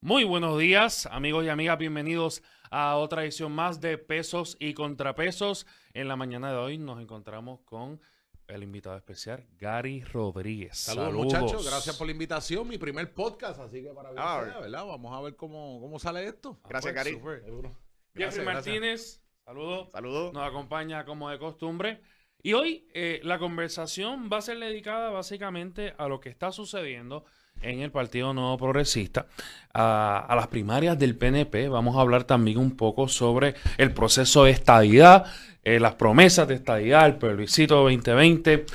Muy 0.00 0.22
buenos 0.22 0.58
días, 0.58 1.06
amigos 1.06 1.44
y 1.44 1.48
amigas. 1.48 1.76
Bienvenidos 1.76 2.42
a 2.70 2.96
otra 2.96 3.24
edición 3.24 3.50
más 3.52 3.80
de 3.80 3.98
Pesos 3.98 4.56
y 4.60 4.72
Contrapesos. 4.74 5.66
En 5.92 6.06
la 6.06 6.14
mañana 6.14 6.52
de 6.52 6.56
hoy 6.56 6.78
nos 6.78 7.00
encontramos 7.00 7.60
con 7.64 8.00
el 8.46 8.62
invitado 8.62 8.96
especial, 8.96 9.44
Gary 9.58 10.04
Rodríguez. 10.04 10.78
Saludos, 10.78 11.12
muchachos. 11.14 11.66
Gracias 11.66 11.96
por 11.96 12.06
la 12.06 12.12
invitación. 12.12 12.68
Mi 12.68 12.78
primer 12.78 13.12
podcast, 13.12 13.58
así 13.60 13.82
que 13.82 13.88
para 13.90 14.10
Ah, 14.16 14.40
ver, 14.40 14.62
¿verdad? 14.62 14.86
Vamos 14.86 15.12
a 15.12 15.20
ver 15.20 15.34
cómo, 15.34 15.80
cómo 15.80 15.98
sale 15.98 16.26
esto. 16.26 16.60
Gracias, 16.68 16.92
pues, 16.92 16.94
Gary. 16.94 17.44
Seguro. 17.44 17.68
Jeffrey 18.14 18.44
Gracias, 18.44 18.44
Martínez, 18.44 19.22
saludos. 19.44 19.90
Saludos. 19.90 20.32
Nos 20.32 20.44
acompaña 20.44 21.04
como 21.04 21.28
de 21.28 21.40
costumbre. 21.40 22.00
Y 22.40 22.52
hoy 22.52 22.86
eh, 22.94 23.20
la 23.24 23.40
conversación 23.40 24.30
va 24.32 24.36
a 24.38 24.42
ser 24.42 24.60
dedicada 24.60 25.10
básicamente 25.10 25.94
a 25.98 26.06
lo 26.06 26.20
que 26.20 26.28
está 26.28 26.52
sucediendo 26.52 27.24
en 27.62 27.80
el 27.80 27.90
Partido 27.90 28.32
Nuevo 28.32 28.58
Progresista, 28.58 29.26
a, 29.74 30.32
las 30.34 30.48
primarias 30.48 30.98
del 30.98 31.16
PNP. 31.16 31.68
Vamos 31.68 31.96
a 31.96 32.00
hablar 32.00 32.24
también 32.24 32.58
un 32.58 32.76
poco 32.76 33.08
sobre 33.08 33.54
el 33.76 33.92
proceso 33.92 34.44
de 34.44 34.52
estadidad, 34.52 35.26
eh, 35.64 35.80
las 35.80 35.94
promesas 35.94 36.48
de 36.48 36.54
estadidad, 36.54 37.06
el 37.06 37.16
plebiscito 37.16 37.76
2020. 37.82 38.66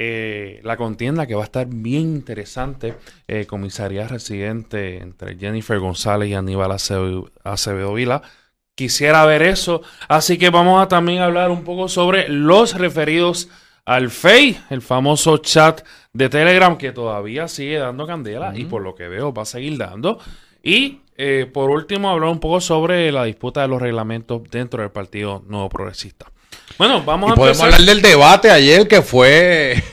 eh, 0.00 0.60
la 0.62 0.76
contienda 0.76 1.26
que 1.26 1.34
va 1.34 1.42
a 1.42 1.44
estar 1.44 1.66
bien 1.66 2.02
interesante, 2.02 2.94
eh, 3.26 3.46
comisaría 3.46 4.06
residente 4.06 4.98
entre 4.98 5.36
Jennifer 5.36 5.78
González 5.80 6.28
y 6.28 6.34
Aníbal 6.34 6.70
Acevedo, 6.70 7.32
Acevedo 7.42 7.94
Vila. 7.94 8.22
Quisiera 8.76 9.26
ver 9.26 9.42
eso. 9.42 9.82
Así 10.06 10.38
que 10.38 10.50
vamos 10.50 10.80
a 10.80 10.86
también 10.86 11.20
hablar 11.20 11.50
un 11.50 11.64
poco 11.64 11.88
sobre 11.88 12.28
los 12.28 12.78
referidos 12.78 13.48
al 13.88 14.10
FEI, 14.10 14.58
el 14.70 14.82
famoso 14.82 15.38
chat 15.38 15.80
de 16.12 16.28
Telegram 16.28 16.76
que 16.76 16.92
todavía 16.92 17.48
sigue 17.48 17.78
dando 17.78 18.06
candela 18.06 18.52
y 18.56 18.64
por 18.64 18.82
lo 18.82 18.94
que 18.94 19.08
veo 19.08 19.32
va 19.32 19.42
a 19.42 19.46
seguir 19.46 19.78
dando. 19.78 20.18
Y 20.62 21.00
eh, 21.16 21.50
por 21.52 21.70
último, 21.70 22.10
hablar 22.10 22.30
un 22.30 22.38
poco 22.40 22.60
sobre 22.60 23.10
la 23.12 23.24
disputa 23.24 23.62
de 23.62 23.68
los 23.68 23.80
reglamentos 23.80 24.42
dentro 24.50 24.82
del 24.82 24.90
Partido 24.90 25.42
Nuevo 25.48 25.68
Progresista. 25.68 26.26
Bueno, 26.76 27.02
vamos 27.02 27.30
Y 27.30 27.32
a 27.32 27.34
podemos 27.34 27.58
empezar. 27.60 27.80
hablar 27.80 27.94
del 27.94 28.02
debate 28.02 28.50
ayer 28.50 28.86
que 28.86 29.02
fue 29.02 29.82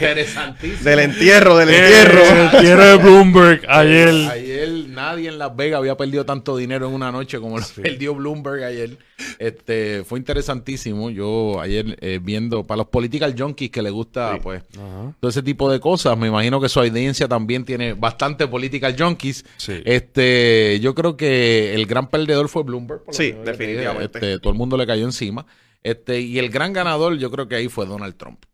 interesantísimo. 0.00 0.82
Del 0.88 0.98
entierro, 1.00 1.56
del 1.56 1.68
Eh, 1.70 1.78
entierro. 1.78 2.22
el 2.24 2.38
entierro 2.54 2.84
de 2.84 2.96
Bloomberg 2.96 3.62
ayer. 3.68 4.08
Ayer 4.08 4.45
nadie 4.88 5.28
en 5.28 5.38
Las 5.38 5.54
Vegas 5.54 5.78
había 5.78 5.96
perdido 5.96 6.24
tanto 6.24 6.56
dinero 6.56 6.88
en 6.88 6.94
una 6.94 7.10
noche 7.12 7.38
como 7.40 7.58
lo 7.58 7.66
perdió 7.82 8.14
Bloomberg 8.14 8.64
ayer. 8.64 8.98
Este 9.38 10.04
fue 10.04 10.18
interesantísimo. 10.18 11.10
Yo 11.10 11.60
ayer 11.60 11.96
eh, 12.00 12.20
viendo 12.22 12.64
para 12.66 12.78
los 12.78 12.88
political 12.88 13.34
junkies 13.36 13.70
que 13.70 13.82
les 13.82 13.92
gusta 13.92 14.38
pues 14.42 14.62
Ajá. 14.74 15.14
todo 15.20 15.28
ese 15.28 15.42
tipo 15.42 15.70
de 15.70 15.80
cosas, 15.80 16.16
me 16.18 16.28
imagino 16.28 16.60
que 16.60 16.68
su 16.68 16.80
audiencia 16.80 17.28
también 17.28 17.64
tiene 17.64 17.94
bastante 17.94 18.46
political 18.46 18.94
junkies. 18.98 19.44
Sí. 19.56 19.82
Este, 19.84 20.78
yo 20.80 20.94
creo 20.94 21.16
que 21.16 21.74
el 21.74 21.86
gran 21.86 22.08
perdedor 22.08 22.48
fue 22.48 22.62
Bloomberg. 22.62 23.04
por 23.04 23.14
Sí, 23.14 23.32
definitivamente. 23.44 24.18
Este, 24.18 24.38
todo 24.38 24.52
el 24.52 24.58
mundo 24.58 24.76
le 24.76 24.86
cayó 24.86 25.04
encima. 25.04 25.46
Este, 25.82 26.20
y 26.20 26.38
el 26.38 26.50
gran 26.50 26.72
ganador, 26.72 27.16
yo 27.16 27.30
creo 27.30 27.48
que 27.48 27.54
ahí 27.54 27.68
fue 27.68 27.86
Donald 27.86 28.16
Trump. 28.16 28.44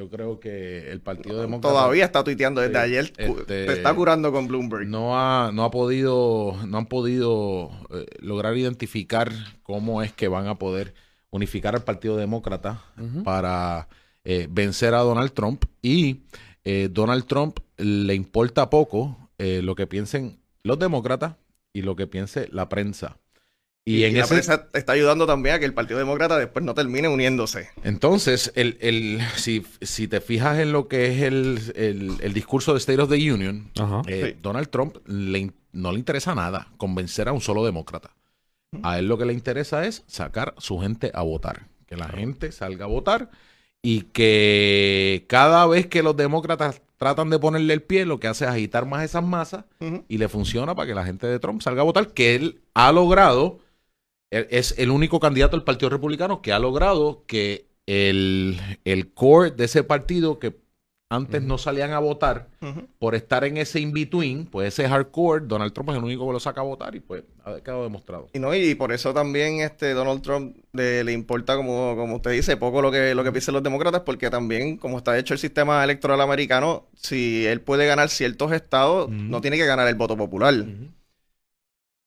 Yo 0.00 0.08
creo 0.08 0.40
que 0.40 0.90
el 0.90 1.02
Partido 1.02 1.42
Demócrata 1.42 1.74
Todavía 1.74 2.06
está 2.06 2.24
tuiteando 2.24 2.62
desde 2.62 2.78
ayer. 2.78 3.12
este- 3.18 3.44
Te 3.66 3.70
está 3.74 3.94
curando 3.94 4.32
con 4.32 4.48
Bloomberg. 4.48 4.88
no 4.88 5.18
ha, 5.18 5.52
no 5.52 5.62
ha 5.62 5.70
podido, 5.70 6.56
no 6.66 6.78
han 6.78 6.86
podido 6.86 7.68
eh, 7.90 8.06
lograr 8.20 8.56
identificar 8.56 9.30
cómo 9.62 10.00
es 10.02 10.10
que 10.14 10.28
van 10.28 10.46
a 10.46 10.54
poder 10.54 10.94
unificar 11.28 11.74
al 11.74 11.84
Partido 11.84 12.16
Demócrata 12.16 12.82
para 13.24 13.88
eh, 14.24 14.48
vencer 14.50 14.94
a 14.94 15.00
Donald 15.00 15.32
Trump. 15.32 15.66
Y 15.82 16.22
eh, 16.64 16.88
Donald 16.90 17.26
Trump 17.26 17.58
le 17.76 18.14
importa 18.14 18.70
poco 18.70 19.28
eh, 19.36 19.60
lo 19.62 19.74
que 19.74 19.86
piensen 19.86 20.40
los 20.62 20.78
demócratas 20.78 21.34
y 21.74 21.82
lo 21.82 21.94
que 21.94 22.06
piense 22.06 22.48
la 22.52 22.70
prensa. 22.70 23.18
Y, 23.90 23.98
Y, 23.98 24.04
en 24.04 24.14
la 24.14 24.20
ese, 24.24 24.34
prensa 24.34 24.68
está 24.72 24.92
ayudando 24.92 25.26
también 25.26 25.54
a 25.56 25.58
que 25.58 25.64
el 25.64 25.74
Partido 25.74 25.98
Demócrata 25.98 26.38
después 26.38 26.64
no 26.64 26.74
termine 26.74 27.08
uniéndose. 27.08 27.68
entonces, 27.82 28.52
el, 28.54 28.76
el, 28.80 29.20
si, 29.36 29.64
si 29.80 30.06
te 30.08 30.20
fijas 30.20 30.58
en 30.58 30.72
lo 30.72 30.86
que 30.88 31.06
es 31.06 31.22
el, 31.22 31.60
el- 31.76 32.16
el 32.20 32.32
discurso 32.32 32.72
de 32.72 32.78
State 32.78 33.00
of 33.00 33.10
the 33.10 33.32
Union, 33.32 33.70
eh, 34.06 34.32
Sí. 34.34 34.38
Donald 34.42 34.68
Trump 34.68 34.96
le 35.06 35.50
no 35.72 35.92
le 35.92 35.98
interesa 36.00 36.34
nada 36.34 36.68
convencer 36.78 37.28
a 37.28 37.32
un 37.32 37.40
solo 37.40 37.64
demócrata. 37.64 38.10
A 38.82 38.98
él 38.98 39.06
lo 39.08 39.18
que 39.18 39.24
le 39.24 39.32
interesa 39.32 39.84
es 39.86 40.02
sacar 40.06 40.54
su 40.58 40.78
gente 40.80 41.10
a 41.14 41.22
votar. 41.22 41.66
Que 41.86 41.96
la 41.96 42.08
gente 42.08 42.52
salga 42.52 42.84
a 42.84 42.88
votar 42.88 43.30
y 43.82 44.02
que 44.12 45.24
cada 45.28 45.66
vez 45.66 45.86
que 45.86 46.02
los 46.02 46.16
demócratas 46.16 46.82
tratan 46.98 47.30
de 47.30 47.38
ponerle 47.38 47.72
el 47.74 47.82
pie, 47.82 48.04
lo 48.04 48.20
que 48.20 48.28
hace 48.28 48.44
es 48.44 48.50
agitar 48.50 48.84
más 48.86 49.02
esas 49.04 49.24
masas 49.24 49.64
y 50.08 50.18
le 50.18 50.28
funciona 50.28 50.74
para 50.74 50.86
que 50.86 50.94
la 50.94 51.04
gente 51.04 51.26
de 51.26 51.38
Trump 51.38 51.62
salga 51.62 51.80
a 51.82 51.84
votar, 51.84 52.08
que 52.08 52.34
él 52.34 52.60
ha 52.74 52.92
logrado, 52.92 53.58
es 54.30 54.74
el 54.78 54.90
único 54.90 55.20
candidato 55.20 55.56
del 55.56 55.64
Partido 55.64 55.90
Republicano 55.90 56.42
que 56.42 56.52
ha 56.52 56.58
logrado 56.58 57.24
que 57.26 57.66
el, 57.86 58.58
el 58.84 59.12
core 59.12 59.50
de 59.50 59.64
ese 59.64 59.82
partido 59.84 60.38
que 60.38 60.56
antes 61.12 61.42
no 61.42 61.58
salían 61.58 61.90
a 61.92 61.98
votar 61.98 62.48
por 63.00 63.16
estar 63.16 63.44
en 63.44 63.56
ese 63.56 63.80
in-between, 63.80 64.46
pues 64.46 64.68
ese 64.68 64.88
hardcore, 64.88 65.44
Donald 65.44 65.72
Trump 65.72 65.90
es 65.90 65.96
el 65.96 66.04
único 66.04 66.24
que 66.24 66.32
lo 66.32 66.38
saca 66.38 66.60
a 66.60 66.64
votar 66.64 66.94
y 66.94 67.00
pues 67.00 67.24
ha 67.44 67.60
quedado 67.60 67.82
demostrado. 67.82 68.28
Y 68.32 68.38
no, 68.38 68.54
y 68.54 68.76
por 68.76 68.92
eso 68.92 69.12
también 69.12 69.58
este 69.58 69.92
Donald 69.92 70.22
Trump 70.22 70.56
le, 70.72 71.02
le 71.02 71.10
importa, 71.10 71.56
como, 71.56 71.96
como 71.96 72.16
usted 72.16 72.30
dice, 72.30 72.56
poco 72.56 72.80
lo 72.80 72.92
que, 72.92 73.16
lo 73.16 73.24
que 73.24 73.32
piensen 73.32 73.54
los 73.54 73.62
demócratas, 73.64 74.02
porque 74.02 74.30
también, 74.30 74.76
como 74.76 74.98
está 74.98 75.18
hecho 75.18 75.34
el 75.34 75.40
sistema 75.40 75.82
electoral 75.82 76.20
americano, 76.20 76.86
si 76.94 77.44
él 77.44 77.60
puede 77.60 77.86
ganar 77.86 78.08
ciertos 78.08 78.52
estados, 78.52 79.10
no 79.10 79.40
tiene 79.40 79.56
que 79.56 79.66
ganar 79.66 79.88
el 79.88 79.96
voto 79.96 80.16
popular. 80.16 80.54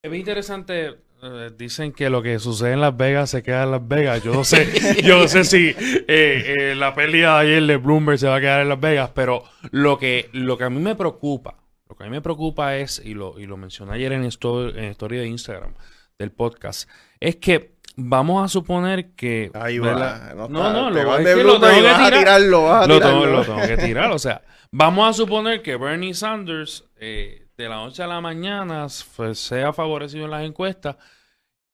Es 0.01 0.11
bien 0.11 0.21
interesante. 0.21 1.02
Eh, 1.23 1.51
dicen 1.57 1.93
que 1.93 2.09
lo 2.09 2.21
que 2.21 2.37
sucede 2.39 2.73
en 2.73 2.81
Las 2.81 2.97
Vegas 2.97 3.29
se 3.29 3.43
queda 3.43 3.63
en 3.63 3.71
Las 3.71 3.87
Vegas. 3.87 4.21
Yo 4.23 4.33
no 4.33 4.43
sé, 4.43 5.01
yo 5.03 5.19
no 5.19 5.27
sé 5.27 5.45
si 5.45 5.69
eh, 5.69 6.05
eh, 6.07 6.75
la 6.75 6.93
pelea 6.93 7.35
de 7.35 7.41
ayer 7.41 7.63
de 7.63 7.77
Bloomberg 7.77 8.19
se 8.19 8.27
va 8.27 8.35
a 8.35 8.41
quedar 8.41 8.61
en 8.61 8.69
Las 8.69 8.79
Vegas, 8.79 9.11
pero 9.13 9.43
lo 9.71 9.97
que, 9.97 10.29
lo 10.33 10.57
que 10.57 10.65
a 10.65 10.69
mí 10.69 10.81
me 10.81 10.95
preocupa, 10.95 11.55
lo 11.87 11.95
que 11.95 12.03
a 12.03 12.07
mí 12.07 12.11
me 12.11 12.21
preocupa 12.21 12.75
es, 12.75 13.01
y 13.03 13.13
lo, 13.13 13.39
y 13.39 13.45
lo 13.45 13.55
mencioné 13.55 13.93
ayer 13.93 14.11
en 14.11 14.25
story, 14.25 14.77
en 14.77 14.85
story 14.85 15.17
de 15.17 15.27
Instagram 15.27 15.73
del 16.19 16.31
podcast, 16.31 16.89
es 17.19 17.37
que 17.37 17.73
vamos 17.95 18.43
a 18.43 18.47
suponer 18.47 19.11
que. 19.15 19.51
Ahí 19.53 19.79
va. 19.79 20.33
No, 20.35 20.47
no, 20.49 20.91
te 20.91 21.03
lo, 21.03 21.17
es 21.17 21.25
que 21.25 21.35
tengo 21.35 21.59
que 21.59 21.69
tirar. 21.69 22.13
tirarlo, 22.13 22.87
Lo 22.87 22.99
tengo, 22.99 23.25
lo 23.25 23.45
tengo 23.45 23.61
que 23.61 23.77
tirar. 23.77 24.11
O 24.11 24.19
sea, 24.19 24.41
vamos 24.71 25.09
a 25.09 25.13
suponer 25.13 25.61
que 25.61 25.77
Bernie 25.77 26.13
Sanders 26.13 26.85
eh, 26.97 27.42
de 27.57 27.69
la 27.69 27.75
noche 27.75 28.01
a 28.03 28.07
la 28.07 28.19
mañana 28.21 28.87
sea 28.89 29.73
favorecido 29.73 30.25
en 30.25 30.31
las 30.31 30.43
encuestas 30.43 30.95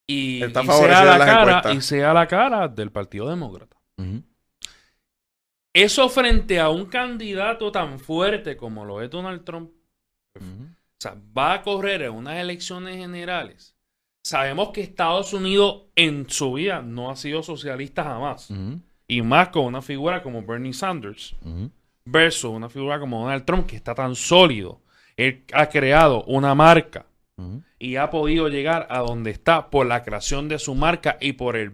y, 0.08 0.42
Está 0.44 0.64
y 0.64 0.68
sea 0.68 1.06
la 1.06 1.18
las 1.18 1.28
cara 1.28 1.42
encuestas. 1.58 1.76
y 1.76 1.82
sea 1.82 2.14
la 2.14 2.28
cara 2.28 2.68
del 2.68 2.92
Partido 2.92 3.30
Demócrata. 3.30 3.78
Eso 5.74 6.10
frente 6.10 6.60
a 6.60 6.70
un 6.70 6.86
candidato 6.88 7.72
tan 7.72 8.00
fuerte 8.00 8.58
como 8.58 8.86
lo 8.86 9.02
es 9.02 9.10
Donald 9.10 9.44
Trump, 9.44 9.72
Ujú. 10.36 10.64
o 10.64 10.76
sea, 11.00 11.16
va 11.38 11.54
a 11.54 11.62
correr 11.62 12.02
en 12.04 12.12
unas 12.12 12.38
elecciones 12.38 12.98
generales. 12.98 13.76
Sabemos 14.24 14.70
que 14.72 14.82
Estados 14.82 15.32
Unidos 15.34 15.84
en 15.96 16.30
su 16.30 16.54
vida 16.54 16.82
no 16.82 17.10
ha 17.10 17.16
sido 17.16 17.42
socialista 17.44 18.04
jamás. 18.04 18.50
Y 19.08 19.22
más 19.22 19.50
con 19.50 19.66
una 19.66 19.82
figura 19.82 20.22
como 20.22 20.44
Bernie 20.44 20.74
Sanders. 20.74 21.36
Versus 22.04 22.52
una 22.52 22.70
figura 22.70 23.00
como 23.00 23.22
Donald 23.22 23.46
Trump 23.46 23.66
que 23.68 23.76
está 23.76 23.94
tan 23.96 24.16
sólido. 24.16 24.82
Él 25.20 25.44
ha 25.52 25.68
creado 25.68 26.24
una 26.24 26.56
marca 26.56 27.06
y 27.78 27.98
ha 27.98 28.10
podido 28.10 28.48
llegar 28.48 28.88
a 28.90 29.00
donde 29.00 29.32
está 29.32 29.70
por 29.70 29.86
la 29.86 30.04
creación 30.04 30.48
de 30.48 30.60
su 30.60 30.76
marca 30.76 31.18
y 31.20 31.34
por 31.34 31.56
el 31.56 31.72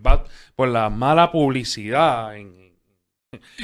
por 0.55 0.67
la 0.67 0.89
mala 0.89 1.31
publicidad 1.31 2.35
en, 2.37 2.73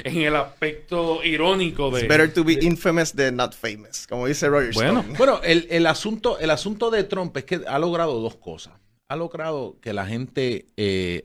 en 0.04 0.18
el 0.18 0.36
aspecto 0.36 1.24
irónico 1.24 1.90
It's 1.90 2.02
de 2.02 2.08
better 2.08 2.32
to 2.32 2.44
be 2.44 2.58
infamous 2.62 3.12
than 3.12 3.36
not 3.36 3.54
famous, 3.54 4.06
como 4.08 4.28
dice 4.28 4.48
Roger 4.50 4.74
Bueno. 4.74 5.00
Stone. 5.00 5.18
Bueno, 5.18 5.42
el, 5.44 5.68
el 5.72 5.88
asunto, 5.88 6.38
el 6.40 6.52
asunto 6.52 6.92
de 6.92 7.04
Trump 7.04 7.36
es 7.38 7.46
que 7.46 7.62
ha 7.68 7.80
logrado 7.80 8.20
dos 8.20 8.36
cosas. 8.36 8.74
Ha 9.10 9.16
logrado 9.16 9.80
que 9.82 9.94
la 9.94 10.06
gente 10.06 10.68
eh, 10.78 11.24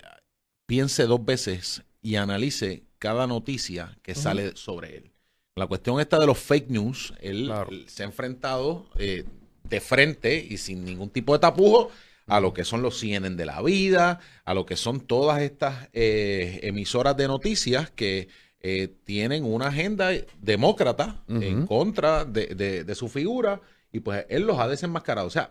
piense 0.66 1.04
dos 1.04 1.24
veces 1.24 1.82
y 2.00 2.16
analice 2.16 2.84
cada 2.98 3.26
noticia 3.26 3.98
que 4.02 4.14
sale 4.14 4.56
sobre 4.56 4.96
él. 4.96 5.15
La 5.56 5.66
cuestión 5.66 5.98
esta 6.00 6.18
de 6.18 6.26
los 6.26 6.38
fake 6.38 6.68
news, 6.68 7.14
él, 7.18 7.46
Claro. 7.46 7.70
él 7.70 7.86
se 7.88 8.02
ha 8.02 8.06
enfrentado 8.06 8.86
eh, 8.98 9.24
de 9.64 9.80
frente 9.80 10.36
y 10.36 10.58
sin 10.58 10.84
ningún 10.84 11.08
tipo 11.08 11.32
de 11.32 11.38
tapujo 11.38 11.90
a 12.26 12.40
lo 12.40 12.52
que 12.52 12.62
son 12.64 12.82
los 12.82 12.98
CNN 13.00 13.36
de 13.36 13.46
la 13.46 13.62
vida, 13.62 14.20
a 14.44 14.52
lo 14.52 14.66
que 14.66 14.76
son 14.76 15.00
todas 15.00 15.40
estas 15.40 15.88
eh, 15.94 16.60
emisoras 16.62 17.16
de 17.16 17.26
noticias 17.26 17.90
que 17.90 18.28
eh, 18.60 18.88
tienen 19.04 19.44
una 19.44 19.68
agenda 19.68 20.10
demócrata 20.42 21.22
en 21.28 21.66
contra 21.66 22.26
de, 22.26 22.48
de- 22.48 22.84
de 22.84 22.94
su 22.94 23.08
figura 23.08 23.62
y 23.92 24.00
pues 24.00 24.26
él 24.28 24.42
los 24.42 24.58
ha 24.58 24.68
desenmascarado. 24.68 25.26
O 25.26 25.30
sea, 25.30 25.50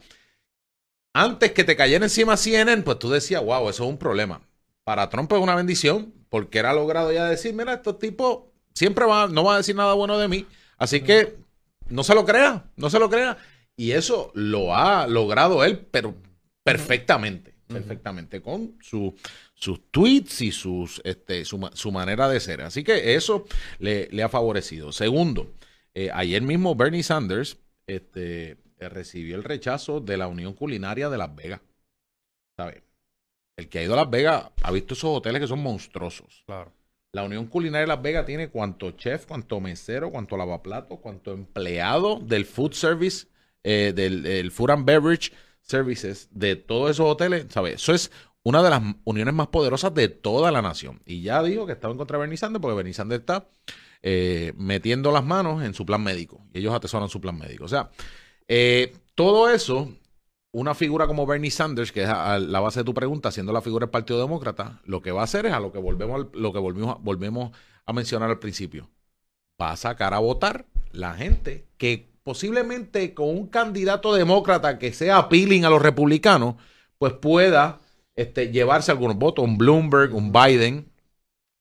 antes 1.14 1.52
que 1.54 1.64
te 1.64 1.76
cayera 1.76 2.06
encima 2.06 2.38
CNN, 2.38 2.84
pues 2.84 3.00
tú 3.00 3.10
decías, 3.10 3.44
wow, 3.44 3.70
eso 3.70 3.86
es 3.86 3.90
un 3.90 3.98
problema. 3.98 4.42
Para 4.84 5.10
Trump 5.10 5.32
es 5.34 5.40
una 5.40 5.56
bendición 5.56 6.14
porque 6.30 6.60
ha 6.60 6.74
logrado 6.74 7.12
ya 7.12 7.26
decir, 7.28 7.56
mira, 7.56 7.74
estos 7.74 7.98
tipos 7.98 8.44
siempre 8.76 9.06
van, 9.06 9.34
no 9.34 9.44
van 9.44 9.56
a 9.56 9.58
decir 9.58 9.76
nada 9.76 9.94
bueno 9.94 10.20
de 10.20 10.28
mí, 10.28 10.46
así 10.78 11.02
que 11.02 11.38
no 11.88 12.04
se 12.04 12.14
lo 12.14 12.26
crea, 12.26 12.66
no 12.76 12.90
se 12.90 13.00
lo 13.00 13.10
crea. 13.10 13.38
Y 13.78 13.92
eso 13.92 14.32
lo 14.36 14.76
ha 14.76 15.08
logrado 15.08 15.64
él, 15.64 15.80
pero 15.80 16.16
perfectamente, 16.64 17.56
perfectamente, 17.68 18.42
con 18.42 18.78
su, 18.82 19.16
sus 19.54 19.92
tweets 19.92 20.42
y 20.42 20.52
sus, 20.52 21.02
este, 21.04 21.44
su, 21.44 21.70
su 21.74 21.92
manera 21.92 22.30
de 22.30 22.40
ser. 22.40 22.62
Así 22.62 22.84
que 22.84 23.16
eso 23.16 23.46
le, 23.80 24.08
le 24.12 24.24
ha 24.24 24.30
favorecido. 24.30 24.92
Segundo, 24.92 25.52
eh, 25.94 26.10
ayer 26.14 26.42
mismo 26.42 26.76
Bernie 26.76 27.04
Sanders 27.04 27.58
este, 27.88 28.58
recibió 28.80 29.36
el 29.36 29.44
rechazo 29.44 30.00
de 30.00 30.18
la 30.18 30.28
Unión 30.28 30.54
Culinaria 30.54 31.10
de 31.10 31.18
Las 31.18 31.36
Vegas. 31.36 31.62
¿Sabe? 32.58 32.84
El 33.58 33.70
que 33.70 33.80
ha 33.80 33.84
ido 33.84 33.94
a 33.94 33.98
Las 33.98 34.10
Vegas 34.10 34.52
ha 34.64 34.72
visto 34.72 34.94
esos 34.94 35.18
hoteles 35.18 35.42
que 35.42 35.48
son 35.48 35.60
monstruosos. 35.60 36.44
Claro. 36.46 36.72
La 37.16 37.24
Unión 37.24 37.46
Culinaria 37.46 37.84
de 37.84 37.88
Las 37.88 38.02
Vegas 38.02 38.26
tiene 38.26 38.50
cuanto 38.50 38.92
chef, 38.92 39.26
cuanto 39.26 39.62
mesero, 39.62 40.12
cuanto 40.12 40.36
lavaplato, 40.36 40.98
cuanto 40.98 41.32
empleado 41.32 42.20
del 42.20 42.44
food 42.44 42.74
service, 42.74 43.28
eh, 43.64 43.94
del, 43.96 44.52
food 44.52 44.72
and 44.72 44.86
beverage 44.86 45.32
services 45.62 46.28
de 46.32 46.58
todos 46.58 46.92
esos 46.92 47.10
hoteles. 47.10 47.46
¿sabes? 47.52 47.76
Eso 47.76 47.94
es 47.94 48.12
una 48.44 48.62
de 48.62 48.70
las 48.70 48.82
uniones 49.06 49.34
más 49.34 49.48
poderosas 49.48 49.94
de 49.94 50.10
toda 50.10 50.52
la 50.52 50.62
nación. 50.62 51.02
Y 51.06 51.22
ya 51.22 51.42
dijo 51.42 51.66
que 51.66 51.72
estaba 51.72 51.94
en 51.94 51.98
contra 52.00 52.18
de 52.18 52.20
Bernie 52.20 52.36
Sanders 52.36 52.62
porque 52.62 52.76
Bernie 52.76 52.94
Sanders 52.94 53.22
está 53.22 53.48
eh, 54.04 54.52
metiendo 54.58 55.14
las 55.14 55.24
manos 55.24 55.64
en 55.64 55.74
su 55.74 55.86
plan 55.86 56.04
médico. 56.04 56.42
Y 56.54 56.60
ellos 56.60 56.74
atesoran 56.74 57.08
su 57.08 57.22
plan 57.22 57.38
médico. 57.38 57.64
O 57.64 57.70
sea, 57.70 57.92
eh, 58.50 58.94
todo 59.16 59.50
eso, 59.50 59.90
una 60.58 60.74
figura 60.74 61.06
como 61.06 61.26
Bernie 61.26 61.52
Sanders, 61.52 61.92
que 61.92 62.04
es 62.04 62.10
a- 62.10 62.40
la 62.40 62.60
base 62.62 62.80
de 62.80 62.86
tu 62.86 62.94
pregunta, 62.94 63.30
siendo 63.32 63.52
la 63.52 63.62
figura 63.62 63.86
del 63.86 63.92
Partido 63.92 64.20
Demócrata, 64.20 64.80
lo 64.86 65.02
que 65.02 65.12
va 65.12 65.22
a 65.22 65.26
hacer 65.26 65.46
es 65.46 65.54
a 65.54 65.60
lo 65.60 65.72
que 65.74 65.80
volvemos, 65.80 66.28
lo 66.34 66.54
que 66.54 66.60
volvimos, 66.60 66.96
a- 66.96 67.00
volvemos 67.02 67.52
a 67.86 67.94
mencionar 67.94 68.30
al 68.30 68.40
principio. 68.40 68.90
Va 69.62 69.72
a 69.72 69.78
sacar 69.78 70.14
a 70.14 70.20
votar 70.20 70.66
la 70.92 71.14
gente 71.14 71.68
que 71.78 72.10
posiblemente 72.24 73.14
con 73.14 73.30
un 73.30 73.48
candidato 73.48 74.14
demócrata 74.14 74.80
que 74.80 74.94
sea 74.94 75.18
appealing 75.18 75.66
a 75.66 75.70
los 75.70 75.82
republicanos, 75.82 76.56
pues 76.98 77.14
pueda 77.14 77.82
este, 78.16 78.50
llevarse 78.52 78.92
algunos 78.92 79.18
votos, 79.18 79.44
un 79.44 79.58
Bloomberg, 79.58 80.16
un 80.16 80.32
Biden, 80.32 80.90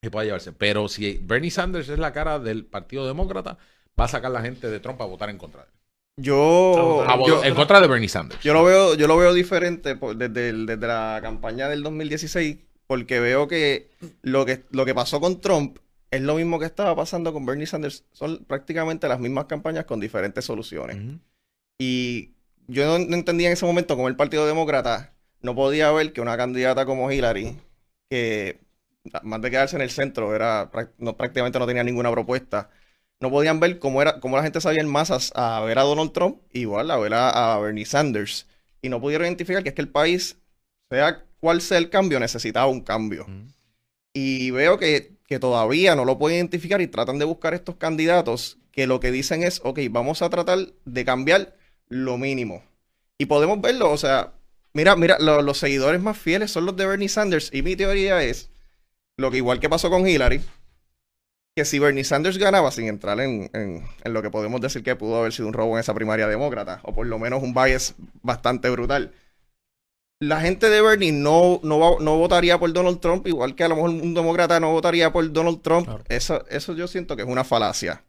que 0.00 0.10
pueda 0.10 0.24
llevarse. 0.24 0.52
Pero 0.52 0.86
si 0.88 1.18
Bernie 1.18 1.50
Sanders 1.50 1.88
es 1.88 1.98
la 1.98 2.12
cara 2.12 2.38
del 2.38 2.64
Partido 2.64 3.06
Demócrata, 3.06 3.58
va 3.98 4.04
a 4.04 4.08
sacar 4.08 4.30
la 4.30 4.40
gente 4.42 4.70
de 4.70 4.78
Trump 4.78 5.00
a 5.02 5.04
votar 5.06 5.30
en 5.30 5.38
contra 5.38 5.62
de 5.62 5.68
él. 5.68 5.74
Yo, 6.16 7.02
en 7.44 7.54
contra 7.54 7.80
de 7.80 7.88
Bernie 7.88 8.08
Sanders. 8.08 8.40
yo 8.42 8.52
lo 8.54 8.62
veo, 8.64 8.94
yo 8.94 9.06
lo 9.08 9.16
veo 9.16 9.32
diferente 9.34 9.96
por- 9.96 10.16
desde, 10.16 10.48
el- 10.50 10.66
desde 10.66 10.86
la 10.86 11.18
campaña 11.22 11.68
del 11.68 11.82
2016, 11.82 12.58
porque 12.86 13.18
veo 13.20 13.48
que 13.48 13.90
lo 14.22 14.46
que 14.46 14.62
lo 14.70 14.84
que 14.84 14.94
pasó 14.94 15.20
con 15.20 15.40
Trump 15.40 15.78
es 16.10 16.20
lo 16.20 16.36
mismo 16.36 16.60
que 16.60 16.66
estaba 16.66 16.94
pasando 16.94 17.32
con 17.32 17.44
Bernie 17.44 17.66
Sanders. 17.66 18.04
Son 18.12 18.44
prácticamente 18.46 19.08
las 19.08 19.18
mismas 19.18 19.46
campañas 19.46 19.86
con 19.86 19.98
diferentes 19.98 20.44
soluciones. 20.44 20.96
Y 21.80 22.30
yo 22.68 22.86
no, 22.86 23.04
no 23.04 23.16
entendía 23.16 23.48
en 23.48 23.54
ese 23.54 23.66
momento 23.66 23.96
cómo 23.96 24.06
el 24.08 24.14
Partido 24.16 24.46
Demócrata 24.46 25.12
no 25.40 25.54
podía 25.56 25.90
ver 25.90 26.12
que 26.12 26.20
una 26.20 26.36
candidata 26.36 26.86
como 26.86 27.10
Hillary, 27.10 27.56
que 28.08 28.60
más 29.24 29.42
de 29.42 29.50
quedarse 29.50 29.74
en 29.76 29.82
el 29.82 29.90
centro, 29.90 30.34
era 30.34 30.70
no, 30.98 31.16
prácticamente 31.16 31.58
no 31.58 31.66
tenía 31.66 31.82
ninguna 31.82 32.10
propuesta, 32.12 32.70
no 33.24 33.30
podían 33.30 33.58
ver 33.58 33.78
cómo 33.78 34.02
era, 34.02 34.20
cómo 34.20 34.36
la 34.36 34.42
gente 34.42 34.60
salía 34.60 34.82
en 34.82 34.88
masas 34.88 35.32
a 35.34 35.60
ver 35.62 35.78
a 35.78 35.82
Donald 35.82 36.12
Trump, 36.12 36.42
igual 36.52 36.90
a 36.90 36.98
ver 36.98 37.14
a, 37.14 37.54
a 37.54 37.58
Bernie 37.58 37.86
Sanders. 37.86 38.46
Y 38.82 38.90
no 38.90 39.00
pudieron 39.00 39.26
identificar 39.26 39.62
que 39.62 39.70
es 39.70 39.74
que 39.74 39.80
el 39.80 39.88
país, 39.88 40.36
sea 40.90 41.24
cual 41.40 41.62
sea 41.62 41.78
el 41.78 41.88
cambio, 41.88 42.20
necesitaba 42.20 42.66
un 42.66 42.82
cambio. 42.82 43.26
Y 44.12 44.50
veo 44.50 44.78
que, 44.78 45.12
que 45.26 45.38
todavía 45.38 45.96
no 45.96 46.04
lo 46.04 46.18
pueden 46.18 46.36
identificar 46.36 46.80
y 46.82 46.86
tratan 46.86 47.18
de 47.18 47.24
buscar 47.24 47.54
estos 47.54 47.76
candidatos 47.76 48.58
que 48.70 48.86
lo 48.86 49.00
que 49.00 49.10
dicen 49.10 49.42
es, 49.42 49.60
ok, 49.64 49.80
vamos 49.90 50.20
a 50.22 50.28
tratar 50.30 50.58
de 50.84 51.04
cambiar 51.04 51.56
lo 51.88 52.18
mínimo. 52.18 52.62
Y 53.18 53.26
podemos 53.26 53.60
verlo, 53.60 53.90
o 53.90 53.96
sea, 53.96 54.32
mira, 54.72 54.96
mira, 54.96 55.16
lo- 55.18 55.42
los 55.42 55.58
seguidores 55.58 56.00
más 56.00 56.18
fieles 56.18 56.50
son 56.50 56.66
los 56.66 56.76
de 56.76 56.86
Bernie 56.86 57.08
Sanders. 57.08 57.50
Y 57.52 57.62
mi 57.62 57.74
teoría 57.76 58.22
es, 58.22 58.50
lo 59.16 59.30
que 59.30 59.38
igual 59.38 59.60
que 59.60 59.68
pasó 59.68 59.90
con 59.90 60.06
Hillary, 60.06 60.42
que 61.56 61.64
si 61.64 61.78
Bernie 61.78 62.04
Sanders 62.04 62.38
ganaba 62.38 62.70
sin 62.70 62.88
entrar 62.88 63.20
en, 63.20 63.48
en- 63.52 63.84
en 64.02 64.12
lo 64.12 64.22
que 64.22 64.30
podemos 64.30 64.60
decir 64.60 64.82
que 64.82 64.96
pudo 64.96 65.16
haber 65.18 65.32
sido 65.32 65.46
un 65.48 65.54
robo 65.54 65.74
en 65.76 65.80
esa 65.80 65.94
primaria 65.94 66.26
demócrata, 66.26 66.80
o 66.82 66.94
por 66.94 67.06
lo 67.06 67.18
menos 67.18 67.42
un 67.42 67.54
bias 67.54 67.94
bastante 68.22 68.68
brutal, 68.70 69.12
la 70.20 70.40
gente 70.40 70.70
de 70.70 70.80
Bernie 70.80 71.12
no, 71.12 71.60
no, 71.62 71.78
va- 71.78 71.96
no 72.00 72.16
votaría 72.18 72.58
por 72.58 72.72
Donald 72.72 73.00
Trump, 73.00 73.26
igual 73.26 73.54
que 73.54 73.64
a 73.64 73.68
lo 73.68 73.76
mejor 73.76 73.90
un 73.90 74.14
demócrata 74.14 74.58
no 74.58 74.72
votaría 74.72 75.12
por 75.12 75.30
Donald 75.32 75.60
Trump. 75.62 75.86
Claro. 75.86 76.04
Eso, 76.08 76.44
eso 76.48 76.74
yo 76.74 76.88
siento 76.88 77.14
que 77.14 77.22
es 77.22 77.28
una 77.28 77.44
falacia. 77.44 78.02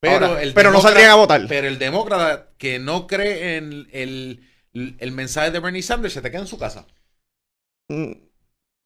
Pero, 0.00 0.26
Ahora, 0.26 0.42
el 0.42 0.54
pero 0.54 0.70
no 0.70 0.80
saldrían 0.80 1.10
a 1.10 1.14
votar. 1.16 1.44
Pero 1.48 1.66
el 1.66 1.78
demócrata 1.78 2.50
que 2.56 2.78
no 2.78 3.06
cree 3.06 3.56
en 3.56 3.86
el, 3.92 4.42
el 4.72 5.12
mensaje 5.12 5.50
de 5.50 5.60
Bernie 5.60 5.82
Sanders 5.82 6.14
se 6.14 6.22
te 6.22 6.30
queda 6.30 6.40
en 6.42 6.46
su 6.46 6.58
casa. 6.58 6.86
Mm, 7.88 8.12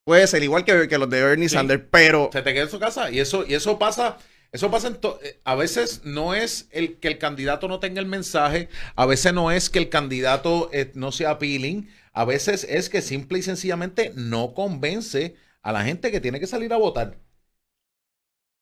Puede 0.05 0.27
ser 0.27 0.43
igual 0.43 0.65
que, 0.65 0.89
que 0.89 0.99
los 0.99 1.09
de 1.09 1.23
Bernie 1.23 1.49
Sí. 1.49 1.55
Sanders, 1.55 1.85
pero 1.91 2.31
Se 2.33 2.43
te 2.43 2.53
queda 2.53 2.65
en 2.65 2.71
su 2.71 2.79
casa. 2.79 3.11
Y 3.11 3.21
eso, 3.21 3.45
y 3.47 3.55
eso 3.55 3.79
pasa. 3.79 4.19
Eso 4.53 4.71
pasa 4.71 4.87
en 4.89 4.99
eh, 5.23 5.41
a 5.45 5.57
veces 5.57 6.03
no 6.05 6.33
es 6.35 6.69
el 6.71 6.99
que 7.01 7.09
el 7.09 7.19
candidato 7.19 7.67
no 7.67 7.81
tenga 7.81 8.01
el 8.01 8.07
mensaje, 8.07 8.69
a 8.95 9.05
veces 9.05 9.33
no 9.35 9.51
es 9.51 9.69
que 9.69 9.81
el 9.81 9.89
candidato 9.89 10.71
eh, 10.73 10.93
no 10.95 11.11
sea 11.11 11.31
appealing, 11.31 11.89
a 12.13 12.25
veces 12.25 12.65
es 12.71 12.89
que 12.89 13.03
simple 13.03 13.41
y 13.41 13.43
sencillamente 13.43 14.13
no 14.15 14.55
convence 14.55 15.35
a 15.63 15.73
la 15.73 15.83
gente 15.85 16.13
que 16.13 16.21
tiene 16.21 16.39
que 16.39 16.47
salir 16.47 16.73
a 16.73 16.77
votar. 16.77 17.19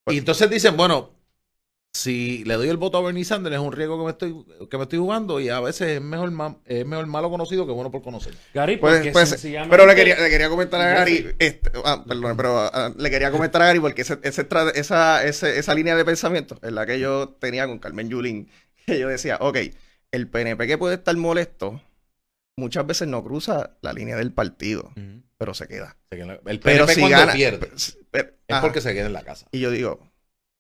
Pues 0.05 0.17
Y 0.17 0.19
entonces 0.19 0.50
dicen, 0.50 0.77
bueno, 0.77 1.11
si 2.02 2.44
le 2.44 2.54
doy 2.54 2.69
el 2.69 2.76
voto 2.76 2.99
a 2.99 3.02
Bernie 3.02 3.25
Sanders 3.25 3.54
es 3.54 3.60
un 3.60 3.72
riesgo 3.72 3.99
que 3.99 4.04
me 4.04 4.10
estoy, 4.10 4.69
que 4.69 4.76
me 4.76 4.82
estoy 4.84 4.99
jugando 4.99 5.40
y 5.40 5.49
a 5.49 5.60
veces 5.60 5.88
es 5.96 6.00
mejor, 6.00 6.31
ma- 6.31 6.56
es 6.66 6.84
mejor 6.87 7.06
malo 7.06 7.31
conocido 7.31 7.66
que 7.66 7.72
bueno 7.72 7.90
por 7.90 8.02
conocer. 8.02 8.34
Gary, 8.54 8.76
puede 8.76 9.12
ser. 9.12 9.26
sencillamente- 9.26 9.70
Pero 9.76 9.87
le 9.87 9.94
quería, 9.94 10.19
le 10.19 10.31
quería 10.31 10.49
comentar 10.49 10.81
a 10.81 10.87
Gary, 10.94 11.34
este, 11.38 11.70
ah, 11.84 12.04
perdón, 12.06 12.37
pero 12.37 12.58
ah, 12.58 12.93
le 12.96 13.10
quería 13.10 13.31
comentar 13.31 13.62
a 13.62 13.66
Gary 13.66 13.81
porque 13.81 14.02
ese- 14.02 14.19
ese 14.22 14.46
esa, 14.75 15.25
ese- 15.25 15.58
esa 15.58 15.74
línea 15.74 15.96
de 15.96 16.05
pensamiento 16.05 16.58
es 16.62 16.72
la 16.72 16.84
que 16.86 16.98
yo 16.98 17.29
tenía 17.41 17.67
con 17.67 17.79
Carmen 17.79 18.08
Yulín, 18.08 18.48
que 18.86 18.98
yo 18.98 19.08
decía, 19.08 19.38
ok, 19.41 19.58
el 20.10 20.29
PNP 20.29 20.67
que 20.67 20.79
puede 20.79 20.96
estar 20.96 21.17
molesto, 21.17 21.81
muchas 22.56 22.86
veces 22.86 23.08
no 23.08 23.22
cruza 23.24 23.77
la 23.81 23.93
línea 23.93 24.17
del 24.17 24.32
partido, 24.32 24.93
pero 25.38 25.55
se 25.55 25.67
queda. 25.69 25.96
Se 26.10 26.17
queda- 26.19 26.38
El 26.46 26.60
Pero 26.60 26.84
PNP 26.86 26.94
si 26.94 27.00
cuando 27.00 27.19
gana, 27.19 27.32
pierde 27.32 27.58
pero- 28.10 28.29
es 28.29 28.34
ajá. 28.48 28.60
porque 28.60 28.81
se 28.81 28.93
queda 28.93 29.06
en 29.06 29.12
la 29.12 29.22
casa. 29.22 29.46
Y 29.53 29.60
yo 29.60 29.70
digo, 29.70 30.11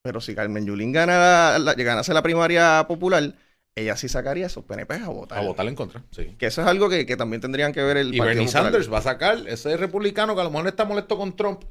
pero 0.02 0.20
si 0.20 0.34
Carmen 0.34 0.66
Yulín 0.66 0.92
gana 0.92 1.18
la, 1.18 1.58
la- 1.58 1.74
ganase 1.74 2.12
la 2.12 2.22
primaria 2.22 2.84
popular, 2.88 3.34
ella 3.74 3.96
sí 3.96 4.08
sacaría 4.08 4.44
a 4.44 4.46
esos 4.48 4.64
PNP 4.64 4.94
a 4.96 5.08
votar. 5.08 5.38
A 5.38 5.42
votar 5.42 5.66
en 5.66 5.74
contra, 5.74 6.02
sí. 6.10 6.34
Que 6.38 6.46
eso 6.46 6.60
es 6.60 6.66
algo 6.66 6.88
que, 6.90 7.06
que 7.06 7.16
también 7.16 7.40
tendrían 7.40 7.72
que 7.72 7.82
ver 7.82 7.96
el 7.96 8.08
Y 8.08 8.18
Partido 8.18 8.26
Bernie 8.26 8.44
Popular. 8.46 8.64
Sanders 8.64 8.92
va 8.92 8.98
a 8.98 9.02
sacar 9.02 9.38
ese 9.46 9.76
republicano 9.76 10.34
que 10.34 10.40
a 10.40 10.44
lo 10.44 10.50
mejor 10.50 10.66
está 10.68 10.84
molesto 10.84 11.16
con 11.16 11.34
Trump, 11.36 11.62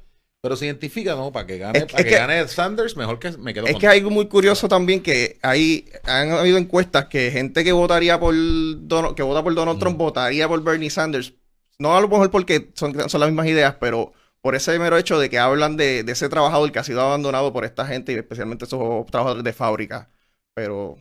pero 0.41 0.55
se 0.55 0.65
identifica, 0.65 1.13
¿no? 1.15 1.31
Para 1.31 1.45
que 1.45 1.57
gane, 1.57 1.79
Es- 1.79 1.85
para 1.91 2.03
que, 2.03 2.09
que- 2.09 2.15
gane 2.15 2.47
Sanders, 2.47 2.95
mejor 2.97 3.19
que 3.19 3.31
me 3.37 3.53
quedo 3.53 3.65
Es 3.67 3.73
con 3.73 3.81
que 3.81 3.87
hay 3.87 3.99
algo 3.99 4.09
muy 4.11 4.27
curioso 4.27 4.67
también 4.69 5.01
que 5.03 5.37
hay, 5.41 5.89
han 6.05 6.31
habido 6.31 6.57
encuestas 6.57 7.05
que 7.07 7.29
gente 7.31 7.63
que 7.65 7.73
votaría 7.73 8.17
por 8.19 8.33
Donald, 8.35 9.13
que 9.15 9.23
vota 9.23 9.43
por 9.43 9.53
Donald 9.53 9.77
Trump 9.79 9.97
votaría 9.97 10.47
por 10.47 10.63
Bernie 10.63 10.89
Sanders. 10.89 11.33
No 11.77 11.95
a 11.97 12.01
lo 12.01 12.07
mejor 12.07 12.31
porque 12.31 12.71
son, 12.75 13.09
son 13.09 13.19
las 13.19 13.29
mismas 13.29 13.47
ideas, 13.47 13.75
pero 13.79 14.13
por 14.41 14.55
ese 14.55 14.77
mero 14.79 14.97
hecho 14.97 15.19
de 15.19 15.29
que 15.29 15.39
hablan 15.39 15.77
de, 15.77 16.03
de 16.03 16.11
ese 16.11 16.29
trabajador 16.29 16.71
que 16.71 16.79
ha 16.79 16.83
sido 16.83 17.01
abandonado 17.01 17.53
por 17.53 17.65
esta 17.65 17.85
gente 17.85 18.11
y 18.13 18.15
especialmente 18.15 18.65
esos 18.65 19.05
trabajadores 19.07 19.43
de 19.43 19.53
fábrica. 19.53 20.09
Pero, 20.53 20.97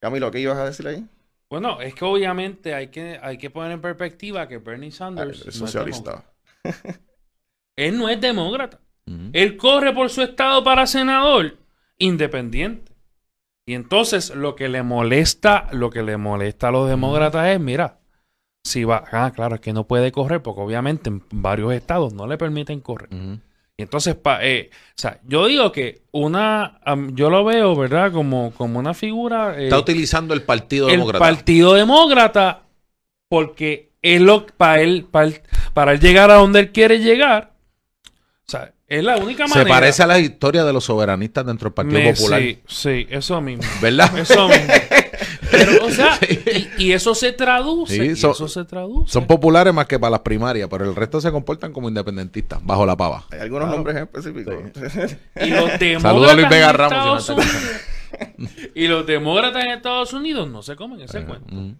Camilo, 0.00 0.30
¿qué 0.30 0.40
ibas 0.40 0.58
a 0.58 0.66
decir 0.66 0.86
ahí? 0.86 1.06
Bueno, 1.50 1.80
es 1.80 1.94
que 1.94 2.04
obviamente 2.04 2.74
hay 2.74 2.88
que, 2.88 3.18
hay 3.22 3.38
que 3.38 3.50
poner 3.50 3.72
en 3.72 3.80
perspectiva 3.80 4.48
que 4.48 4.58
Bernie 4.58 4.88
Ah, 4.88 4.92
Sanders 4.92 5.44
no 5.44 5.50
es 5.50 5.56
socialista. 5.56 6.24
él 7.76 7.98
no 7.98 8.08
es 8.08 8.20
demócrata. 8.20 8.80
Él 9.32 9.56
corre 9.58 9.92
por 9.92 10.08
su 10.08 10.22
estado 10.22 10.64
para 10.64 10.86
senador 10.86 11.58
independiente. 11.98 12.92
Y 13.66 13.74
entonces 13.74 14.34
lo 14.34 14.56
que 14.56 14.68
le 14.68 14.82
molesta, 14.82 15.68
lo 15.72 15.90
que 15.90 16.02
le 16.02 16.16
molesta 16.16 16.68
a 16.68 16.70
los 16.70 16.88
demócratas 16.88 17.48
es, 17.48 17.60
mira, 17.60 17.98
si 18.64 18.84
va, 18.84 19.04
ah, 19.12 19.30
claro, 19.34 19.56
es 19.56 19.60
que 19.60 19.72
no 19.74 19.86
puede 19.86 20.10
correr 20.10 20.42
porque 20.42 20.60
obviamente 20.62 21.10
en 21.10 21.22
varios 21.30 21.72
estados 21.74 22.14
no 22.14 22.26
le 22.26 22.38
permiten 22.38 22.80
correr. 22.80 23.10
Y 23.76 23.82
entonces, 23.82 24.14
pa- 24.14 24.44
eh, 24.44 24.70
o 24.72 24.92
sea, 24.94 25.20
yo 25.26 25.46
digo 25.46 25.70
que 25.72 26.02
una, 26.12 26.80
yo 27.12 27.28
lo 27.28 27.44
veo, 27.44 27.74
¿verdad? 27.76 28.10
Como, 28.12 28.52
como 28.56 28.78
una 28.78 28.94
figura... 28.94 29.58
eh, 29.58 29.64
Está 29.64 29.78
utilizando 29.78 30.32
el 30.32 30.42
Partido 30.42 30.86
el 30.88 30.92
Demócrata. 30.92 31.18
Partido 31.18 31.74
Demócrata 31.74 32.62
porque 33.28 33.90
es 34.00 34.20
lo 34.20 34.46
para 34.46 34.80
él, 34.80 35.06
para 35.10 35.26
él, 35.26 35.40
para 35.72 35.92
él 35.92 36.00
llegar 36.00 36.30
a 36.30 36.34
donde 36.34 36.60
él 36.60 36.72
quiere 36.72 37.00
llegar. 37.00 37.52
O 38.46 38.50
sea, 38.50 38.72
es 38.86 39.02
la 39.02 39.16
única 39.16 39.48
Se 39.48 39.58
manera. 39.58 39.74
parece 39.76 40.02
a 40.04 40.06
la 40.06 40.18
historia 40.20 40.64
de 40.64 40.72
los 40.72 40.84
soberanistas 40.84 41.44
dentro 41.44 41.66
del 41.68 41.74
Partido 41.74 42.00
Me- 42.00 42.14
Popular. 42.14 42.40
Sí, 42.40 42.58
sí, 42.66 43.06
eso 43.10 43.40
mismo. 43.40 43.64
¿Verdad? 43.82 44.16
Eso 44.18 44.48
mismo. 44.48 44.72
Pero, 45.56 45.86
o 45.86 45.90
sea, 45.90 46.18
y, 46.78 46.84
y 46.86 46.92
eso 46.92 47.14
se 47.14 47.32
traduce. 47.32 47.94
Sí, 47.96 48.02
y 48.12 48.16
so- 48.16 48.32
eso 48.32 48.48
se 48.48 48.64
traduce. 48.64 49.12
Son 49.12 49.26
populares 49.26 49.72
más 49.74 49.86
que 49.86 49.98
para 49.98 50.12
las 50.12 50.20
primarias, 50.20 50.68
pero 50.70 50.84
el 50.84 50.94
resto 50.94 51.20
se 51.20 51.30
comportan 51.30 51.72
como 51.72 51.88
independentistas, 51.88 52.64
bajo 52.64 52.84
la 52.86 52.96
pava. 52.96 53.24
Hay 53.30 53.40
algunos 53.40 53.68
Claro. 53.68 53.76
nombres 53.82 53.96
específicos. 53.96 54.54
Y 55.36 55.50
los 55.50 55.78
demócratas 55.78 56.02
Saludos 56.02 56.30
a 56.30 56.34
Luis 56.34 56.48
Vega 56.48 56.70
en 56.70 56.76
Ramos, 56.76 56.92
Estados 57.20 57.24
si 57.26 57.32
no 57.34 57.40
está 57.42 57.58
Unidos- 57.58 58.70
y 58.74 58.86
los 58.88 59.06
demócratas 59.06 59.64
en 59.64 59.70
Estados 59.72 60.12
Unidos 60.12 60.48
no 60.48 60.62
se 60.62 60.76
comen 60.76 61.00
ese 61.00 61.24
cuento. 61.24 61.54
Ujú. 61.54 61.74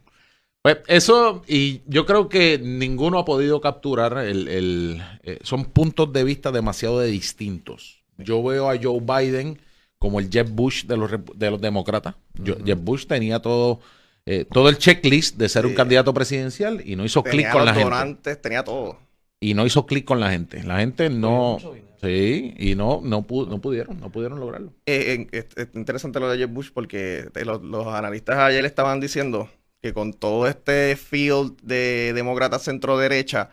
Pues 0.63 0.79
eso, 0.87 1.43
y 1.47 1.83
yo 1.87 2.07
creo 2.07 2.29
que 2.31 2.59
ninguno 2.59 3.19
ha 3.19 3.25
podido 3.27 3.61
capturar 3.61 4.17
el, 4.19 4.49
el 4.49 5.03
eh, 5.23 5.39
son 5.43 5.67
puntos 5.67 6.11
de 6.13 6.25
vista 6.25 6.51
demasiado 6.53 7.01
distintos. 7.03 8.03
Yo 8.17 8.43
veo 8.43 8.71
a 8.71 8.77
Joe 8.83 9.01
Biden 9.01 9.59
como 10.05 10.21
el 10.21 10.29
Jeb 10.29 10.51
Bush 10.51 10.85
de 10.85 10.99
los, 10.99 11.11
de 11.35 11.51
los 11.51 11.59
demócratas. 11.63 12.15
Jeb 12.45 12.79
Bush 12.79 13.07
tenía 13.07 13.41
todo, 13.41 13.81
eh, 14.27 14.45
todo 14.45 14.69
el 14.69 14.77
checklist 14.77 15.39
de 15.39 15.49
ser 15.49 15.65
un 15.65 15.73
candidato 15.73 16.13
presidencial 16.13 16.83
y 16.85 16.95
no 16.95 17.07
hizo 17.07 17.23
clic 17.23 17.51
con 17.51 17.65
la 17.65 17.73
gente. 17.73 18.37
Tenía 18.37 18.63
todo. 18.63 18.99
Y 19.41 19.55
no 19.55 19.65
hizo 19.65 19.87
clic 19.87 20.05
con 20.05 20.21
la 20.21 20.31
gente. 20.31 20.63
La 20.63 20.81
gente 20.81 21.09
no... 21.09 21.57
Sí, 22.03 22.53
y 22.59 22.75
no, 22.75 23.01
no, 23.03 23.25
no 23.31 23.61
pudieron, 23.63 23.99
no 23.99 24.11
pudieron 24.11 24.39
lograrlo. 24.39 24.75
Eh, 24.85 25.27
es, 25.33 25.47
interesante 25.73 26.21
lo 26.21 26.29
de 26.29 26.37
Jeb 26.37 26.51
Bush 26.51 26.71
porque 26.71 27.31
los, 27.47 27.63
los 27.63 27.87
analistas 27.87 28.37
ayer 28.37 28.67
estaban 28.67 29.01
diciendo 29.01 29.49
que 29.81 29.95
con 29.95 30.13
todo 30.13 30.47
este 30.47 30.97
field 30.97 31.57
de 31.63 32.13
demócratas 32.15 32.61
centro 32.61 32.99
derecha, 32.99 33.49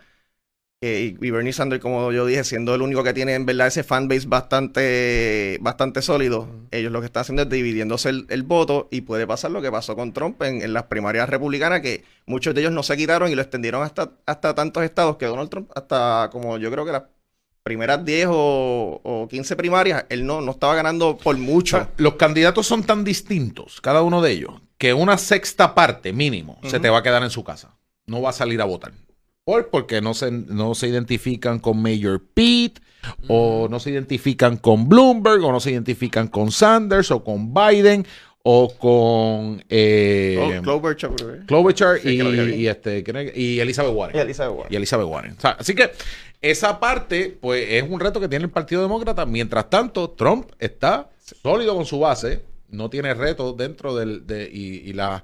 y, 0.84 1.30
Bernie 1.30 1.52
Sanders, 1.52 1.80
como 1.80 2.10
yo 2.10 2.26
dije, 2.26 2.42
siendo 2.42 2.74
el 2.74 2.82
único 2.82 3.04
que 3.04 3.14
tiene 3.14 3.34
en 3.34 3.46
verdad 3.46 3.68
ese 3.68 3.84
fanbase 3.84 4.26
bastante, 4.26 5.56
bastante 5.60 6.02
sólido, 6.02 6.48
ellos 6.72 6.90
lo 6.90 6.98
que 6.98 7.06
están 7.06 7.20
haciendo 7.20 7.42
es 7.42 7.48
dividiéndose 7.48 8.08
el, 8.08 8.42
voto 8.42 8.88
y 8.90 9.02
puede 9.02 9.24
pasar 9.24 9.52
lo 9.52 9.62
que 9.62 9.70
pasó 9.70 9.94
con 9.94 10.12
Trump 10.12 10.42
en, 10.42 10.72
las 10.72 10.84
primarias 10.84 11.28
republicanas, 11.28 11.82
que 11.82 12.02
muchos 12.26 12.52
de 12.52 12.62
ellos 12.62 12.72
no 12.72 12.82
se 12.82 12.96
quitaron 12.96 13.30
y 13.30 13.36
lo 13.36 13.42
extendieron 13.42 13.84
hasta, 13.84 14.10
hasta 14.26 14.56
tantos 14.56 14.82
estados 14.82 15.18
que 15.18 15.26
Donald 15.26 15.50
Trump, 15.50 15.70
hasta 15.76 16.28
como 16.32 16.58
yo 16.58 16.68
creo 16.72 16.84
que 16.84 16.90
las 16.90 17.04
primeras 17.62 18.04
10 18.04 18.28
o, 18.32 19.28
15 19.30 19.54
primarias, 19.54 20.04
él 20.08 20.26
no, 20.26 20.40
no 20.40 20.50
estaba 20.50 20.74
ganando 20.74 21.16
por 21.16 21.38
mucho. 21.38 21.86
los 21.96 22.14
candidatos 22.14 22.66
son 22.66 22.82
tan 22.82 23.04
distintos, 23.04 23.80
cada 23.80 24.02
uno 24.02 24.20
de 24.20 24.32
ellos, 24.32 24.54
que 24.78 24.94
una 24.94 25.16
sexta 25.16 25.76
parte 25.76 26.12
mínimo 26.12 26.58
se 26.64 26.80
te 26.80 26.90
va 26.90 26.98
a 26.98 27.02
quedar 27.04 27.22
en 27.22 27.30
su 27.30 27.44
casa. 27.44 27.76
No 28.04 28.20
va 28.20 28.30
a 28.30 28.32
salir 28.32 28.60
a 28.60 28.64
votar. 28.64 28.92
Por, 29.44 29.70
porque 29.70 30.00
no 30.00 30.14
se, 30.14 30.30
no 30.30 30.74
se 30.74 30.88
identifican 30.88 31.58
con 31.58 31.82
Mayor 31.82 32.22
Pete, 32.34 32.80
o 33.28 33.66
no 33.68 33.80
se 33.80 33.90
identifican 33.90 34.56
con 34.56 34.88
Bloomberg, 34.88 35.42
o 35.44 35.50
no 35.50 35.60
se 35.60 35.72
identifican 35.72 36.28
con 36.28 36.52
Sanders, 36.52 37.10
o 37.10 37.24
con 37.24 37.52
Biden, 37.52 38.06
o 38.44 38.72
con 38.76 39.64
eh, 39.68 40.38
oh, 40.40 40.48
y, 42.02 42.66
este, 42.66 43.04
y 43.34 43.60
Elizabeth 43.60 43.94
Warren. 43.94 44.16
Y 44.16 44.20
Elizabeth 44.20 44.56
Warren. 44.56 44.72
Y 44.72 44.76
Elizabeth 44.76 45.06
Warren. 45.06 45.36
así 45.42 45.74
que 45.74 45.90
esa 46.40 46.78
parte, 46.78 47.36
pues, 47.40 47.66
es 47.68 47.84
un 47.88 47.98
reto 48.00 48.20
que 48.20 48.28
tiene 48.28 48.44
el 48.44 48.50
Partido 48.50 48.82
Demócrata. 48.82 49.26
Mientras 49.26 49.70
tanto, 49.70 50.10
Trump 50.10 50.50
está 50.58 51.10
sólido 51.42 51.74
con 51.74 51.84
su 51.84 52.00
base 52.00 52.42
no 52.72 52.90
tiene 52.90 53.14
reto 53.14 53.52
dentro 53.52 53.94
del... 53.94 54.26
De, 54.26 54.50
y, 54.50 54.92
la, 54.92 55.22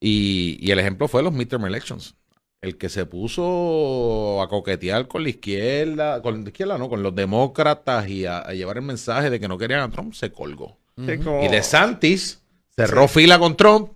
y, 0.00 0.70
el 0.70 0.78
ejemplo 0.78 1.08
fue 1.08 1.22
los 1.22 1.32
midterm 1.32 1.66
elections. 1.66 2.14
El 2.62 2.78
que 2.78 2.88
se 2.88 3.06
puso 3.06 4.42
a 4.42 4.48
coquetear 4.48 5.06
con 5.08 5.22
la 5.22 5.28
izquierda, 5.28 6.22
con 6.22 6.42
la 6.42 6.48
izquierda 6.48 6.78
no, 6.78 6.88
con 6.88 7.02
los 7.02 7.14
demócratas 7.14 8.08
y 8.08 8.26
a, 8.26 8.44
llevar 8.52 8.78
el 8.78 8.82
mensaje 8.82 9.30
de 9.30 9.38
que 9.38 9.46
no 9.46 9.58
querían 9.58 9.80
a 9.80 9.90
Trump, 9.90 10.14
se 10.14 10.32
colgó. 10.32 10.76
Y 10.96 11.48
de 11.48 11.62
Santis 11.62 12.40
cerró 12.74 13.06
fila 13.06 13.38
con 13.38 13.56
Trump 13.56 13.90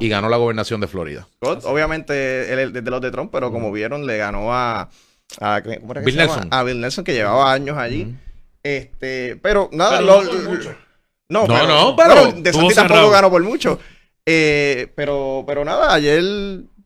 y 0.00 0.08
ganó 0.08 0.28
la 0.28 0.38
gobernación 0.38 0.80
de 0.80 0.86
Florida. 0.86 1.28
Obviamente 1.40 2.52
él 2.52 2.58
es 2.58 2.72
de 2.72 2.90
los 2.90 3.00
de 3.00 3.10
Trump, 3.10 3.30
pero 3.30 3.52
como 3.52 3.70
vieron, 3.70 4.06
le 4.06 4.16
ganó 4.16 4.52
a, 4.52 4.88
a 5.40 5.60
Bill 5.60 6.16
Nelson. 6.16 6.48
A 6.50 6.62
Bill 6.62 6.80
Nelson, 6.80 7.04
que 7.04 7.12
llevaba 7.12 7.52
años 7.52 7.76
allí. 7.76 8.14
Este, 8.62 9.36
pero 9.36 9.68
nada, 9.72 10.00
no, 10.00 11.46
no, 11.46 11.66
no, 11.66 11.96
pero, 11.96 12.32
de 12.32 12.52
tampoco 12.74 13.10
ganó 13.10 13.30
por 13.30 13.42
mucho. 13.42 13.78
Eh, 14.24 14.92
pero, 14.94 15.44
pero 15.46 15.64
nada, 15.64 15.94
ayer 15.94 16.22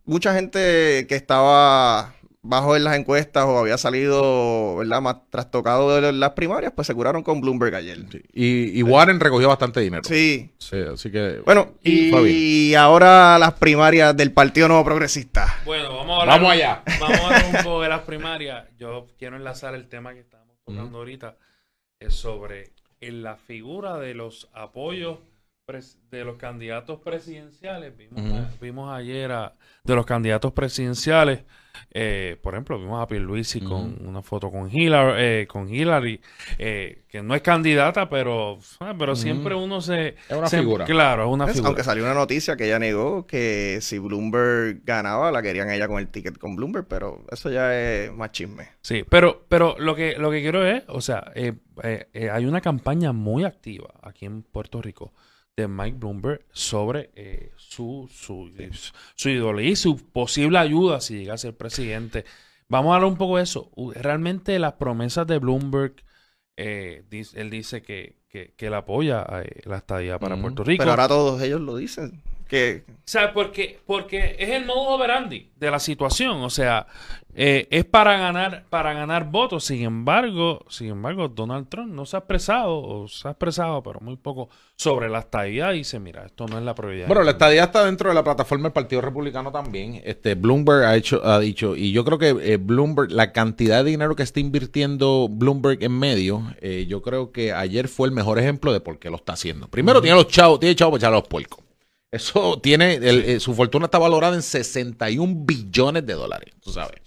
mucha 0.04 0.34
gente 0.34 1.06
que 1.08 1.14
estaba 1.14 2.14
bajo 2.42 2.74
en 2.74 2.84
las 2.84 2.96
encuestas 2.96 3.44
o 3.44 3.58
había 3.58 3.76
salido, 3.76 4.76
¿verdad? 4.76 5.00
Más 5.00 5.16
trastocado 5.30 6.00
de 6.00 6.12
las 6.12 6.30
primarias, 6.30 6.72
pues 6.74 6.86
se 6.86 6.94
curaron 6.94 7.22
con 7.22 7.40
Bloomberg 7.40 7.74
ayer. 7.74 7.98
Y, 8.32 8.82
Warren 8.82 9.20
recogió 9.20 9.48
bastante 9.48 9.80
dinero. 9.80 10.02
Sí. 10.04 10.50
Sí, 10.58 10.78
así 10.92 11.10
que. 11.10 11.42
Bueno, 11.44 11.74
y, 11.82 12.74
ahora 12.74 13.38
las 13.38 13.54
primarias 13.54 14.16
del 14.16 14.32
Partido 14.32 14.68
Nuevo 14.68 14.84
Progresista. 14.84 15.60
Bueno, 15.64 15.96
vamos 15.96 16.18
a 16.18 16.20
hablar. 16.22 16.40
Vamos 16.40 16.52
allá. 16.52 16.82
Vamos 17.00 17.20
a 17.20 17.26
hablar 17.26 17.44
un 17.46 17.52
poco 17.64 17.82
de 17.82 17.88
las 17.88 18.00
primarias. 18.02 18.64
Yo 18.78 19.06
quiero 19.18 19.36
enlazar 19.36 19.74
el 19.74 19.88
tema 19.88 20.14
que 20.14 20.20
estábamos 20.20 20.56
tocando 20.64 20.98
ahorita. 20.98 21.36
Es 21.98 22.14
sobre 22.14 22.72
en 23.00 23.22
la 23.22 23.36
figura 23.36 23.98
de 23.98 24.14
los 24.14 24.48
apoyos 24.54 25.18
de 26.10 26.24
los 26.24 26.36
candidatos 26.36 27.00
presidenciales. 27.00 27.92
Vimos, 28.60 28.92
ayer 28.92 29.30
a, 29.30 29.54
de 29.84 29.94
los 29.94 30.04
candidatos 30.04 30.52
presidenciales, 30.52 31.44
eh, 31.92 32.36
por 32.42 32.54
ejemplo, 32.54 32.78
vimos 32.78 33.02
a 33.02 33.06
Pierluisi 33.06 33.60
con 33.60 33.96
una 34.06 34.22
foto 34.22 34.50
con 34.50 34.68
Hillary, 34.70 35.14
eh, 35.16 35.46
con 35.48 35.72
Hillary 35.72 36.20
eh, 36.58 37.02
que 37.08 37.22
no 37.22 37.34
es 37.34 37.42
candidata, 37.42 38.08
pero, 38.08 38.58
ah, 38.80 38.94
pero 38.98 39.14
siempre 39.14 39.54
uno 39.54 39.80
se... 39.80 40.16
Es 40.28 40.36
una 40.36 40.48
figura. 40.48 40.84
Claro, 40.84 41.24
es 41.24 41.32
una 41.32 41.46
figura. 41.46 41.68
Aunque 41.68 41.84
salió 41.84 42.04
una 42.04 42.14
noticia 42.14 42.56
que 42.56 42.66
ella 42.66 42.78
negó 42.78 43.26
que 43.26 43.78
si 43.80 43.98
Bloomberg 43.98 44.84
ganaba, 44.84 45.30
la 45.30 45.42
querían 45.42 45.70
ella 45.70 45.88
con 45.88 45.98
el 45.98 46.08
ticket 46.08 46.38
con 46.38 46.56
Bloomberg, 46.56 46.86
pero 46.86 47.24
eso 47.30 47.50
ya 47.50 47.78
es 47.78 48.12
más 48.12 48.32
chisme. 48.32 48.68
Sí, 48.82 49.04
pero, 49.08 49.44
pero 49.48 49.76
lo, 49.78 49.94
que, 49.94 50.16
lo 50.18 50.30
que 50.30 50.40
quiero 50.40 50.66
es, 50.66 50.82
o 50.88 51.00
sea, 51.00 51.32
hay 51.34 52.44
una 52.44 52.60
campaña 52.60 53.12
muy 53.12 53.44
activa 53.44 53.94
aquí 54.02 54.26
en 54.26 54.42
Puerto 54.42 54.82
Rico 54.82 55.12
de 55.60 55.68
Mike 55.68 55.98
Bloomberg 55.98 56.44
sobre 56.52 57.10
eh, 57.14 57.52
su, 57.56 58.08
su, 58.12 58.50
su 59.14 59.28
y 59.60 59.76
su 59.76 59.96
posible 60.10 60.58
ayuda 60.58 61.00
si 61.00 61.18
llega 61.18 61.34
a 61.34 61.38
ser 61.38 61.56
presidente. 61.56 62.24
Vamos 62.68 62.92
a 62.92 62.96
hablar 62.96 63.10
un 63.10 63.16
poco 63.16 63.36
de 63.36 63.42
eso. 63.42 63.70
Realmente 63.94 64.58
las 64.58 64.74
promesas 64.74 65.26
de 65.26 65.38
Bloomberg, 65.38 65.94
eh, 66.56 67.04
él 67.34 67.50
dice 67.50 67.82
que, 67.82 68.16
que, 68.28 68.54
él 68.58 68.74
apoya 68.74 69.26
eh, 69.42 69.62
la 69.64 69.78
estadía 69.78 70.18
para 70.18 70.40
Puerto 70.40 70.62
Rico. 70.64 70.80
Pero 70.80 70.92
ahora 70.92 71.08
todos 71.08 71.42
ellos 71.42 71.60
lo 71.60 71.76
dicen. 71.76 72.22
Que... 72.50 72.82
O 72.84 73.32
porque, 73.32 73.78
porque 73.86 74.34
es 74.38 74.50
el 74.50 74.66
modo 74.66 74.96
operandi 74.96 75.50
de 75.54 75.70
la 75.70 75.78
situación. 75.78 76.42
O 76.42 76.50
sea, 76.50 76.86
eh, 77.32 77.68
es 77.70 77.84
para 77.84 78.18
ganar, 78.18 78.64
para 78.68 78.92
ganar 78.92 79.30
votos. 79.30 79.64
Sin 79.64 79.82
embargo, 79.82 80.64
sin 80.68 80.88
embargo, 80.88 81.28
Donald 81.28 81.68
Trump 81.68 81.92
no 81.92 82.06
se 82.06 82.16
ha 82.16 82.20
expresado, 82.20 82.76
o 82.82 83.06
se 83.06 83.28
ha 83.28 83.32
expresado, 83.32 83.82
pero 83.84 84.00
muy 84.00 84.16
poco, 84.16 84.48
sobre 84.76 85.08
la 85.08 85.20
estadía. 85.20 85.70
Dice, 85.70 86.00
mira, 86.00 86.24
esto 86.24 86.46
no 86.46 86.58
es 86.58 86.64
la 86.64 86.74
prioridad. 86.74 87.06
Bueno, 87.06 87.22
la 87.22 87.32
estadía 87.32 87.64
está 87.64 87.84
dentro 87.84 88.08
de 88.08 88.16
la 88.16 88.24
plataforma 88.24 88.64
del 88.64 88.72
Partido 88.72 89.00
Republicano 89.00 89.52
también. 89.52 90.00
Este 90.04 90.34
Bloomberg 90.34 90.84
ha 90.84 90.96
hecho, 90.96 91.24
ha 91.24 91.38
dicho, 91.38 91.76
y 91.76 91.92
yo 91.92 92.04
creo 92.04 92.18
que 92.18 92.52
eh, 92.52 92.56
Bloomberg, 92.56 93.12
la 93.12 93.30
cantidad 93.32 93.84
de 93.84 93.90
dinero 93.90 94.16
que 94.16 94.24
está 94.24 94.40
invirtiendo 94.40 95.28
Bloomberg 95.30 95.84
en 95.84 95.96
medio, 95.96 96.42
eh, 96.60 96.86
yo 96.88 97.00
creo 97.00 97.30
que 97.30 97.52
ayer 97.52 97.86
fue 97.86 98.08
el 98.08 98.12
mejor 98.12 98.40
ejemplo 98.40 98.72
de 98.72 98.80
por 98.80 98.98
qué 98.98 99.08
lo 99.08 99.16
está 99.16 99.34
haciendo. 99.34 99.68
Primero 99.68 100.00
tiene 100.00 100.16
los 100.16 100.26
chavos, 100.26 100.58
tiene 100.58 100.74
chavos 100.74 100.92
para 100.92 100.98
echar 100.98 101.12
a 101.12 101.16
los 101.16 101.28
puercos. 101.28 101.69
Eso 102.12 102.58
tiene, 102.60 102.98
eh, 103.00 103.38
su 103.38 103.54
fortuna 103.54 103.84
está 103.84 103.98
valorada 103.98 104.34
en 104.34 104.42
61 104.42 105.44
billones 105.44 106.04
de 106.04 106.14
dólares, 106.14 106.54
tú 106.60 106.72
sabes. 106.72 107.00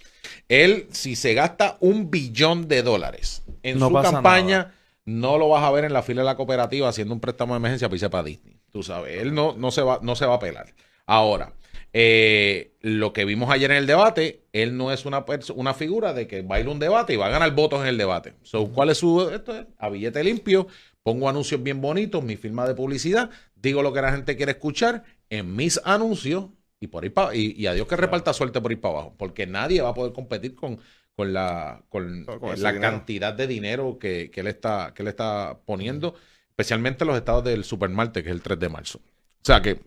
Él, 0.48 0.86
si 0.90 1.14
se 1.16 1.34
gasta 1.34 1.76
un 1.80 2.10
billón 2.10 2.68
de 2.68 2.82
dólares 2.82 3.42
en 3.62 3.78
su 3.78 3.92
campaña, 3.92 4.74
no 5.04 5.36
lo 5.36 5.48
vas 5.48 5.62
a 5.62 5.70
ver 5.70 5.84
en 5.84 5.92
la 5.92 6.02
fila 6.02 6.22
de 6.22 6.26
la 6.26 6.36
cooperativa 6.36 6.88
haciendo 6.88 7.14
un 7.14 7.20
préstamo 7.20 7.54
de 7.54 7.58
emergencia 7.58 7.88
para 7.88 7.96
irse 7.96 8.10
para 8.10 8.24
Disney. 8.24 8.56
Tú 8.70 8.82
sabes, 8.82 9.20
él 9.20 9.34
no, 9.34 9.54
no, 9.56 9.70
se, 9.70 9.82
va, 9.82 10.00
no 10.02 10.16
se 10.16 10.26
va 10.26 10.34
a 10.34 10.38
pelar. 10.38 10.74
Ahora, 11.06 11.52
eh, 11.92 12.72
lo 12.80 13.12
que 13.12 13.24
vimos 13.24 13.50
ayer 13.50 13.70
en 13.70 13.76
el 13.76 13.86
debate, 13.86 14.42
él 14.52 14.76
no 14.76 14.90
es 14.90 15.04
una, 15.04 15.24
una 15.54 15.74
figura 15.74 16.12
de 16.12 16.26
que 16.26 16.42
va 16.42 16.56
a 16.56 16.60
ir 16.60 16.68
un 16.68 16.78
debate 16.78 17.14
y 17.14 17.16
va 17.16 17.26
a 17.26 17.30
ganar 17.30 17.54
votos 17.54 17.82
en 17.82 17.88
el 17.88 17.98
debate. 17.98 18.34
¿Cuál 18.72 18.90
es 18.90 18.98
su...? 18.98 19.30
Esto 19.30 19.56
es 19.56 19.66
a 19.78 19.88
billete 19.90 20.24
limpio, 20.24 20.66
pongo 21.02 21.28
anuncios 21.28 21.62
bien 21.62 21.80
bonitos, 21.80 22.24
mi 22.24 22.36
firma 22.36 22.66
de 22.66 22.74
publicidad, 22.74 23.30
digo 23.68 23.82
lo 23.82 23.92
que 23.92 24.02
la 24.02 24.12
gente 24.12 24.36
quiere 24.36 24.52
escuchar 24.52 25.04
en 25.30 25.54
mis 25.56 25.80
anuncios 25.84 26.46
y 26.80 26.86
por 26.86 27.04
y, 27.04 27.10
y, 27.34 27.66
a 27.66 27.72
Dios 27.72 27.88
que 27.88 27.96
reparta 27.96 28.32
suerte 28.32 28.60
por 28.60 28.70
ir 28.70 28.80
para 28.80 28.94
abajo, 28.94 29.14
porque 29.16 29.46
nadie 29.46 29.80
va 29.80 29.90
a 29.90 29.94
poder 29.94 30.12
competir 30.12 30.54
con, 30.54 30.78
con 31.16 31.32
la, 31.32 31.82
con, 31.88 32.26
la 32.56 32.78
cantidad 32.78 33.32
de 33.32 33.46
dinero 33.46 33.98
que, 33.98 34.30
que, 34.30 34.40
él 34.40 34.48
está, 34.48 34.92
que 34.94 35.02
él 35.02 35.08
está 35.08 35.58
poniendo, 35.64 36.14
especialmente 36.50 37.04
en 37.04 37.08
los 37.08 37.16
estados 37.16 37.44
del 37.44 37.64
Supermarte, 37.64 38.22
que 38.22 38.28
es 38.28 38.34
el 38.34 38.42
3 38.42 38.58
de 38.58 38.68
marzo. 38.68 38.98
O 38.98 39.44
sea 39.44 39.62
que 39.62 39.80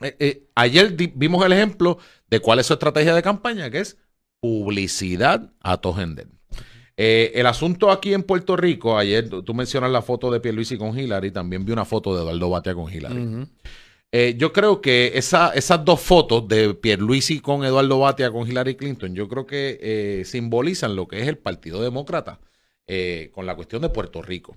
eh, 0.00 0.16
eh, 0.18 0.48
ayer 0.54 0.92
vimos 1.14 1.44
el 1.44 1.52
ejemplo 1.52 1.98
de 2.28 2.40
cuál 2.40 2.58
es 2.58 2.66
su 2.66 2.74
estrategia 2.74 3.14
de 3.14 3.22
campaña, 3.22 3.70
que 3.70 3.80
es 3.80 3.98
publicidad 4.40 5.52
a 5.60 5.78
Tojender. 5.78 6.28
Eh, 6.96 7.32
el 7.34 7.46
asunto 7.46 7.90
aquí 7.90 8.12
en 8.12 8.22
Puerto 8.22 8.56
Rico, 8.56 8.98
ayer 8.98 9.28
tú 9.28 9.54
mencionas 9.54 9.90
la 9.90 10.02
foto 10.02 10.30
de 10.30 10.40
Pierluisi 10.40 10.76
con 10.76 10.98
Hillary, 10.98 11.30
también 11.30 11.64
vi 11.64 11.72
una 11.72 11.84
foto 11.84 12.14
de 12.14 12.22
Eduardo 12.22 12.50
Batia 12.50 12.74
con 12.74 12.92
Hillary. 12.92 13.46
Eh, 14.14 14.34
yo 14.36 14.52
creo 14.52 14.82
que 14.82 15.12
esa, 15.14 15.54
esas 15.54 15.84
dos 15.86 16.00
fotos 16.00 16.46
de 16.46 16.74
Pierluisi 16.74 17.40
con 17.40 17.64
Eduardo 17.64 17.98
Batia 17.98 18.30
con 18.30 18.46
Hillary 18.46 18.76
Clinton, 18.76 19.14
yo 19.14 19.26
creo 19.26 19.46
que 19.46 19.78
eh, 19.80 20.24
simbolizan 20.26 20.94
lo 20.94 21.08
que 21.08 21.20
es 21.20 21.28
el 21.28 21.38
Partido 21.38 21.82
Demócrata 21.82 22.40
con 23.32 23.46
la 23.46 23.56
cuestión 23.56 23.80
de 23.80 23.88
Puerto 23.88 24.20
Rico. 24.20 24.54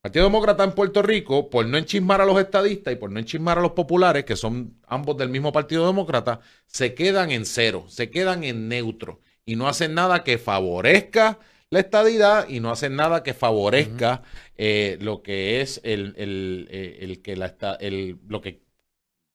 Partido 0.00 0.24
Demócrata 0.24 0.64
en 0.64 0.72
Puerto 0.72 1.02
Rico, 1.02 1.50
por 1.50 1.66
no 1.66 1.78
enchismar 1.78 2.20
a 2.20 2.26
los 2.26 2.38
estadistas 2.40 2.92
y 2.92 2.96
por 2.96 3.10
no 3.10 3.20
enchismar 3.20 3.58
a 3.58 3.60
los 3.60 3.72
populares, 3.72 4.24
que 4.24 4.34
son 4.34 4.76
ambos 4.88 5.16
del 5.16 5.28
mismo 5.28 5.52
Partido 5.52 5.86
Demócrata, 5.86 6.40
se 6.66 6.94
quedan 6.94 7.30
en 7.30 7.44
cero, 7.44 7.84
se 7.88 8.10
quedan 8.10 8.42
en 8.42 8.68
neutro 8.68 9.20
y 9.44 9.54
no 9.54 9.68
hacen 9.68 9.94
nada 9.94 10.24
que 10.24 10.38
favorezca 10.38 11.38
la 11.70 11.80
estadidad 11.80 12.48
y 12.48 12.60
no 12.60 12.70
hacen 12.70 12.96
nada 12.96 13.22
que 13.22 13.34
favorezca 13.34 14.22
eh, 14.56 14.98
lo 15.00 15.22
que 15.22 15.60
es 15.60 15.80
el, 15.84 16.14
el, 16.16 16.68
eh, 16.70 16.98
el 17.00 17.22
que 17.22 17.36
la 17.36 17.56
el, 17.80 18.18
lo 18.28 18.40
que 18.40 18.62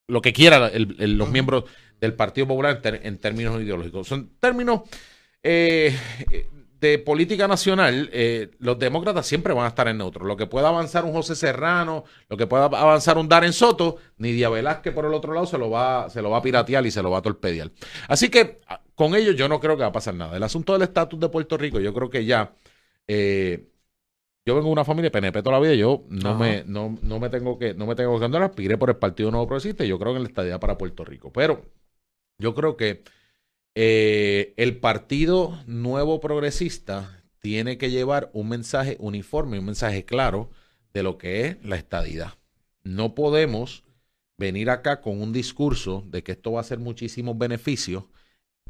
lo 0.07 0.21
que 0.21 0.33
quiera 0.33 0.71
los 0.73 1.29
miembros 1.29 1.65
del 1.99 2.13
Partido 2.13 2.47
Popular 2.47 2.75
en, 2.77 2.81
ter- 2.81 3.01
en 3.05 3.17
términos 3.17 3.61
ideológicos. 3.61 4.07
Son 4.07 4.29
términos 4.39 4.81
eh, 5.43 5.95
de 6.81 6.99
política 6.99 7.47
nacional, 7.47 8.09
eh, 8.11 8.51
los 8.59 8.77
demócratas 8.79 9.25
siempre 9.27 9.53
van 9.53 9.65
a 9.65 9.67
estar 9.69 9.87
en 9.87 9.99
neutro. 9.99 10.25
Lo 10.25 10.35
que 10.35 10.47
pueda 10.47 10.67
avanzar 10.69 11.05
un 11.05 11.13
José 11.13 11.35
Serrano, 11.35 12.03
lo 12.27 12.35
que 12.37 12.47
pueda 12.47 12.65
avanzar 12.65 13.17
un 13.17 13.29
Darren 13.29 13.53
Soto, 13.53 13.97
Nidia 14.17 14.49
Velázquez 14.49 14.93
por 14.93 15.05
el 15.05 15.13
otro 15.13 15.33
lado 15.33 15.45
se 15.45 15.57
lo 15.57 15.69
va, 15.69 16.09
se 16.09 16.21
lo 16.21 16.31
va 16.31 16.37
a 16.39 16.41
piratear 16.41 16.85
y 16.85 16.91
se 16.91 17.01
lo 17.03 17.11
va 17.11 17.19
a 17.19 17.21
torpedear. 17.21 17.71
Así 18.09 18.29
que 18.29 18.59
a- 18.67 18.81
con 18.95 19.15
ellos 19.15 19.35
yo 19.35 19.47
no 19.47 19.59
creo 19.59 19.77
que 19.77 19.83
va 19.83 19.89
a 19.89 19.91
pasar 19.93 20.15
nada. 20.15 20.35
El 20.35 20.43
asunto 20.43 20.73
del 20.73 20.81
estatus 20.81 21.19
de 21.19 21.29
Puerto 21.29 21.57
Rico, 21.57 21.79
yo 21.79 21.93
creo 21.93 22.09
que 22.09 22.25
ya. 22.25 22.53
eh, 23.07 23.67
yo 24.45 24.55
vengo 24.55 24.67
de 24.67 24.73
una 24.73 24.85
familia 24.85 25.11
PNP 25.11 25.43
toda 25.43 25.57
la 25.59 25.61
vida, 25.61 25.75
yo 25.75 26.03
no 26.09 26.31
Ajá. 26.31 26.39
me, 26.39 26.63
no, 26.65 26.97
no 27.03 27.19
me 27.19 27.29
tengo 27.29 27.59
que, 27.59 27.73
no 27.75 27.85
me 27.85 27.95
tengo 27.95 28.17
que 28.17 28.25
andar, 28.25 28.41
aspiré 28.43 28.77
por 28.77 28.89
el 28.89 28.95
Partido 28.97 29.29
Nuevo 29.31 29.45
Progresista 29.47 29.85
y 29.85 29.87
yo 29.89 29.99
creo 29.99 30.13
que 30.13 30.17
en 30.17 30.23
la 30.23 30.29
estadía 30.29 30.59
para 30.59 30.77
Puerto 30.77 31.05
Rico. 31.05 31.31
Pero 31.31 31.63
yo 32.39 32.55
creo 32.55 32.75
que 32.77 33.03
eh, 33.75 34.53
el 34.57 34.77
Partido 34.79 35.57
Nuevo 35.65 36.19
Progresista 36.19 37.23
tiene 37.39 37.77
que 37.77 37.89
llevar 37.89 38.29
un 38.33 38.49
mensaje 38.49 38.97
uniforme, 38.99 39.59
un 39.59 39.65
mensaje 39.65 40.05
claro 40.05 40.49
de 40.93 41.03
lo 41.03 41.17
que 41.17 41.45
es 41.45 41.63
la 41.63 41.77
estadidad. 41.77 42.33
No 42.83 43.15
podemos 43.15 43.83
venir 44.37 44.69
acá 44.69 45.01
con 45.01 45.21
un 45.21 45.33
discurso 45.33 46.03
de 46.07 46.23
que 46.23 46.33
esto 46.33 46.51
va 46.53 46.61
a 46.61 46.65
ser 46.65 46.79
muchísimos 46.79 47.37
beneficios 47.37 48.05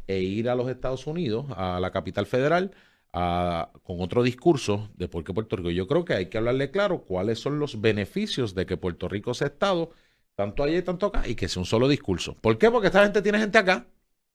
e 0.08 0.20
ir 0.20 0.50
a 0.50 0.56
los 0.56 0.70
Estados 0.70 1.08
Unidos, 1.08 1.46
a 1.56 1.80
la 1.80 1.92
capital 1.92 2.26
federal, 2.26 2.72
con 3.12 4.02
otro 4.02 4.24
discurso 4.24 4.90
de 4.96 5.08
por 5.08 5.24
qué 5.24 5.34
Puerto 5.34 5.56
Rico. 5.56 5.70
Yo 5.70 5.88
creo 5.88 6.06
que 6.06 6.14
hay 6.14 6.26
que 6.28 6.38
hablarle 6.38 6.72
claro 6.72 7.04
cuáles 7.04 7.40
son 7.40 7.60
los 7.60 7.82
beneficios 7.82 8.56
de 8.56 8.66
que 8.66 8.78
Puerto 8.78 9.08
Rico 9.10 9.34
sea 9.34 9.48
Estado, 9.48 9.92
tanto 10.36 10.64
allá 10.64 10.78
y 10.78 10.82
tanto 10.82 11.08
acá, 11.08 11.28
y 11.28 11.36
que 11.36 11.48
sea 11.48 11.62
un 11.62 11.66
solo 11.66 11.88
discurso. 11.88 12.36
¿Por 12.36 12.58
qué? 12.58 12.72
Porque 12.72 12.88
esta 12.88 13.04
gente 13.04 13.22
tiene 13.22 13.40
gente 13.40 13.58
acá, 13.58 13.88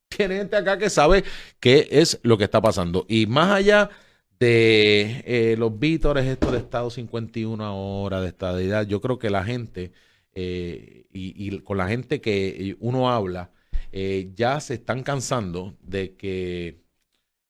tiene 0.09 0.37
gente 0.39 0.57
acá 0.57 0.79
que 0.79 0.91
sabe 0.91 1.25
qué 1.61 1.89
es 1.91 2.21
lo 2.23 2.39
que 2.39 2.45
está 2.45 2.61
pasando. 2.61 3.07
Y 3.09 3.27
más 3.27 3.51
allá 3.53 3.91
de 4.39 5.23
eh, 5.27 5.57
los 5.59 5.79
vítores, 5.79 6.27
esto 6.27 6.53
de 6.53 6.59
Estado 6.59 6.91
51 6.91 7.65
ahora, 7.65 8.21
de 8.21 8.29
estadidad, 8.29 8.87
yo 8.87 9.01
creo 9.01 9.19
que 9.19 9.31
la 9.31 9.45
gente, 9.45 9.93
eh, 10.35 11.07
y, 11.13 11.59
con 11.61 11.79
la 11.79 11.89
gente 11.89 12.21
que 12.21 12.77
uno 12.81 13.11
habla, 13.11 13.51
eh, 13.93 14.31
ya 14.35 14.61
se 14.61 14.75
están 14.75 15.03
cansando 15.03 15.77
de 15.81 16.15
que 16.17 16.83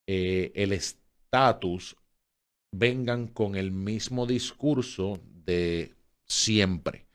el 0.07 0.73
estatus 0.73 1.97
vengan 2.73 3.27
con 3.29 3.57
el 3.57 3.73
mismo 3.73 4.27
discurso 4.27 5.21
de 5.45 5.95
siempre. 6.27 7.07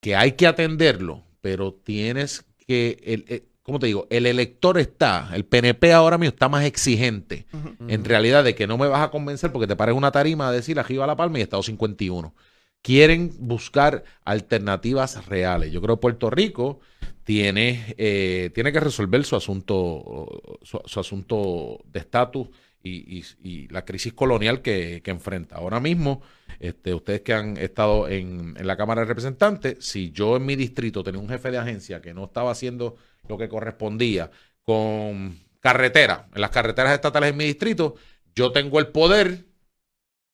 Que 0.00 0.16
hay 0.16 0.32
que 0.32 0.46
atenderlo, 0.46 1.24
pero 1.40 1.72
tienes 1.72 2.44
que, 2.66 2.98
el, 3.02 3.48
¿cómo 3.66 3.80
te 3.80 3.86
digo? 3.86 4.06
El 4.10 4.26
elector 4.26 4.78
está, 4.78 5.28
el 5.34 5.44
PNP 5.44 5.92
ahora 5.92 6.16
mismo 6.18 6.30
está 6.32 6.48
más 6.48 6.64
exigente 6.64 7.46
en 7.88 8.04
realidad 8.04 8.44
de 8.44 8.54
que 8.54 8.68
no 8.68 8.78
me 8.78 8.86
vas 8.86 9.02
a 9.02 9.10
convencer 9.10 9.50
porque 9.50 9.66
te 9.66 9.74
pares 9.74 9.96
una 9.96 10.12
tarima 10.12 10.46
a 10.48 10.52
decir 10.52 10.78
arriba 10.78 11.04
la 11.04 11.16
palma 11.16 11.38
y 11.40 11.42
Estado 11.42 11.64
51. 11.64 12.32
Quieren 12.80 13.32
buscar 13.40 14.04
alternativas 14.24 15.26
reales. 15.26 15.72
Yo 15.72 15.82
creo 15.82 15.96
que 15.96 16.00
Puerto 16.02 16.30
Rico 16.30 16.78
tiene, 17.24 17.94
eh, 17.98 18.50
tiene 18.54 18.70
que 18.70 18.78
resolver 18.78 19.24
su 19.24 19.34
asunto, 19.34 20.28
su, 20.62 20.80
su 20.84 21.00
asunto 21.00 21.80
de 21.92 21.98
estatus 21.98 22.48
y, 22.84 23.18
y- 23.18 23.24
y 23.42 23.68
la 23.68 23.84
crisis 23.84 24.12
colonial 24.12 24.62
que, 24.62 25.00
que 25.02 25.10
enfrenta. 25.10 25.56
Ahora 25.56 25.80
mismo, 25.80 26.22
este, 26.60 26.94
ustedes 26.94 27.22
que 27.22 27.34
han 27.34 27.56
estado 27.56 28.06
en, 28.08 28.54
en 28.56 28.66
la 28.68 28.76
Cámara 28.76 29.00
de 29.00 29.08
Representantes, 29.08 29.78
si 29.84 30.12
yo 30.12 30.36
en 30.36 30.46
mi 30.46 30.54
distrito 30.54 31.02
tenía 31.02 31.20
un 31.20 31.28
jefe 31.28 31.50
de 31.50 31.58
agencia 31.58 32.00
que 32.00 32.14
no 32.14 32.26
estaba 32.26 32.52
haciendo 32.52 32.94
lo 33.28 33.38
que 33.38 33.48
correspondía 33.48 34.30
con 34.62 35.38
carretera, 35.60 36.28
en 36.34 36.40
las 36.40 36.50
carreteras 36.50 36.92
estatales 36.94 37.30
en 37.30 37.36
mi 37.36 37.44
distrito, 37.44 37.94
yo 38.34 38.52
tengo 38.52 38.78
el 38.78 38.88
poder 38.88 39.44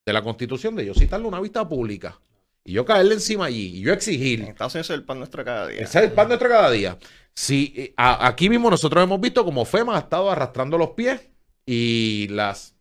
de 0.05 0.13
la 0.13 0.23
constitución 0.23 0.75
de 0.75 0.87
yo 0.87 0.95
citarle 0.95 1.27
una 1.27 1.41
vista 1.41 1.69
pública 1.69 2.19
y 2.65 2.73
yo 2.73 2.85
caerle 2.85 3.15
encima 3.15 3.47
allí 3.47 3.79
y 3.79 3.81
yo 3.83 3.93
exigir 3.93 4.41
En 4.43 4.49
Estados 4.49 4.75
Unidos 4.75 4.91
es 4.91 4.95
el 4.95 5.05
pan 5.05 5.19
nuestro 5.19 5.45
cada 5.45 5.69
día. 5.69 5.81
ese 5.81 5.99
es 5.99 6.05
el 6.07 6.13
pan 6.13 6.29
nuestro 6.29 6.49
cada 6.49 6.71
día. 6.71 6.99
Si, 7.35 7.73
eh, 7.77 7.95
a- 7.97 8.27
aquí 8.27 8.49
mismo 8.49 8.69
nosotros 8.71 9.03
hemos 9.03 9.21
visto 9.21 9.45
como 9.45 9.65
FEMA 9.65 9.97
ha 9.97 10.01
estado 10.01 10.31
arrastrando 10.31 10.77
los 10.77 10.91
pies 10.91 11.21
y 11.65 12.29
las, 12.29 12.75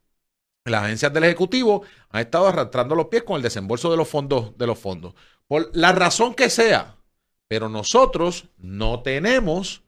las 0.66 0.84
agencias 0.84 1.14
del 1.14 1.24
Ejecutivo 1.26 1.84
han 2.10 2.22
estado 2.22 2.48
arrastrando 2.48 2.96
los 2.96 3.08
pies 3.08 3.24
con 3.24 3.38
el 3.38 3.42
desembolso 3.44 3.90
de 3.92 3.98
los 3.98 4.08
fondos, 4.10 4.58
de 4.58 4.68
los 4.68 4.78
fondos. 4.80 5.14
Por 5.48 5.70
la 5.74 5.92
razón 5.94 6.34
que 6.34 6.50
sea. 6.50 6.98
Pero 7.48 7.68
nosotros 7.70 8.46
no 8.58 9.02
tenemos 9.04 9.84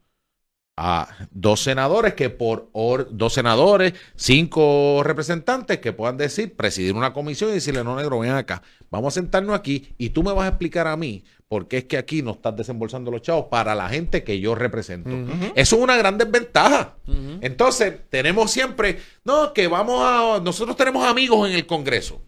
a 0.76 1.08
dos 1.32 1.62
senadores 1.62 2.16
que 2.16 2.30
por 2.30 2.70
or- 2.74 3.08
dos 3.12 3.34
senadores, 3.34 3.94
cinco 4.16 5.02
representantes 5.04 5.78
que 5.80 5.94
puedan 5.94 6.18
decir, 6.18 6.56
presidir 6.56 6.96
una 6.96 7.14
comisión 7.14 7.52
y 7.52 7.54
decirle, 7.54 7.84
no, 7.84 7.96
negro, 7.96 8.20
ven 8.20 8.32
acá, 8.32 8.64
vamos 8.90 9.14
a 9.14 9.20
sentarnos 9.22 9.56
aquí 9.56 9.94
y 9.98 10.10
tú 10.10 10.24
me 10.24 10.34
vas 10.34 10.46
a 10.46 10.50
explicar 10.50 10.88
a 10.88 10.98
mí 10.98 11.24
por 11.48 11.68
qué 11.68 11.78
es 11.80 11.84
que 11.86 11.98
aquí 11.98 12.24
no 12.24 12.32
estás 12.32 12.56
desembolsando 12.56 13.12
los 13.12 13.22
chavos 13.22 13.46
para 13.52 13.76
la 13.76 13.88
gente 13.88 14.24
que 14.24 14.40
yo 14.40 14.56
represento. 14.56 15.12
Eso 15.56 15.76
es 15.76 15.82
una 15.84 15.96
gran 15.98 16.18
desventaja. 16.18 16.96
Entonces, 17.42 17.94
tenemos 18.10 18.50
siempre, 18.50 18.98
no, 19.24 19.54
que 19.54 19.68
vamos 19.68 20.02
a, 20.04 20.40
nosotros 20.44 20.76
tenemos 20.76 21.06
amigos 21.06 21.48
en 21.48 21.56
el 21.56 21.68
Congreso. 21.68 22.24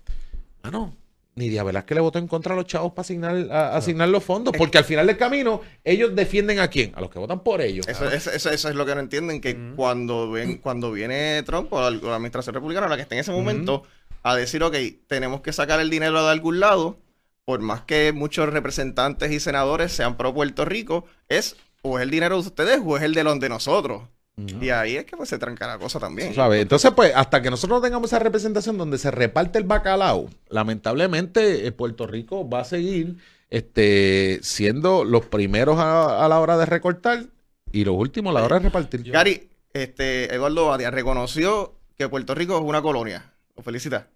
Ah, 0.62 0.70
no. 0.70 0.96
Ni 1.38 1.50
de 1.50 1.62
verdad 1.62 1.84
que 1.84 1.94
le 1.96 2.00
votó 2.02 2.18
en 2.18 2.28
contra 2.28 2.54
a 2.54 2.56
los 2.56 2.66
chavos 2.66 2.94
para 2.94 3.02
asignar, 3.02 3.36
a- 3.52 3.76
asignar 3.76 4.08
los 4.08 4.24
fondos, 4.24 4.54
porque 4.58 4.78
al 4.78 4.86
final 4.86 5.06
del 5.06 5.18
camino 5.18 5.62
ellos 5.84 6.16
defienden 6.16 6.60
a 6.60 6.70
quién, 6.70 6.94
a 6.96 7.02
los 7.02 7.10
que 7.10 7.20
votan 7.20 7.42
por 7.42 7.60
ellos. 7.62 7.86
Eso, 7.90 8.10
eso- 8.10 8.32
eso- 8.32 8.50
eso 8.52 8.70
es 8.70 8.76
lo 8.76 8.86
que 8.86 8.96
no 8.96 9.02
entienden, 9.02 9.42
que 9.42 9.54
cuando 9.76 10.32
ven, 10.32 10.58
cuando 10.60 10.92
viene 10.94 11.44
Trump 11.44 11.72
o 11.74 11.82
la, 11.82 11.88
o 11.98 12.10
la 12.10 12.16
administración 12.16 12.54
republicana, 12.56 12.88
la 12.88 12.96
que 12.96 13.02
esté 13.02 13.16
en 13.16 13.22
ese 13.22 13.32
momento, 13.34 13.84
a 14.24 14.36
decir, 14.36 14.64
ok, 14.64 14.76
tenemos 15.08 15.42
que 15.42 15.52
sacar 15.52 15.80
el 15.82 15.90
dinero 15.90 16.24
de 16.24 16.32
algún 16.32 16.60
lado, 16.62 16.98
por 17.44 17.60
más 17.60 17.82
que 17.82 18.14
muchos 18.14 18.48
representantes 18.50 19.30
y 19.32 19.40
senadores 19.42 19.92
sean 19.92 20.16
pro 20.18 20.34
Puerto 20.34 20.64
Rico, 20.66 21.06
es 21.28 21.58
o 21.82 22.00
es 22.00 22.04
el 22.04 22.10
dinero 22.12 22.36
de 22.42 22.48
ustedes 22.48 22.80
o 22.84 22.96
es 22.98 23.04
el 23.04 23.14
de 23.14 23.24
los 23.26 23.40
de 23.40 23.50
nosotros. 23.50 24.04
Y 24.38 24.70
ahí 24.70 24.98
es 24.98 25.06
que 25.06 25.16
pues, 25.16 25.30
se 25.30 25.38
tranca 25.38 25.66
la 25.66 25.78
cosa 25.78 25.98
también. 25.98 26.34
Entonces, 26.38 26.92
pues, 26.94 27.14
hasta 27.16 27.42
que 27.42 27.50
nosotros 27.50 27.80
no 27.80 27.82
tengamos 27.82 28.10
esa 28.10 28.20
representación 28.20 28.78
donde 28.78 28.98
se 28.98 29.10
reparte 29.10 29.58
el 29.60 29.64
bacalao, 29.64 30.30
lamentablemente 30.50 31.66
eh, 31.66 31.72
Puerto 31.72 32.06
Rico 32.06 32.48
va 32.50 32.60
a 32.60 32.66
seguir 32.66 33.16
este, 33.50 34.40
siendo 34.42 35.06
los 35.06 35.26
primeros 35.28 35.80
a, 35.80 36.26
a 36.26 36.28
la 36.28 36.40
hora 36.42 36.58
de 36.58 36.66
recortar 36.66 37.26
y 37.72 37.86
los 37.86 37.96
últimos 37.96 38.32
a 38.32 38.40
la 38.40 38.46
hora 38.46 38.60
de 38.60 38.66
repartir. 38.66 39.10
Gary, 39.10 39.50
este, 39.72 40.34
Eduardo 40.36 40.68
Batia 40.68 40.92
reconoció 40.92 41.74
que 41.98 42.10
Puerto 42.10 42.36
Rico 42.36 42.58
es 42.58 42.64
una 42.64 42.82
colonia. 42.82 43.32
Lo 43.56 43.64
felicita. 43.64 44.08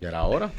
Ya 0.00 0.08
era 0.08 0.24
hora. 0.24 0.50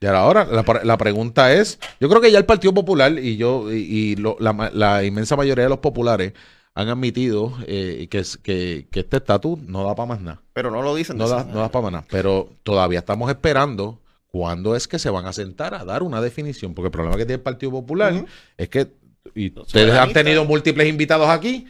Ya 0.00 0.10
era 0.10 0.24
hora. 0.24 0.44
La, 0.44 0.64
la 0.84 0.96
pregunta 0.98 1.52
es, 1.52 1.80
yo 1.98 2.08
creo 2.08 2.20
que 2.20 2.30
ya 2.30 2.38
el 2.38 2.46
Partido 2.46 2.72
Popular 2.72 3.12
y 3.18 3.36
yo 3.36 3.72
y, 3.72 3.78
y 3.78 4.16
lo- 4.16 4.36
la 4.38 5.02
inmensa 5.04 5.34
mayoría 5.34 5.64
de 5.64 5.70
los 5.70 5.80
populares 5.80 6.32
han 6.74 6.88
admitido 6.88 7.52
eh, 7.66 8.06
que, 8.10 8.18
es- 8.20 8.36
que, 8.36 8.86
que 8.90 9.00
este 9.00 9.16
estatus 9.18 9.58
no 9.60 9.84
da 9.84 9.94
para 9.94 10.06
más 10.08 10.20
nada. 10.20 10.40
Pero 10.52 10.70
no 10.70 10.82
lo 10.82 10.94
dicen. 10.94 11.16
No 11.18 11.28
da, 11.28 11.44
no 11.44 11.60
da 11.60 11.68
para 11.70 11.82
más 11.84 11.92
nada. 11.92 12.04
Pero 12.10 12.48
todavía 12.62 13.00
estamos 13.00 13.28
esperando 13.30 14.00
cuándo 14.28 14.76
es 14.76 14.86
que 14.86 14.98
se 14.98 15.10
van 15.10 15.26
a 15.26 15.32
sentar 15.32 15.74
a 15.74 15.84
dar 15.84 16.02
una 16.02 16.20
definición. 16.20 16.74
Porque 16.74 16.86
el 16.86 16.92
problema 16.92 17.16
que 17.16 17.24
tiene 17.24 17.34
el 17.34 17.40
Partido 17.40 17.72
Popular 17.72 18.24
es 18.56 18.68
que, 18.68 18.88
y 19.34 19.52
ustedes 19.58 19.94
han 19.94 20.12
tenido 20.12 20.44
múltiples 20.44 20.88
invitados 20.88 21.28
aquí, 21.28 21.66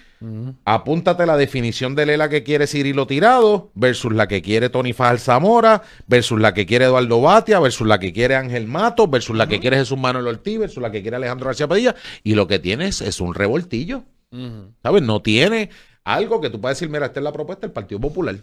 apúntate 0.65 1.27
la 1.27 1.37
definición 1.37 1.95
de 1.95 2.07
Lela 2.07 2.29
que 2.29 2.43
quiere 2.43 2.67
Cirilo 2.67 3.07
Tirado 3.07 3.71
versus 3.75 4.13
la 4.13 4.29
que 4.29 4.43
quiere 4.43 4.69
Tony 4.69 4.93
Fajal 4.93 5.19
Zamora 5.19 5.83
versus 6.07 6.39
la 6.41 6.53
que 6.55 6.67
quiere 6.67 6.85
Eduardo 6.85 7.21
Batia 7.21 7.59
versus 7.59 7.87
la 7.87 7.99
que 7.99 8.13
quiere 8.13 8.37
Ángel 8.37 8.67
Mato 8.67 9.09
versus 9.09 9.35
la 9.37 9.47
que 9.49 9.61
quiere 9.61 9.79
Jesús 9.79 9.99
Manuel 9.99 10.27
Ortiz 10.27 10.59
versus 10.59 10.83
la 10.83 10.91
que 10.91 11.03
quiere 11.03 11.17
Alejandro 11.17 11.47
García 11.47 11.67
Padilla 11.69 11.95
y 12.23 12.35
lo 12.35 12.47
que 12.47 12.59
tienes 12.59 13.01
es 13.01 13.21
un 13.21 13.35
revoltillo, 13.35 14.05
¿sabes? 14.83 15.03
No 15.03 15.23
tiene 15.23 15.71
algo 16.05 16.40
que 16.40 16.51
tú 16.51 16.61
puedas 16.61 16.79
decir, 16.79 16.90
mira, 16.90 17.07
esta 17.07 17.21
es 17.21 17.25
la 17.25 17.33
propuesta 17.33 17.66
del 17.66 17.73
Partido 17.73 18.01
Popular. 18.01 18.37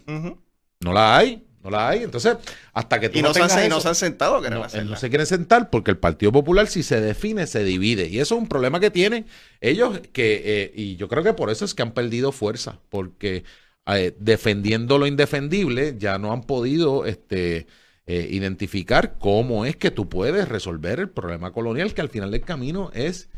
No 0.80 0.92
la 0.92 1.16
hay, 1.16 1.44
no 1.62 1.70
la 1.70 1.88
hay. 1.88 2.02
Entonces, 2.04 2.36
hasta 2.72 3.00
que 3.00 3.08
tú 3.08 3.18
Y 3.18 3.22
no, 3.22 3.34
se 3.34 3.40
y 3.40 3.68
no 3.68 3.80
se 3.80 3.88
han 3.88 3.94
sentado 3.94 4.40
no, 4.40 4.66
no 4.84 4.96
se 4.96 5.08
quieren 5.08 5.26
sentar 5.26 5.70
porque 5.70 5.90
el 5.90 5.98
Partido 5.98 6.32
Popular 6.32 6.66
si 6.66 6.82
se 6.82 7.00
define 7.00 7.46
se 7.46 7.64
divide 7.64 8.08
y 8.08 8.20
eso 8.20 8.36
es 8.36 8.40
un 8.40 8.48
problema 8.48 8.80
que 8.80 8.90
tienen 8.90 9.26
ellos 9.60 10.00
que 10.12 10.42
eh, 10.44 10.72
y 10.74 10.96
yo 10.96 11.08
creo 11.08 11.24
que 11.24 11.32
por 11.32 11.50
eso 11.50 11.64
es 11.64 11.74
que 11.74 11.82
han 11.82 11.92
perdido 11.92 12.32
fuerza 12.32 12.78
porque 12.88 13.44
eh, 13.86 14.14
defendiendo 14.18 14.98
lo 14.98 15.06
indefendible 15.06 15.96
ya 15.98 16.18
no 16.18 16.32
han 16.32 16.42
podido 16.42 17.06
este 17.06 17.66
eh, 18.10 18.26
identificar 18.30 19.18
cómo 19.18 19.66
es 19.66 19.76
que 19.76 19.90
tú 19.90 20.08
puedes 20.08 20.48
resolver 20.48 20.98
el 20.98 21.10
problema 21.10 21.52
colonial, 21.52 21.92
que 21.92 22.00
al 22.00 22.08
final 22.08 22.30
del 22.30 22.40
camino 22.40 22.90
es 22.94 23.28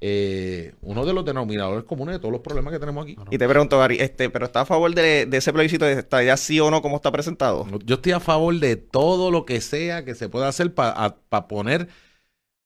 eh, 0.00 0.74
uno 0.82 1.04
de 1.04 1.12
los 1.12 1.24
denominadores 1.24 1.84
comunes 1.84 2.14
de 2.14 2.18
todos 2.20 2.32
los 2.32 2.40
problemas 2.40 2.72
que 2.72 2.78
tenemos 2.78 3.04
aquí. 3.04 3.16
Y 3.30 3.38
te 3.38 3.48
pregunto, 3.48 3.78
Gary, 3.78 3.98
este, 4.00 4.30
¿pero 4.30 4.46
está 4.46 4.60
a 4.60 4.66
favor 4.66 4.94
de, 4.94 5.26
de 5.26 5.36
ese 5.36 5.52
plebiscito 5.52 5.84
de 5.84 5.94
estadía 5.94 6.36
sí 6.36 6.60
o 6.60 6.70
no 6.70 6.82
como 6.82 6.96
está 6.96 7.10
presentado? 7.10 7.66
Yo 7.84 7.96
estoy 7.96 8.12
a 8.12 8.20
favor 8.20 8.54
de 8.58 8.76
todo 8.76 9.30
lo 9.30 9.44
que 9.44 9.60
sea 9.60 10.04
que 10.04 10.14
se 10.14 10.28
pueda 10.28 10.48
hacer 10.48 10.72
para 10.74 11.16
poner 11.48 11.88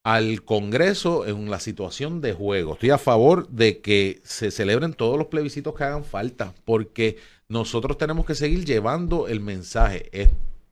al 0.04 0.42
Congreso 0.44 1.26
en 1.26 1.48
la 1.50 1.60
situación 1.60 2.20
de 2.20 2.32
juego. 2.32 2.74
Estoy 2.74 2.90
a 2.90 2.98
favor 2.98 3.48
de 3.48 3.80
que 3.80 4.20
se 4.24 4.50
celebren 4.50 4.94
todos 4.94 5.16
los 5.16 5.28
plebiscitos 5.28 5.74
que 5.74 5.84
hagan 5.84 6.04
falta, 6.04 6.54
porque 6.64 7.18
nosotros 7.48 7.98
tenemos 7.98 8.26
que 8.26 8.34
seguir 8.34 8.64
llevando 8.64 9.28
el 9.28 9.40
mensaje. 9.40 10.30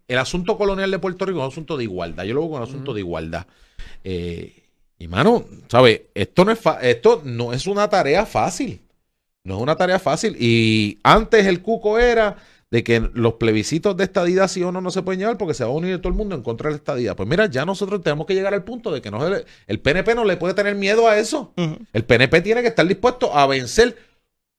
El 0.09 0.19
asunto 0.19 0.59
colonial 0.59 0.91
de 0.91 0.99
Puerto 0.99 1.25
Rico 1.25 1.39
es 1.39 1.45
un 1.45 1.53
asunto 1.53 1.77
de 1.77 1.85
igualdad. 1.85 2.25
Yo 2.25 2.35
lo 2.35 2.41
veo 2.41 2.51
con 2.51 2.63
un 2.63 2.69
asunto 2.69 2.93
de 2.93 3.01
igualdad. 3.01 3.47
Eh, 4.03 4.60
y 5.01 5.09
mano, 5.09 5.47
¿sabes? 5.69 6.03
Esto 6.15 6.45
no 6.45 6.53
es 6.53 6.61
esto 6.83 7.23
no 7.25 7.55
es 7.55 7.67
una 7.67 7.89
tarea 7.89 8.27
fácil. 8.27 8.83
No 9.43 9.57
es 9.57 9.63
una 9.63 9.75
tarea 9.75 9.99
fácil. 9.99 10.37
Y 10.39 10.99
antes 11.03 11.47
el 11.47 11.63
cuco 11.63 11.99
era 11.99 12.37
de 12.71 12.85
que 12.85 13.01
los 13.15 13.35
plebiscitos 13.35 13.97
de 13.97 14.05
estadidad 14.05 14.47
sí 14.47 14.63
o 14.63 14.71
no 14.71 14.83
no 14.83 14.91
se 14.91 15.01
pueden 15.01 15.21
llevar 15.21 15.39
porque 15.39 15.55
se 15.55 15.65
va 15.65 15.71
a 15.71 15.73
unir 15.73 15.97
todo 16.03 16.11
el 16.11 16.19
mundo 16.19 16.35
en 16.35 16.43
contra 16.43 16.69
de 16.69 16.75
la 16.75 16.77
estadidad. 16.77 17.17
Pues 17.17 17.27
mira, 17.27 17.47
ya 17.47 17.65
nosotros 17.65 18.03
tenemos 18.03 18.27
que 18.27 18.35
llegar 18.35 18.53
al 18.53 18.63
punto 18.63 18.93
de 18.93 19.01
que 19.01 19.11
no 19.11 19.27
el 19.27 19.81
PNP 19.81 20.15
no 20.15 20.27
le 20.27 20.37
puede 20.37 20.53
tener 20.53 20.75
miedo 20.75 21.09
a 21.09 21.17
eso. 21.17 21.55
El 21.95 22.05
PNP 22.05 22.43
tiene 22.43 22.61
que 22.61 22.69
estar 22.69 22.87
dispuesto 22.87 23.35
a 23.35 23.47
vencer 23.47 23.97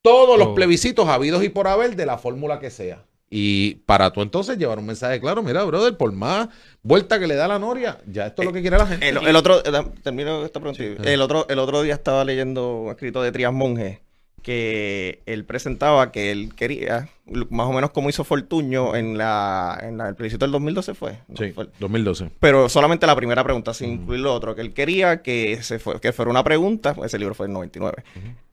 todos 0.01 0.39
los 0.39 0.49
plebiscitos 0.55 1.07
habidos 1.07 1.43
y 1.43 1.49
por 1.49 1.67
haber 1.67 1.95
de 1.95 2.07
la 2.07 2.17
fórmula 2.17 2.59
que 2.59 2.71
sea. 2.71 3.05
Y 3.33 3.75
para 3.85 4.11
tú 4.11 4.21
entonces 4.21 4.57
llevar 4.57 4.77
un 4.77 4.85
mensaje 4.85 5.21
claro, 5.21 5.41
mira, 5.41 5.63
brother, 5.63 5.95
por 5.95 6.11
más 6.11 6.49
vuelta 6.83 7.17
que 7.17 7.27
le 7.27 7.35
da 7.35 7.47
la 7.47 7.59
noria, 7.59 7.97
ya 8.05 8.27
esto 8.27 8.41
es 8.41 8.45
lo 8.45 8.53
que 8.53 8.59
quiere 8.59 8.77
la 8.77 8.85
gente. 8.85 9.07
El, 9.07 9.35
otro, 9.37 9.59
eh, 9.59 9.85
termino 10.03 10.43
esta 10.43 10.59
pregunta. 10.59 10.83
el, 11.09 11.21
otro, 11.21 11.47
el 11.47 11.57
otro 11.57 11.81
día 11.81 11.93
estaba 11.93 12.25
leyendo 12.25 12.81
un 12.81 12.89
escrito 12.89 13.23
de 13.23 13.31
Trias 13.31 13.53
Monge 13.53 14.01
que 14.41 15.21
él 15.25 15.45
presentaba 15.45 16.11
que 16.11 16.31
él 16.31 16.53
quería, 16.55 17.09
más 17.49 17.67
o 17.67 17.73
menos 17.73 17.91
como 17.91 18.09
hizo 18.09 18.23
Fortuño 18.23 18.95
en 18.95 19.17
la, 19.17 19.79
en 19.81 20.01
el 20.01 20.15
plebiscito 20.15 20.45
del 20.45 20.51
2012 20.51 20.93
fue. 20.93 21.19
Sí, 21.37 21.53
2012. 21.79 22.31
Pero 22.39 22.69
solamente 22.69 23.07
la 23.07 23.15
primera 23.15 23.43
pregunta, 23.43 23.73
sin 23.73 23.91
incluir 23.91 24.21
lo 24.21 24.33
otro, 24.33 24.55
que 24.55 24.61
él 24.61 24.73
quería 24.73 25.21
que, 25.21 25.61
se 25.63 25.79
fue, 25.79 25.99
que 25.99 26.13
fuera 26.13 26.31
una 26.31 26.43
pregunta, 26.43 26.95
ese 27.03 27.19
libro 27.19 27.35
fue 27.35 27.47
en 27.47 27.53
99, 27.53 28.03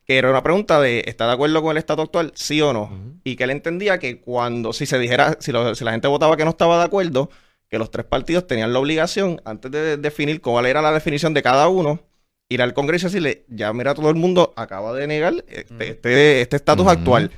que 0.04 0.18
era 0.18 0.30
una 0.30 0.42
pregunta 0.42 0.80
de, 0.80 1.04
¿está 1.06 1.26
de 1.26 1.32
acuerdo 1.32 1.62
con 1.62 1.72
el 1.72 1.78
estado 1.78 2.02
actual? 2.02 2.32
Sí 2.34 2.60
o 2.60 2.72
no. 2.72 2.90
Y 3.24 3.36
que 3.36 3.44
él 3.44 3.50
entendía 3.50 3.98
que 3.98 4.20
cuando, 4.20 4.72
si 4.72 4.86
se 4.86 4.98
dijera, 4.98 5.36
si, 5.40 5.52
si 5.74 5.84
la 5.84 5.92
gente 5.92 6.08
votaba 6.08 6.36
que 6.36 6.44
no 6.44 6.50
estaba 6.50 6.78
de 6.78 6.84
acuerdo, 6.84 7.30
que 7.68 7.78
los 7.78 7.90
tres 7.90 8.06
partidos 8.06 8.46
tenían 8.46 8.72
la 8.72 8.78
obligación, 8.78 9.40
antes 9.44 9.70
de 9.70 9.96
definir 9.96 10.40
cuál 10.40 10.66
era 10.66 10.80
la 10.80 10.92
definición 10.92 11.34
de 11.34 11.42
cada 11.42 11.68
uno, 11.68 12.00
ir 12.48 12.62
al 12.62 12.74
Congreso 12.74 13.06
y 13.06 13.10
decirle, 13.10 13.44
ya 13.48 13.72
mira, 13.72 13.94
todo 13.94 14.08
el 14.10 14.16
mundo 14.16 14.52
acaba 14.56 14.92
de 14.94 15.06
negar 15.06 15.34
este, 15.48 15.90
este, 15.90 16.40
este 16.40 16.56
estatus 16.56 16.86
actual. 16.86 17.30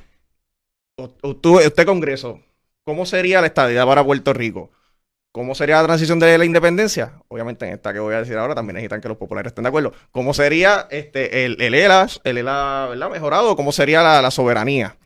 usted, 0.97 1.85
Congreso, 1.85 2.39
¿cómo 2.83 3.05
sería 3.05 3.41
la 3.41 3.47
estadía 3.47 3.85
para 3.85 4.03
Puerto 4.03 4.33
Rico? 4.33 4.71
¿Cómo 5.33 5.55
sería 5.55 5.77
la 5.77 5.85
transición 5.85 6.19
de 6.19 6.37
la 6.37 6.43
independencia? 6.43 7.13
Obviamente 7.29 7.65
en 7.65 7.73
esta 7.73 7.93
que 7.93 7.99
voy 7.99 8.15
a 8.15 8.19
decir 8.19 8.37
ahora 8.37 8.53
también 8.53 8.75
necesitan 8.75 8.99
que 8.99 9.07
los 9.07 9.17
populares 9.17 9.51
estén 9.51 9.63
de 9.63 9.69
acuerdo. 9.69 9.93
¿Cómo 10.11 10.33
sería 10.33 10.87
este, 10.91 11.45
el, 11.45 11.61
el 11.61 11.73
ELA, 11.73 12.07
el 12.25 12.37
ELA 12.37 12.87
¿verdad? 12.89 13.09
mejorado? 13.09 13.55
¿Cómo 13.55 13.71
sería 13.71 14.01
la, 14.03 14.21
la 14.21 14.29
soberanía? 14.29 14.97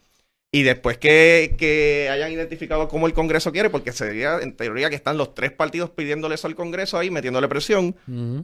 Y 0.55 0.63
después 0.63 0.97
que, 0.97 2.07
hayan 2.09 2.31
identificado 2.31 2.87
cómo 2.87 3.07
el 3.07 3.13
Congreso 3.13 3.51
quiere, 3.51 3.69
porque 3.69 3.91
sería 3.91 4.39
en 4.39 4.55
teoría 4.55 4.89
que 4.89 4.95
están 4.95 5.17
los 5.17 5.35
tres 5.35 5.51
partidos 5.51 5.89
pidiéndole 5.89 6.35
eso 6.35 6.47
al 6.47 6.55
Congreso 6.55 6.97
ahí, 6.97 7.11
metiéndole 7.11 7.49
presión, 7.49 7.93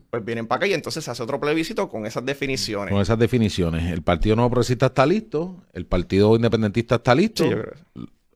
pues 0.09 0.25
vienen 0.25 0.45
para 0.45 0.57
acá 0.57 0.67
y 0.67 0.73
entonces 0.73 1.05
se 1.05 1.09
hace 1.09 1.23
otro 1.23 1.39
plebiscito 1.39 1.87
con 1.87 2.05
esas 2.05 2.25
definiciones. 2.25 2.91
Con 2.91 3.01
esas 3.01 3.17
definiciones. 3.17 3.89
El 3.89 4.01
Partido 4.01 4.35
Nuevo 4.35 4.49
Progresista 4.49 4.87
está 4.87 5.05
listo, 5.05 5.63
el 5.71 5.85
Partido 5.85 6.35
Independentista 6.35 6.95
está 6.95 7.15
listo, 7.15 7.45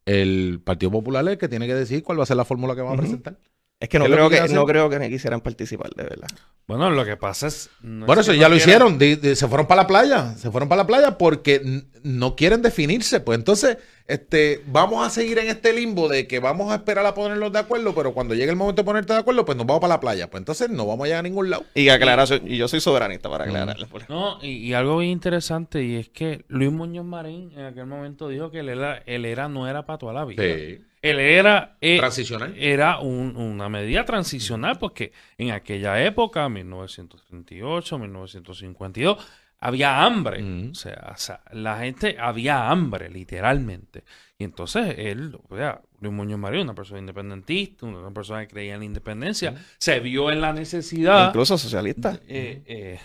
el 0.05 0.61
Partido 0.63 0.91
Popular 0.91 1.25
es 1.25 1.31
el 1.31 1.37
que 1.37 1.49
tiene 1.49 1.67
que 1.67 1.75
decir 1.75 2.01
cuál 2.01 2.17
va 2.17 2.23
a 2.23 2.27
ser 2.27 2.37
la 2.37 2.45
fórmula 2.45 2.75
que 2.75 2.81
va 2.81 2.93
a 2.93 2.95
presentar. 2.95 3.37
Es 3.77 3.89
que 3.89 3.99
no 3.99 4.05
creo 4.05 4.29
que, 4.29 4.47
no 4.53 4.65
creo 4.65 4.89
que 4.89 5.09
quisieran 5.09 5.41
participar, 5.41 5.93
de 5.95 6.03
verdad. 6.03 6.29
Bueno, 6.65 6.89
lo 6.91 7.03
que 7.03 7.17
pasa 7.17 7.47
es. 7.47 7.69
bueno, 7.81 8.21
eso 8.21 8.33
ya 8.33 8.47
lo 8.47 8.55
hicieron. 8.55 8.97
se 8.97 9.47
fueron 9.49 9.67
para 9.67 9.81
la 9.81 9.87
playa. 9.87 10.33
Se 10.37 10.49
fueron 10.49 10.69
para 10.69 10.83
la 10.83 10.87
playa 10.87 11.17
porque 11.17 11.83
no 12.05 12.35
quieren 12.35 12.61
definirse. 12.61 13.19
Pues 13.19 13.39
entonces, 13.39 13.79
este, 14.07 14.61
vamos 14.67 15.05
a 15.05 15.09
seguir 15.09 15.39
en 15.39 15.47
este 15.47 15.73
limbo 15.73 16.07
de 16.07 16.27
que 16.27 16.37
vamos 16.39 16.71
a 16.71 16.75
esperar 16.75 17.03
a 17.03 17.15
ponernos 17.15 17.51
de 17.51 17.57
acuerdo, 17.57 17.95
pero 17.95 18.13
cuando 18.13 18.35
llegue 18.35 18.51
el 18.51 18.55
momento 18.55 18.83
de 18.83 18.85
ponerte 18.85 19.13
de 19.13 19.19
acuerdo, 19.19 19.43
pues 19.43 19.57
nos 19.57 19.65
vamos 19.65 19.81
para 19.81 19.95
la 19.95 19.99
playa. 19.99 20.29
Pues 20.29 20.41
entonces 20.41 20.69
no 20.69 20.85
vamos 20.85 21.05
a 21.05 21.07
llegar 21.07 21.19
a 21.21 21.23
ningún 21.23 21.49
lado. 21.49 21.65
Y 21.73 21.89
aclarar, 21.89 22.27
y 22.45 22.57
yo 22.57 22.67
soy 22.67 22.79
soberanista 22.79 23.27
para 23.27 23.45
aclararle. 23.45 23.87
No, 24.07 24.37
y, 24.43 24.71
algo 24.73 24.99
bien 24.99 25.13
interesante, 25.13 25.83
y 25.83 25.95
es 25.95 26.09
que 26.09 26.45
Luis 26.47 26.71
Muñoz 26.71 27.05
Marín 27.05 27.51
en 27.57 27.65
aquel 27.65 27.87
momento 27.87 28.29
dijo 28.29 28.51
que 28.51 28.59
él 28.59 28.69
era, 28.69 29.01
él 29.07 29.25
era 29.25 29.49
no 29.49 29.67
era 29.67 29.87
para 29.87 29.97
toda 29.97 30.13
la 30.13 30.25
vida. 30.25 30.43
Sí. 30.43 30.81
Él 31.01 31.19
era, 31.19 31.77
eh, 31.81 31.97
transicional. 31.97 32.55
era 32.57 32.99
una 32.99 33.69
medida 33.69 34.05
transicional 34.05 34.77
porque 34.79 35.11
en 35.37 35.51
aquella 35.51 36.03
época, 36.03 36.49
1938, 36.49 37.99
1952, 37.99 39.17
había 39.65 40.03
hambre. 40.03 40.43
o, 40.69 40.75
sea, 40.75 41.41
la 41.51 41.79
gente 41.79 42.17
había 42.19 42.69
hambre, 42.69 43.09
literalmente. 43.09 44.03
Y 44.37 44.43
entonces 44.43 44.93
él, 44.99 45.39
o 45.49 45.57
sea, 45.57 45.81
Luis 45.99 46.13
Muñoz 46.13 46.37
María, 46.37 46.61
una 46.61 46.75
persona 46.75 46.99
independentista, 46.99 47.87
una 47.87 48.11
persona 48.11 48.41
que 48.41 48.53
creía 48.53 48.75
en 48.75 48.81
la 48.81 48.85
independencia, 48.85 49.55
se 49.79 49.99
vio 49.99 50.31
en 50.31 50.41
la 50.41 50.53
necesidad. 50.53 51.29
Incluso 51.29 51.57
socialista. 51.57 52.19
Eh, 52.27 52.61
eh, 52.67 52.99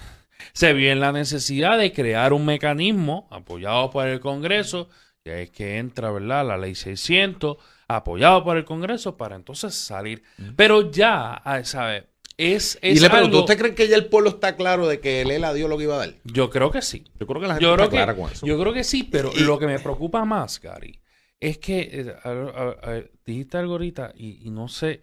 se 0.53 0.75
vio 0.75 0.93
en 0.93 1.01
la 1.01 1.13
necesidad 1.13 1.79
de 1.79 1.93
crear 1.93 2.35
un 2.35 2.45
mecanismo 2.45 3.27
apoyado 3.31 3.89
por 3.89 4.07
el 4.07 4.21
Congreso, 4.21 4.91
y 5.25 5.31
ahí 5.31 5.45
es 5.45 5.51
que 5.51 5.79
entra, 5.79 6.11
¿verdad?, 6.11 6.47
la 6.47 6.59
ley 6.59 6.75
600 6.75 7.57
apoyado 7.89 8.45
por 8.45 8.59
el 8.59 8.67
Congreso 8.67 9.17
para 9.17 9.35
entonces 9.35 9.75
salir. 9.75 10.23
Pero 10.57 10.91
ya, 10.91 11.33
ah, 11.33 11.65
¿sabe? 11.65 12.10
Es, 12.41 12.79
es 12.81 12.97
y 12.97 13.01
le 13.01 13.11
pregunto, 13.11 13.41
¿usted 13.41 13.59
cree 13.59 13.75
que 13.75 13.87
ya 13.87 13.97
el 13.97 14.07
pueblo 14.07 14.31
está 14.31 14.57
claro 14.57 14.89
de 14.89 14.99
que 14.99 15.21
él 15.21 15.45
dio 15.55 15.69
lo 15.69 15.77
que 15.77 15.85
iba 15.85 15.97
a 15.97 15.99
dar? 15.99 16.15
Yo 16.25 16.49
creo 16.49 16.71
que 16.71 16.81
sí. 16.81 17.05
Yo 17.19 17.27
creo 17.27 17.39
que 17.39 17.47
la 17.47 17.57
gente 17.57 17.71
está 17.71 17.91
clara 17.91 18.17
con 18.17 18.33
eso. 18.33 18.47
Yo 18.47 18.59
creo 18.59 18.73
que 18.73 18.83
sí, 18.83 19.03
pero 19.03 19.31
lo 19.41 19.59
que 19.59 19.67
me 19.67 19.79
preocupa 19.79 20.25
más, 20.25 20.59
Gary, 20.59 21.03
es 21.39 21.59
que 21.59 21.91
eh, 21.93 23.11
dijiste 23.27 23.59
algo 23.59 23.73
ahorita 23.73 24.13
y, 24.17 24.49
no 24.51 24.69
sé 24.69 25.03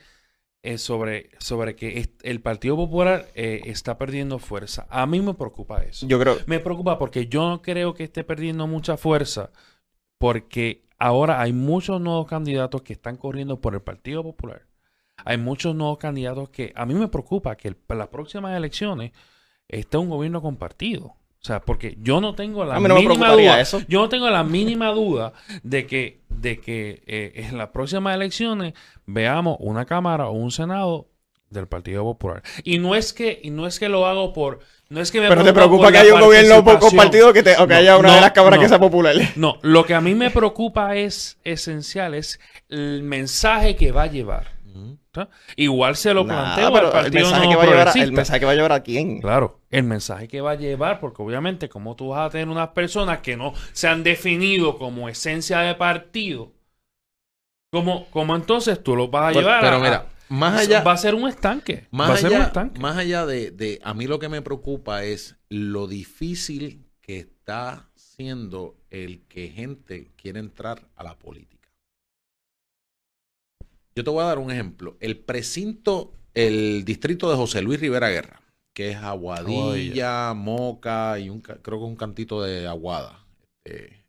eh, 0.64 0.80
sobre, 0.80 1.30
sobre 1.38 1.76
que 1.76 2.10
el 2.24 2.42
Partido 2.42 2.76
Popular 2.76 3.30
eh, 3.36 3.62
está 3.66 4.00
perdiendo 4.00 4.40
fuerza. 4.40 4.88
A 4.90 5.06
mí 5.06 5.22
me 5.22 5.36
preocupa 5.36 5.84
eso. 5.84 6.08
Yo 6.08 6.20
creo. 6.20 6.40
Me 6.48 6.60
preocupa 6.60 6.98
porque 6.98 7.28
yo 7.28 7.48
no 7.48 7.62
creo 7.62 7.94
que 7.94 8.06
esté 8.06 8.24
perdiendo 8.24 8.66
mucha 8.66 8.98
fuerza 8.98 9.52
porque 10.18 10.88
ahora 10.98 11.40
hay 11.40 11.54
muchos 11.54 12.02
nuevos 12.02 12.26
candidatos 12.26 12.82
que 12.82 12.94
están 12.94 13.16
corriendo 13.16 13.62
por 13.62 13.76
el 13.76 13.82
Partido 13.82 14.24
Popular. 14.24 14.67
Hay 15.26 15.38
muchos 15.38 15.76
nuevos 15.76 15.98
candidatos 15.98 16.50
que 16.50 16.72
a 16.76 16.86
mí 16.86 16.94
me 16.94 17.08
preocupa 17.08 17.56
que 17.56 17.72
para 17.72 18.00
las 18.00 18.08
próximas 18.08 18.56
elecciones 18.56 19.12
esté 19.68 19.98
un 19.98 20.10
gobierno 20.10 20.42
compartido. 20.42 21.06
O 21.40 21.46
sea, 21.48 21.62
porque 21.62 21.98
yo 22.02 22.20
no 22.20 22.36
tengo 22.36 22.66
la 22.66 22.80
mínima 22.80 23.32
duda. 23.32 23.64
Yo 23.88 24.02
no 24.02 24.10
tengo 24.10 24.30
la 24.30 24.44
mínima 24.44 24.92
duda 24.92 25.34
de 25.64 25.86
que, 25.86 26.22
de 26.30 26.60
que 26.60 27.04
eh, 27.06 27.34
en 27.36 27.58
las 27.58 27.70
próximas 27.70 28.16
elecciones 28.16 28.74
veamos 29.06 29.58
una 29.60 29.86
Cámara 29.86 30.28
o 30.28 30.34
un 30.34 30.52
Senado 30.52 31.08
del 31.50 31.68
Partido 31.68 32.04
Popular. 32.04 32.44
Y 32.64 32.80
no 32.80 32.96
es 32.96 33.14
que, 33.14 33.40
y 33.42 33.52
no 33.52 33.68
es 33.68 33.80
que 33.80 33.88
lo 33.88 34.08
hago 34.08 34.34
por 34.34 34.60
no 34.90 35.02
es 35.02 35.12
que 35.12 35.20
me 35.20 35.28
Pero 35.28 35.44
te 35.44 35.54
preocupa 35.54 35.92
que 35.92 35.98
haya 35.98 36.14
un 36.14 36.22
gobierno 36.22 36.64
compartido 36.80 37.34
que 37.34 37.40
o 37.60 37.68
que 37.68 37.74
haya 37.74 37.98
una 37.98 38.16
de 38.16 38.22
las 38.22 38.32
cámaras 38.32 38.60
que 38.60 38.70
sea 38.70 38.80
popular. 38.80 39.16
No, 39.36 39.60
lo 39.62 39.86
que 39.86 39.94
a 39.94 40.02
mí 40.02 40.16
me 40.16 40.32
preocupa 40.32 40.96
es 40.96 41.38
esencial, 41.44 42.14
es 42.14 42.40
el 42.70 43.04
mensaje 43.04 43.76
que 43.76 43.92
va 43.92 44.04
a 44.04 44.08
llevar. 44.08 44.57
Igual 45.56 45.96
se 45.96 46.14
lo 46.14 46.26
planteo 46.26 46.76
al 46.76 46.92
Partido 46.92 47.28
el 47.28 47.34
mensaje, 47.34 47.50
que 47.50 47.56
va 47.56 47.64
a 47.64 47.66
llevar, 47.66 47.98
el 47.98 48.12
mensaje 48.12 48.40
que 48.40 48.46
va 48.46 48.52
a 48.52 48.56
llevar 48.56 48.72
a 48.72 48.84
quién. 48.84 49.22
Claro, 49.22 49.62
el 49.70 49.84
mensaje 49.84 50.28
que 50.28 50.42
va 50.42 50.52
a 50.52 50.56
llevar, 50.56 51.00
porque 51.00 51.22
obviamente 51.22 51.70
como 51.70 51.96
tú 51.96 52.10
vas 52.10 52.28
a 52.28 52.30
tener 52.30 52.48
unas 52.48 52.70
personas 52.70 53.20
que 53.20 53.36
no 53.36 53.54
se 53.74 53.88
han 53.88 54.04
definido 54.04 54.78
como 54.78 55.10
esencia 55.10 55.60
de 55.60 55.76
partido, 55.76 56.54
como, 57.72 58.06
como 58.12 58.36
entonces 58.36 58.82
tú 58.82 58.96
lo 58.96 59.10
vas 59.10 59.36
a 59.36 59.40
llevar 59.40 59.62
pero 59.62 59.80
mira, 59.80 60.08
más 60.30 60.62
allá, 60.62 60.84
va 60.84 60.94
a 60.94 60.98
ser 60.98 61.16
un 61.16 61.28
estanque. 61.28 61.88
Más 61.92 62.10
va 62.10 62.14
allá, 62.16 62.28
a 62.28 62.30
ser 62.30 62.40
un 62.40 62.46
estanque. 62.46 62.80
Más 62.80 62.98
allá 62.98 63.26
de, 63.26 63.80
A 63.84 63.94
mí 63.94 64.08
lo 64.08 64.20
que 64.20 64.30
me 64.30 64.42
preocupa 64.42 65.04
es 65.04 65.38
lo 65.50 65.88
difícil 65.88 66.86
que 67.02 67.20
está 67.20 67.90
siendo 67.96 68.76
el 68.90 69.26
que 69.28 69.50
gente 69.50 70.12
quiere 70.16 70.40
entrar 70.40 70.88
a 70.96 71.04
la 71.04 71.18
política. 71.18 71.57
Yo 73.98 74.04
te 74.04 74.12
voy 74.12 74.22
a 74.22 74.28
dar 74.28 74.38
un 74.38 74.52
ejemplo. 74.52 74.96
El 75.00 75.18
precinto, 75.18 76.14
el 76.36 76.86
distrito 76.86 77.32
de 77.32 77.36
José 77.36 77.64
Luis 77.64 77.80
Rivera 77.80 78.10
Guerra, 78.10 78.44
que 78.76 78.92
es 78.92 78.98
Aguadilla, 78.98 80.36
Moca 80.36 81.18
y 81.18 81.32
un, 81.32 81.42
creo 81.42 81.80
que 81.80 81.86
un 81.86 81.96
cantito 81.96 82.44
de 82.44 82.68
Aguada. 82.68 83.26
Este, 83.66 84.06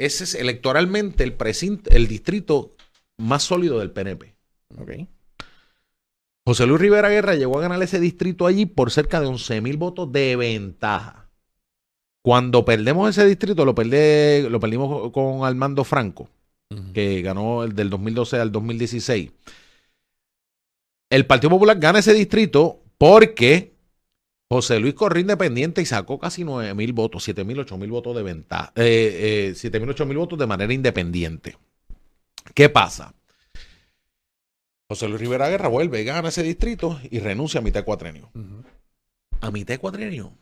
ese 0.00 0.24
es 0.24 0.34
electoralmente 0.34 1.24
el 1.24 1.34
precinto, 1.34 1.90
el 1.90 2.08
distrito 2.08 2.74
más 3.18 3.42
sólido 3.42 3.80
del 3.80 3.90
PNP. 3.90 4.34
Okay. 4.80 5.08
José 6.46 6.66
Luis 6.66 6.80
Rivera 6.80 7.10
Guerra 7.10 7.34
llegó 7.34 7.58
a 7.58 7.62
ganar 7.62 7.82
ese 7.82 8.00
distrito 8.00 8.46
allí 8.46 8.64
por 8.64 8.90
cerca 8.90 9.20
de 9.20 9.26
11 9.26 9.60
mil 9.60 9.76
votos 9.76 10.10
de 10.10 10.36
ventaja. 10.36 11.28
Cuando 12.24 12.64
perdemos 12.64 13.10
ese 13.10 13.26
distrito, 13.26 13.66
lo, 13.66 13.74
perdé- 13.74 14.48
lo 14.48 14.58
perdimos 14.58 15.12
con 15.12 15.44
Armando 15.44 15.84
Franco, 15.84 16.30
Que 16.92 17.22
ganó 17.22 17.62
el 17.62 17.74
del 17.74 17.90
2012 17.90 18.40
al 18.40 18.52
2016. 18.52 19.30
El 21.10 21.26
Partido 21.26 21.50
Popular 21.50 21.78
gana 21.78 22.00
ese 22.00 22.12
distrito 22.12 22.82
porque 22.98 23.76
José 24.48 24.78
Luis 24.80 24.94
corrió 24.94 25.20
independiente 25.20 25.82
y 25.82 25.86
sacó 25.86 26.18
casi 26.18 26.44
9 26.44 26.74
mil 26.74 26.92
votos, 26.92 27.24
7 27.24 27.44
mil, 27.44 27.58
8 27.58 27.76
mil 27.78 27.90
votos 27.90 28.16
de 28.16 28.22
ventaja, 28.22 28.72
eh, 28.76 29.48
eh, 29.50 29.54
7 29.54 29.80
mil, 29.80 29.90
8 29.90 30.06
mil 30.06 30.18
votos 30.18 30.38
de 30.38 30.46
manera 30.46 30.72
independiente. 30.72 31.56
¿Qué 32.54 32.68
pasa? 32.68 33.14
José 34.88 35.08
Luis 35.08 35.20
Rivera 35.20 35.48
Guerra 35.48 35.68
vuelve, 35.68 36.04
gana 36.04 36.28
ese 36.28 36.44
distrito 36.44 37.00
y 37.10 37.18
renuncia 37.18 37.58
a 37.58 37.62
mitad 37.62 37.80
de 37.80 37.84
cuatrenio. 37.84 38.30
A 39.40 39.50
mitad 39.50 39.74
de 39.74 39.78
cuatrenio 39.78 40.32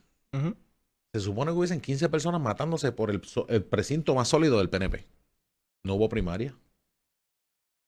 se 1.14 1.20
supone 1.20 1.52
que 1.52 1.58
hubiesen 1.58 1.80
15 1.80 2.08
personas 2.08 2.40
matándose 2.40 2.92
por 2.92 3.10
el, 3.10 3.22
el 3.48 3.64
precinto 3.64 4.14
más 4.14 4.28
sólido 4.28 4.58
del 4.58 4.68
PNP. 4.68 5.06
No 5.84 5.94
hubo 5.94 6.08
primaria. 6.08 6.54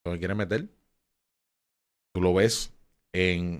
¿Lo 0.05 0.13
que 0.13 0.19
quieren 0.19 0.37
meter? 0.37 0.67
Tú 2.13 2.21
lo 2.21 2.33
ves 2.33 2.73
en 3.13 3.59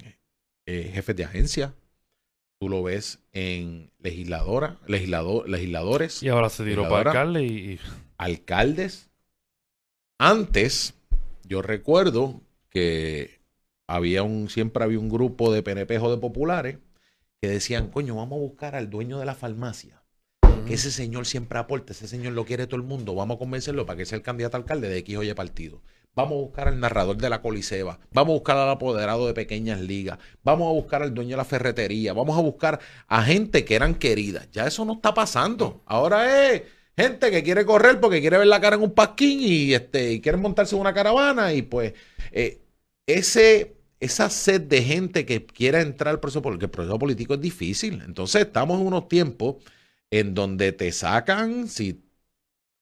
eh, 0.66 0.92
jefes 0.94 1.16
de 1.16 1.26
agencia. 1.26 1.74
Tú 2.60 2.70
lo 2.70 2.82
ves 2.82 3.20
en 3.34 3.92
legisladora, 4.00 4.80
legislador, 4.88 5.48
legisladores, 5.48 6.24
Y 6.24 6.30
ahora 6.30 6.50
se 6.50 6.64
tiró 6.64 6.90
para 6.90 7.12
alcalde 7.12 7.44
y- 7.44 7.80
alcaldes. 8.18 9.12
Antes, 10.20 10.96
yo 11.44 11.62
recuerdo 11.62 12.42
que 12.70 13.40
había 13.88 14.24
un, 14.24 14.50
siempre 14.50 14.84
había 14.84 15.00
un 15.00 15.10
grupo 15.10 15.52
de 15.54 15.62
PNP 15.62 16.00
o 16.00 16.10
de 16.10 16.18
populares 16.18 16.80
que 17.40 17.48
decían, 17.48 17.92
coño, 17.92 18.16
vamos 18.16 18.38
a 18.38 18.42
buscar 18.42 18.76
al 18.76 18.90
dueño 18.90 19.20
de 19.20 19.26
la 19.26 19.36
farmacia. 19.36 19.97
Que 20.66 20.74
ese 20.74 20.92
señor 20.92 21.26
siempre 21.26 21.60
aporta, 21.60 21.94
ese 21.94 22.08
señor 22.08 22.34
lo 22.34 22.46
quiere 22.46 22.68
todo 22.68 22.78
el 22.78 22.88
mundo. 22.88 23.16
Vamos 23.16 23.36
a 23.36 23.40
convencerlo 23.40 23.86
para 23.86 23.98
que 23.98 24.06
sea 24.06 24.18
el 24.18 24.24
candidato 24.24 24.58
a 24.58 24.60
alcalde 24.60 24.90
de 24.90 24.98
X 24.98 25.18
o 25.18 25.24
Y 25.24 25.34
partido. 25.34 25.82
Vamos 26.18 26.34
a 26.34 26.42
buscar 26.42 26.68
al 26.68 26.80
narrador 26.80 27.18
de 27.18 27.30
la 27.30 27.44
Coliseba. 27.44 28.00
Vamos 28.12 28.32
a 28.32 28.34
buscar 28.40 28.58
al 28.58 28.70
apoderado 28.70 29.28
de 29.28 29.36
pequeñas 29.36 29.80
ligas. 29.80 30.18
Vamos 30.44 30.68
a 30.68 30.72
buscar 30.72 31.04
al 31.04 31.14
dueño 31.14 31.32
de 31.32 31.38
la 31.38 31.46
ferretería. 31.46 32.12
Vamos 32.14 32.36
a 32.36 32.42
buscar 32.42 32.80
a 33.08 33.24
gente 33.24 33.64
que 33.64 33.76
eran 33.76 33.94
queridas. 33.94 34.50
Ya 34.52 34.66
eso 34.66 34.84
no 34.84 34.94
está 34.94 35.14
pasando. 35.14 35.84
Ahora 35.86 36.52
es 36.52 36.64
gente 36.96 37.30
que 37.30 37.44
quiere 37.44 37.66
correr 37.66 38.00
porque 38.00 38.20
quiere 38.20 38.40
ver 38.40 38.48
la 38.48 38.60
cara 38.60 38.78
en 38.78 38.82
un 38.82 38.96
pasquín 38.96 39.40
y, 39.42 39.76
este, 39.76 40.14
y 40.14 40.22
quiere 40.22 40.40
montarse 40.40 40.74
en 40.74 40.82
una 40.82 40.94
caravana. 40.94 41.54
Y 41.54 41.62
pues 41.62 41.94
eh, 42.32 42.62
ese, 43.06 43.76
esa 44.00 44.32
sed 44.32 44.62
de 44.62 44.82
gente 44.82 45.24
que 45.24 45.46
quiera 45.46 45.82
entrar 45.82 46.16
al 46.16 46.20
proceso 46.20 46.42
político, 46.42 46.66
el 46.66 46.72
proceso 46.72 46.98
político 46.98 47.36
es 47.36 47.42
difícil. 47.42 48.02
Entonces 48.04 48.42
estamos 48.42 48.82
en 48.82 48.88
unos 48.88 49.08
tiempos 49.08 49.58
en 50.12 50.34
donde 50.34 50.72
te 50.72 50.92
sacan 50.92 51.68
si 51.68 52.02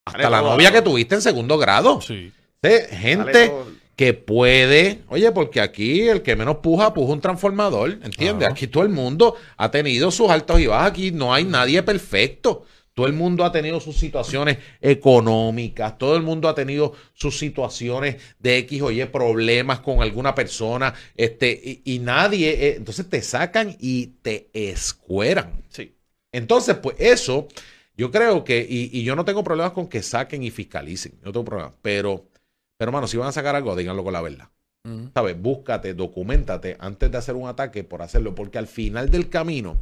hasta 0.06 0.30
la 0.30 0.40
todo, 0.40 0.52
novia 0.52 0.70
¿no? 0.70 0.76
que 0.76 0.82
tuviste 0.82 1.16
en 1.16 1.22
segundo 1.22 1.58
grado. 1.58 2.02
Sí. 2.02 2.32
Gente 2.62 3.52
que 3.96 4.14
puede, 4.14 5.02
oye, 5.08 5.32
porque 5.32 5.62
aquí 5.62 6.08
el 6.08 6.22
que 6.22 6.36
menos 6.36 6.58
puja, 6.58 6.94
puja 6.94 7.14
un 7.14 7.22
transformador, 7.22 7.92
¿entiendes? 7.92 8.38
Claro. 8.38 8.54
Aquí 8.54 8.68
todo 8.68 8.84
el 8.84 8.90
mundo 8.90 9.36
ha 9.58 9.72
tenido 9.72 10.12
sus 10.12 10.30
altos 10.30 10.60
y 10.60 10.68
bajas, 10.68 10.92
aquí 10.92 11.12
no 11.12 11.34
hay 11.34 11.46
nadie 11.46 11.82
perfecto. 11.84 12.66
Todo 12.94 13.08
el 13.08 13.14
mundo 13.14 13.44
ha 13.44 13.52
tenido 13.52 13.80
sus 13.82 13.98
situaciones 13.98 14.58
económicas, 14.80 15.98
todo 15.98 16.16
el 16.16 16.24
mundo 16.24 16.48
ha 16.48 16.56
tenido 16.56 16.94
sus 17.14 17.38
situaciones 17.38 18.18
de 18.40 18.58
X 18.60 18.82
o 18.84 18.92
Y 18.92 19.04
problemas 19.06 19.82
con 19.82 20.02
alguna 20.02 20.34
persona, 20.34 20.94
este, 21.16 21.52
y, 21.52 21.96
y 21.96 22.00
nadie, 22.00 22.52
eh, 22.52 22.76
entonces 22.78 23.10
te 23.10 23.22
sacan 23.22 23.76
y 23.80 24.08
te 24.22 24.50
escueran. 24.54 25.64
Sí. 25.70 25.95
Entonces, 26.36 26.76
pues 26.76 26.96
eso, 27.00 27.48
yo 27.96 28.12
creo 28.12 28.44
que, 28.44 28.66
y, 28.70 28.90
y 28.92 29.04
yo 29.04 29.16
no 29.16 29.24
tengo 29.24 29.44
problemas 29.44 29.72
con 29.72 29.88
que 29.88 30.04
saquen 30.04 30.44
y 30.44 30.52
fiscalicen, 30.52 31.14
no 31.24 31.32
tengo 31.32 31.46
problemas, 31.46 31.74
pero, 31.82 32.26
pero 32.78 32.90
hermano, 32.90 33.08
si 33.08 33.18
van 33.18 33.30
a 33.30 33.32
sacar 33.32 33.56
algo, 33.56 33.76
díganlo 33.76 34.04
con 34.04 34.14
la 34.14 34.22
verdad. 34.22 34.50
¿Sabes? 35.16 35.42
Búscate, 35.42 35.96
documentate 35.96 36.78
antes 36.80 37.10
de 37.12 37.18
hacer 37.18 37.34
un 37.34 37.48
ataque 37.48 37.84
por 37.84 38.04
hacerlo, 38.04 38.36
porque 38.36 38.60
al 38.60 38.68
final 38.68 39.10
del 39.10 39.30
camino 39.30 39.80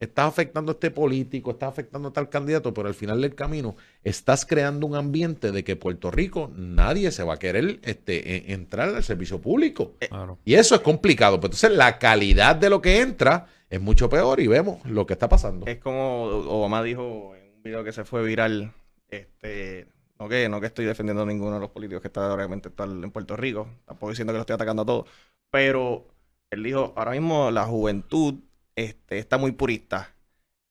estás 0.00 0.28
afectando 0.28 0.72
a 0.72 0.74
este 0.74 0.90
político, 0.90 1.50
estás 1.50 1.68
afectando 1.68 2.08
a 2.08 2.12
tal 2.12 2.30
candidato, 2.30 2.72
pero 2.72 2.88
al 2.88 2.94
final 2.94 3.20
del 3.20 3.34
camino 3.34 3.76
estás 4.02 4.46
creando 4.46 4.86
un 4.86 4.94
ambiente 4.94 5.52
de 5.52 5.62
que 5.62 5.76
Puerto 5.76 6.10
Rico 6.10 6.50
nadie 6.56 7.10
se 7.10 7.22
va 7.22 7.34
a 7.34 7.38
querer 7.38 7.80
este, 7.82 8.36
e- 8.36 8.52
entrar 8.54 8.94
al 8.94 9.04
servicio 9.04 9.42
público. 9.42 9.94
Claro. 10.08 10.38
Y 10.44 10.54
eso 10.54 10.74
es 10.74 10.80
complicado. 10.80 11.36
Pero 11.38 11.48
entonces 11.48 11.72
la 11.76 11.98
calidad 11.98 12.56
de 12.56 12.70
lo 12.70 12.80
que 12.80 13.00
entra 13.00 13.48
es 13.68 13.80
mucho 13.80 14.08
peor 14.08 14.40
y 14.40 14.46
vemos 14.46 14.84
lo 14.84 15.06
que 15.06 15.14
está 15.14 15.28
pasando. 15.28 15.66
Es 15.66 15.78
como 15.78 16.24
Obama 16.24 16.82
dijo 16.82 17.34
en 17.34 17.54
un 17.54 17.62
video 17.62 17.84
que 17.84 17.92
se 17.92 18.04
fue 18.04 18.24
viral, 18.24 18.72
este, 19.08 19.88
no 20.18 20.28
que, 20.28 20.48
no 20.48 20.60
que 20.60 20.66
estoy 20.66 20.84
defendiendo 20.84 21.22
a 21.22 21.26
ninguno 21.26 21.54
de 21.54 21.60
los 21.60 21.70
políticos 21.70 22.00
que 22.02 22.08
está 22.08 22.34
realmente 22.34 22.70
en 22.78 23.10
Puerto 23.10 23.36
Rico, 23.36 23.68
tampoco 23.84 24.10
diciendo 24.10 24.32
que 24.32 24.38
lo 24.38 24.42
estoy 24.42 24.54
atacando 24.54 24.82
a 24.82 24.86
todos, 24.86 25.08
pero 25.50 26.06
él 26.50 26.62
dijo, 26.62 26.92
ahora 26.96 27.12
mismo 27.12 27.50
la 27.50 27.64
juventud 27.64 28.34
este, 28.76 29.18
está 29.18 29.38
muy 29.38 29.52
purista. 29.52 30.14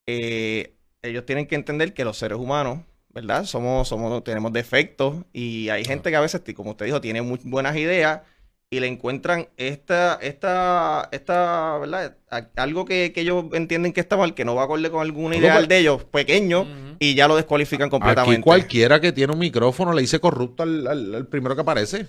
Eh, 0.08 0.75
ellos 1.01 1.25
tienen 1.25 1.47
que 1.47 1.55
entender 1.55 1.93
que 1.93 2.05
los 2.05 2.17
seres 2.17 2.38
humanos, 2.38 2.79
¿verdad? 3.10 3.45
Somos, 3.45 3.88
somos, 3.88 4.23
tenemos 4.23 4.53
defectos 4.53 5.25
y 5.34 5.69
hay 5.69 5.84
gente 5.86 6.10
que 6.10 6.15
a 6.15 6.21
veces, 6.21 6.41
como 6.55 6.71
usted 6.71 6.86
dijo, 6.86 7.01
tiene 7.01 7.21
muy 7.21 7.39
buenas 7.43 7.75
ideas 7.75 8.21
y 8.69 8.80
le 8.80 8.88
encuentran 8.88 9.47
esta, 9.58 10.15
esta, 10.21 11.08
esta, 11.12 11.78
¿verdad? 11.78 12.17
A- 12.30 12.47
Algo 12.58 12.84
que, 12.86 13.13
que 13.13 13.21
ellos 13.21 13.45
entienden 13.54 13.93
que 13.93 14.01
está 14.01 14.17
mal, 14.17 14.34
que 14.34 14.43
no 14.43 14.56
va 14.56 14.63
acorde 14.63 14.89
con 14.89 15.01
algún 15.01 15.32
No, 15.32 15.38
ideal 15.38 15.58
pues- 15.60 15.69
de 15.69 15.78
ellos, 15.78 16.04
pequeño, 16.06 16.67
y 16.99 17.13
ya 17.15 17.28
lo 17.28 17.36
descualifican 17.36 17.89
completamente. 17.89 18.36
Aquí 18.38 18.43
cualquiera 18.43 18.99
que 18.99 19.12
tiene 19.12 19.34
un 19.34 19.39
micrófono 19.39 19.93
le 19.93 20.01
dice 20.01 20.19
corrupto 20.19 20.63
al, 20.63 20.88
al- 20.88 21.15
al 21.15 21.28
primero 21.28 21.56
que 21.56 21.62
aparece. 21.62 22.08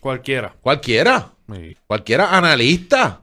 Cualquiera. 0.00 0.56
Cualquiera. 0.60 1.32
Sí. 1.54 1.76
Cualquiera 1.86 2.36
analista. 2.36 3.20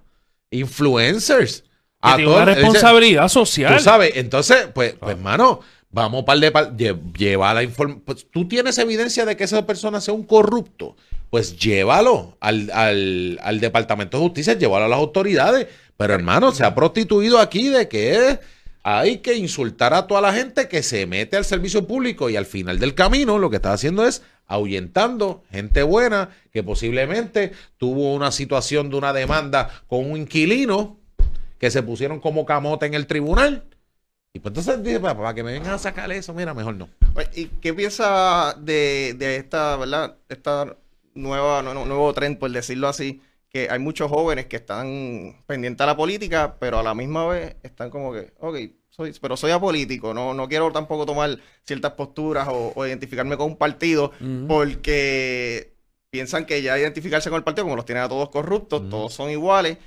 Influencers. 0.52 1.62
Que 1.62 1.68
A 2.02 2.16
tiene 2.16 2.32
una 2.32 2.46
dice- 2.46 2.56
responsabilidad 2.56 3.28
social. 3.28 3.76
Tú 3.78 3.84
sabes, 3.84 4.14
entonces, 4.16 4.68
pues, 4.74 4.94
pues, 4.94 5.10
Ah. 5.10 5.12
hermano, 5.12 5.60
vamos 5.92 6.24
par 6.24 6.40
de 6.40 6.52
par, 6.52 6.76
lle- 6.78 6.98
lleva 7.18 7.54
la 7.54 7.64
información. 7.64 8.04
Pues, 8.06 8.28
tú 8.32 8.48
tienes 8.48 8.78
evidencia 8.78 9.26
de 9.26 9.36
que 9.36 9.44
esa 9.44 9.66
persona 9.66 10.00
sea 10.00 10.14
un 10.14 10.24
corrupto. 10.24 10.96
Pues 11.30 11.58
llévalo 11.58 12.38
al, 12.40 12.72
al, 12.74 13.40
al 13.44 13.60
Departamento 13.60 14.18
de 14.18 14.24
Justicia, 14.24 14.54
llévalo 14.54 14.86
a 14.86 14.90
las 14.90 15.00
autoridades. 15.00 15.68
Pero, 15.98 16.14
hermano, 16.14 16.52
se 16.52 16.64
ha 16.64 16.74
prostituido 16.74 17.40
aquí 17.40 17.70
de 17.70 17.88
que 17.88 18.40
hay 18.84 19.18
que 19.18 19.36
insultar 19.36 19.94
a 19.94 20.08
toda 20.08 20.22
la 20.22 20.34
gente 20.34 20.68
que 20.68 20.82
se 20.82 21.06
mete 21.06 21.38
al 21.38 21.46
servicio 21.46 21.86
público 21.86 22.30
y 22.30 22.38
al 22.38 22.46
final 22.46 22.80
del 22.80 22.96
camino 22.96 23.38
lo 23.38 23.50
que 23.50 23.58
está 23.58 23.74
haciendo 23.74 24.06
es 24.08 24.24
ahuyentando 24.48 25.44
gente 25.52 25.84
buena 25.84 26.30
que 26.52 26.64
posiblemente 26.64 27.52
tuvo 27.78 28.14
una 28.14 28.32
situación 28.32 28.90
de 28.90 28.96
una 28.96 29.14
demanda 29.14 29.70
con 29.88 30.10
un 30.10 30.18
inquilino 30.18 30.98
que 31.60 31.70
se 31.70 31.84
pusieron 31.84 32.20
como 32.20 32.46
camote 32.46 32.86
en 32.86 32.94
el 32.94 33.06
tribunal. 33.06 33.66
Y 34.34 34.40
pues 34.40 34.52
entonces 34.52 34.84
dije, 34.84 35.00
para, 35.00 35.34
que 35.34 35.44
me 35.44 35.52
vengan 35.52 35.74
a 35.74 35.78
sacar 35.78 36.12
eso, 36.12 36.34
mira, 36.34 36.54
mejor 36.54 36.76
no. 36.76 36.90
¿Y 37.36 37.48
qué 37.48 37.74
piensa 37.74 38.56
de, 38.60 39.16
de 39.18 39.36
esta, 39.36 39.76
¿verdad? 39.76 40.16
Esta 40.30 40.78
nueva, 41.14 41.62
nu- 41.62 41.74
nu- 41.74 41.86
nuevo 41.86 42.14
tren, 42.14 42.38
por 42.38 42.52
decirlo 42.52 42.88
así, 42.88 43.22
que 43.50 43.68
hay 43.70 43.80
muchos 43.80 44.10
jóvenes 44.10 44.46
que 44.46 44.58
están 44.58 45.44
pendientes 45.48 45.82
a 45.84 45.88
la 45.88 45.98
política, 45.98 46.56
pero 46.60 46.80
a 46.80 46.84
la 46.84 46.94
misma 46.94 47.26
vez 47.28 47.56
están 47.64 47.90
como 47.90 48.14
que, 48.14 48.34
ok, 48.40 48.58
soy, 48.90 49.14
pero 49.22 49.36
soy 49.38 49.52
apolítico, 49.52 50.14
no, 50.14 50.34
no 50.34 50.48
quiero 50.48 50.72
tampoco 50.72 51.06
tomar 51.06 51.38
ciertas 51.64 51.94
posturas 51.94 52.48
o, 52.50 52.74
o 52.76 52.86
identificarme 52.86 53.38
con 53.38 53.48
un 53.48 53.58
partido, 53.58 54.12
porque 54.48 55.74
piensan 56.10 56.46
que 56.46 56.62
ya 56.62 56.78
identificarse 56.78 57.30
con 57.30 57.38
el 57.38 57.44
partido, 57.44 57.66
como 57.66 57.76
los 57.76 57.86
tienen 57.86 58.04
a 58.04 58.10
todos 58.10 58.30
corruptos, 58.30 58.90
todos 58.90 59.14
son 59.14 59.30
iguales. 59.30 59.78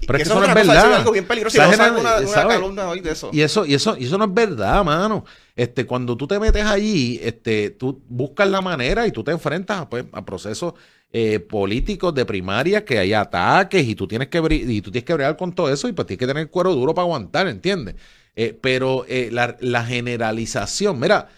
Y 0.00 0.06
Pero 0.06 0.18
es 0.18 0.22
que 0.24 0.28
eso 0.30 0.40
no 0.40 0.46
es 0.46 0.52
cosa, 0.52 0.72
verdad. 0.72 0.94
algo 0.94 1.12
bien 1.12 1.26
peligroso. 1.26 1.56
Esa 1.56 1.66
Y 1.66 1.68
vamos 1.78 1.80
a 1.80 1.84
genera- 1.94 2.16
una, 2.16 2.26
una 2.28 2.34
¿sabe? 2.34 2.54
columna 2.54 2.88
hoy 2.88 3.00
de 3.00 3.12
eso. 3.12 3.30
Y 3.32 3.40
eso, 3.40 3.64
y 3.66 3.74
eso, 3.74 3.96
y 3.98 4.04
eso 4.04 4.18
no 4.18 4.24
es 4.24 4.34
verdad, 4.34 4.84
mano. 4.84 5.24
Este, 5.56 5.86
cuando 5.86 6.16
tú 6.16 6.26
te 6.26 6.38
metes 6.38 6.64
allí, 6.64 7.20
este, 7.22 7.70
tú 7.70 8.02
buscas 8.08 8.48
la 8.48 8.60
manera 8.60 9.06
y 9.06 9.12
tú 9.12 9.22
te 9.24 9.30
enfrentas 9.30 9.86
pues, 9.86 10.04
a 10.12 10.24
procesos 10.24 10.74
eh, 11.12 11.38
políticos 11.38 12.12
de 12.14 12.24
primaria 12.24 12.84
que 12.84 12.98
hay 12.98 13.12
ataques 13.12 13.86
y 13.86 13.94
tú 13.94 14.08
tienes 14.08 14.26
que 14.28 14.38
y 14.50 14.80
tú 14.82 14.90
tienes 14.90 15.04
que 15.04 15.14
bregar 15.14 15.36
con 15.36 15.52
todo 15.52 15.72
eso 15.72 15.86
y 15.88 15.92
pues 15.92 16.06
tienes 16.08 16.18
que 16.18 16.26
tener 16.26 16.50
cuero 16.50 16.74
duro 16.74 16.92
para 16.92 17.04
aguantar, 17.04 17.46
¿entiendes? 17.46 17.94
Eh, 18.34 18.58
pero 18.60 19.04
eh, 19.08 19.28
la, 19.30 19.56
la 19.60 19.84
generalización, 19.84 20.98
mira, 20.98 21.28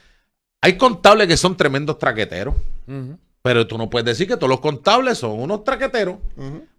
hay 0.63 0.79
contables 0.79 1.29
que 1.29 1.37
son 1.37 1.57
tremendos 1.57 1.99
traqueteros, 1.99 2.55
Ujú. 2.89 3.19
Pero 3.47 3.65
tú 3.65 3.79
no 3.79 3.89
puedes 3.89 4.05
decir 4.07 4.27
que 4.27 4.35
todos 4.37 4.49
los 4.51 4.59
contables 4.59 5.19
son 5.19 5.39
unos 5.39 5.63
traqueteros. 5.63 6.17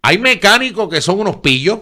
Hay 0.01 0.17
mecánicos 0.17 0.89
que 0.89 0.99
son 0.99 1.17
unos 1.21 1.37
pillos, 1.37 1.79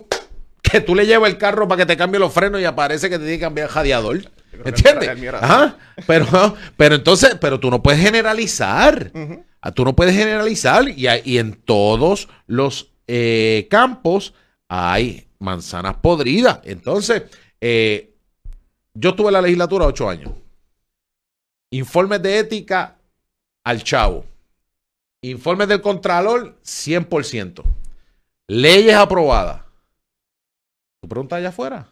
que 0.61 0.79
tú 0.79 0.93
le 0.93 1.07
llevas 1.07 1.31
el 1.31 1.39
carro 1.39 1.67
para 1.67 1.79
que 1.79 1.85
te 1.87 1.97
cambie 1.97 2.19
los 2.19 2.31
frenos 2.31 2.61
y 2.61 2.65
aparece 2.65 3.09
que 3.09 3.17
te 3.17 3.23
tiene 3.23 3.37
que 3.39 3.45
cambiar 3.45 3.65
el 3.67 3.73
jadeador. 3.73 4.17
¿Entiendes? 4.63 5.09
Ajá. 5.43 5.77
Pero, 6.05 6.55
pero 6.77 6.93
entonces, 6.93 7.35
pero 7.41 7.59
tú 7.59 7.71
no 7.71 7.81
puedes 7.81 7.99
generalizar. 7.99 9.11
Ah, 9.59 9.71
Tú 9.71 9.83
no 9.85 9.95
puedes 9.95 10.15
generalizar 10.15 10.87
y, 10.87 11.07
hay- 11.07 11.23
y 11.25 11.39
en 11.39 11.53
todos 11.55 12.29
los 12.45 12.91
eh, 13.07 13.65
campos 13.71 14.35
hay 14.69 15.27
manzanas 15.39 15.95
podridas. 15.97 16.59
Entonces, 16.63 17.23
eh, 17.59 18.13
yo 18.93 19.09
estuve 19.09 19.29
en 19.29 19.33
la 19.33 19.41
legislatura 19.41 19.87
ocho 19.87 20.07
años. 20.07 20.29
Informes 21.71 22.21
de 22.21 22.37
ética 22.37 22.97
al 23.63 23.83
chavo. 23.83 24.25
Informes 25.31 25.67
del 25.67 25.81
Contralor, 25.81 26.57
100%. 26.63 27.63
Leyes 28.47 28.95
aprobadas. 28.95 29.61
Tú 31.01 31.07
preguntas 31.09 31.37
allá 31.37 31.49
afuera. 31.49 31.87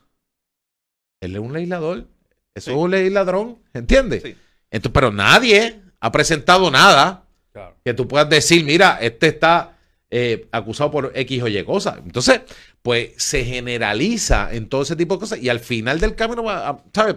Él 1.21 1.35
es 1.35 1.41
un 1.41 1.53
legislador. 1.53 2.07
Eso 2.55 2.65
Sí. 2.65 2.71
es 2.71 2.77
un 2.77 2.91
legisladrón. 2.91 3.59
¿Entiendes? 3.73 4.23
Sí. 4.23 4.35
Entonces, 4.71 4.91
pero 4.93 5.11
nadie 5.11 5.81
ha 5.99 6.11
presentado 6.11 6.69
nada 6.69 7.25
Claro. 7.51 7.75
que 7.83 7.93
tú 7.93 8.07
puedas 8.07 8.29
decir, 8.29 8.63
mira, 8.65 8.97
este 9.01 9.27
está 9.27 9.69
eh, 10.15 10.47
acusado 10.51 10.91
por 10.91 11.11
X 11.15 11.41
o 11.41 11.47
Y 11.47 11.63
cosas. 11.63 11.97
Entonces, 12.05 12.41
pues 12.83 13.13
se 13.17 13.43
generaliza 13.45 14.53
en 14.53 14.69
todo 14.69 14.83
ese 14.83 14.95
tipo 14.95 15.15
de 15.15 15.19
cosas 15.21 15.39
y 15.41 15.49
al 15.49 15.59
final 15.59 15.99
del 15.99 16.13
camino, 16.15 16.43
va 16.43 16.69
a- 16.69 16.83
¿sabes? 16.93 17.15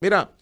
Mira, 0.00 0.32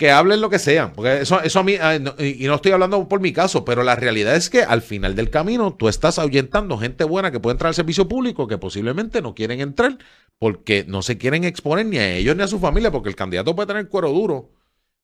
que 0.00 0.10
hablen 0.10 0.40
lo 0.40 0.50
que 0.50 0.58
sean, 0.58 0.92
porque 0.94 1.20
eso, 1.22 1.40
eso 1.42 1.60
a 1.60 1.62
mí, 1.62 1.74
y 2.18 2.46
no 2.46 2.54
estoy 2.56 2.72
hablando 2.72 3.06
por 3.08 3.20
mi 3.20 3.32
caso, 3.32 3.64
pero 3.64 3.82
la 3.84 3.96
realidad 3.96 4.34
es 4.36 4.50
que 4.50 4.62
al 4.62 4.82
final 4.82 5.14
del 5.14 5.30
camino 5.30 5.74
tú 5.76 5.88
estás 5.88 6.18
ahuyentando 6.18 6.78
gente 6.78 7.04
buena 7.04 7.30
que 7.30 7.40
puede 7.40 7.54
entrar 7.54 7.68
al 7.68 7.74
servicio 7.74 8.08
público 8.08 8.48
que 8.48 8.58
posiblemente 8.58 9.22
no 9.22 9.34
quieren 9.34 9.60
entrar 9.60 9.98
porque 10.38 10.84
no 10.88 11.02
se 11.02 11.18
quieren 11.18 11.44
exponer 11.44 11.86
ni 11.86 11.98
a 11.98 12.14
ellos 12.16 12.36
ni 12.36 12.42
a 12.42 12.48
su 12.48 12.58
familia, 12.58 12.90
porque 12.90 13.10
el 13.10 13.16
candidato 13.16 13.54
puede 13.54 13.68
tener 13.68 13.88
cuero 13.88 14.10
duro, 14.10 14.50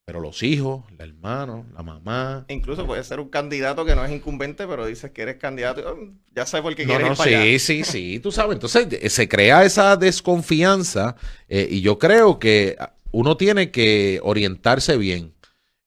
pero 0.05 0.21
los 0.21 0.43
hijos, 0.43 0.85
el 0.93 1.01
hermano, 1.01 1.67
la 1.75 1.83
mamá, 1.83 2.47
Incluso 2.49 2.87
puede 2.87 3.03
ser 3.05 3.21
un 3.21 3.29
candidato 3.29 3.85
que 3.85 3.97
no 3.97 4.05
es 4.05 4.13
incumbente, 4.13 4.67
pero 4.67 4.87
dices 4.87 5.11
que 5.13 5.23
eres 5.23 5.37
candidato. 5.37 5.83
oh, 5.93 5.97
Ya 6.35 6.47
sé 6.47 6.63
por 6.63 6.75
qué 6.77 6.85
No, 6.85 6.87
quieres 6.87 7.09
no, 7.09 7.13
ir 7.13 7.17
para 7.17 7.29
allá. 7.43 7.53
sí, 7.53 7.59
sí, 7.59 7.85
sí, 7.85 8.21
tú 8.21 8.31
sabes. 8.31 8.55
Entonces 8.55 9.13
se 9.13 9.29
crea 9.29 9.65
esa 9.65 9.97
desconfianza 9.97 11.17
eh, 11.49 11.67
y 11.71 11.81
yo 11.81 11.99
creo 11.99 12.39
que 12.39 12.77
uno 13.13 13.37
tiene 13.37 13.71
que 13.71 14.21
orientarse 14.23 14.97
bien. 14.97 15.35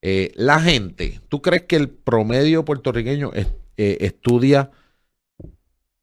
Eh, 0.02 0.32
la 0.36 0.60
gente, 0.60 1.20
¿tú 1.28 1.42
crees 1.42 1.64
que 1.64 1.76
el 1.76 1.90
promedio 1.90 2.64
puertorriqueño 2.64 3.32
eh, 3.34 3.48
estudia 3.78 4.72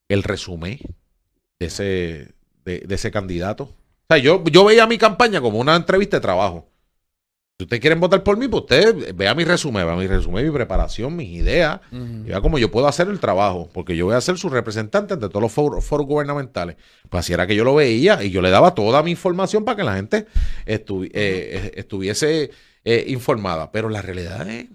el 0.08 0.22
resumen 0.22 0.78
de 1.58 1.66
ese, 1.66 2.34
de, 2.64 2.80
de 2.80 2.94
ese 2.94 3.10
candidato? 3.10 3.64
O 3.64 4.14
sea, 4.14 4.18
yo, 4.18 4.44
yo 4.44 4.64
veía 4.64 4.86
mi 4.86 4.98
campaña 4.98 5.40
como 5.40 5.58
una 5.58 5.74
entrevista 5.74 6.18
de 6.18 6.20
trabajo. 6.20 6.68
Si 7.58 7.64
ustedes 7.64 7.80
quieren 7.80 8.00
votar 8.00 8.22
por 8.22 8.36
mí, 8.36 8.48
pues 8.48 8.64
usted 8.64 9.14
vea 9.14 9.34
mi 9.34 9.42
resumen, 9.44 9.86
vea 9.86 9.96
mi 9.96 10.06
resumen, 10.06 10.44
mi 10.44 10.50
preparación, 10.50 11.16
mis 11.16 11.30
ideas. 11.30 11.80
Y 11.90 12.28
vea 12.28 12.42
cómo 12.42 12.58
yo 12.58 12.70
puedo 12.70 12.86
hacer 12.86 13.08
el 13.08 13.18
trabajo, 13.18 13.70
porque 13.72 13.96
yo 13.96 14.04
voy 14.04 14.14
a 14.14 14.20
ser 14.20 14.36
su 14.36 14.50
representante 14.50 15.14
ante 15.14 15.26
todos 15.30 15.40
los 15.40 15.52
foros, 15.52 15.82
foros 15.82 16.06
gubernamentales. 16.06 16.76
Pues 17.08 17.20
así 17.20 17.32
era 17.32 17.46
que 17.46 17.56
yo 17.56 17.64
lo 17.64 17.74
veía 17.74 18.22
y 18.22 18.30
yo 18.30 18.42
le 18.42 18.50
daba 18.50 18.74
toda 18.74 19.02
mi 19.02 19.12
información 19.12 19.64
para 19.64 19.76
que 19.76 19.84
la 19.84 19.94
gente 19.96 20.26
estu- 20.66 21.10
eh, 21.14 21.72
estuviese 21.76 22.50
eh, 22.84 23.04
informada. 23.08 23.72
Pero 23.72 23.88
la 23.88 24.02
realidad 24.02 24.46
es 24.50 24.66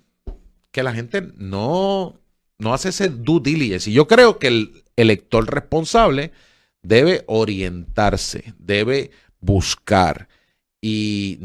que 0.71 0.81
la 0.81 0.93
gente 0.93 1.21
no, 1.37 2.19
no 2.57 2.73
hace 2.73 2.89
ese 2.89 3.09
due 3.09 3.41
diligence. 3.43 3.91
Y 3.91 3.93
yo 3.93 4.07
creo 4.07 4.39
que 4.39 4.47
el 4.47 4.83
elector 4.95 5.45
responsable 5.53 6.31
debe 6.81 7.25
orientarse, 7.27 8.55
debe 8.57 9.11
buscar. 9.39 10.27
Y, 10.81 11.37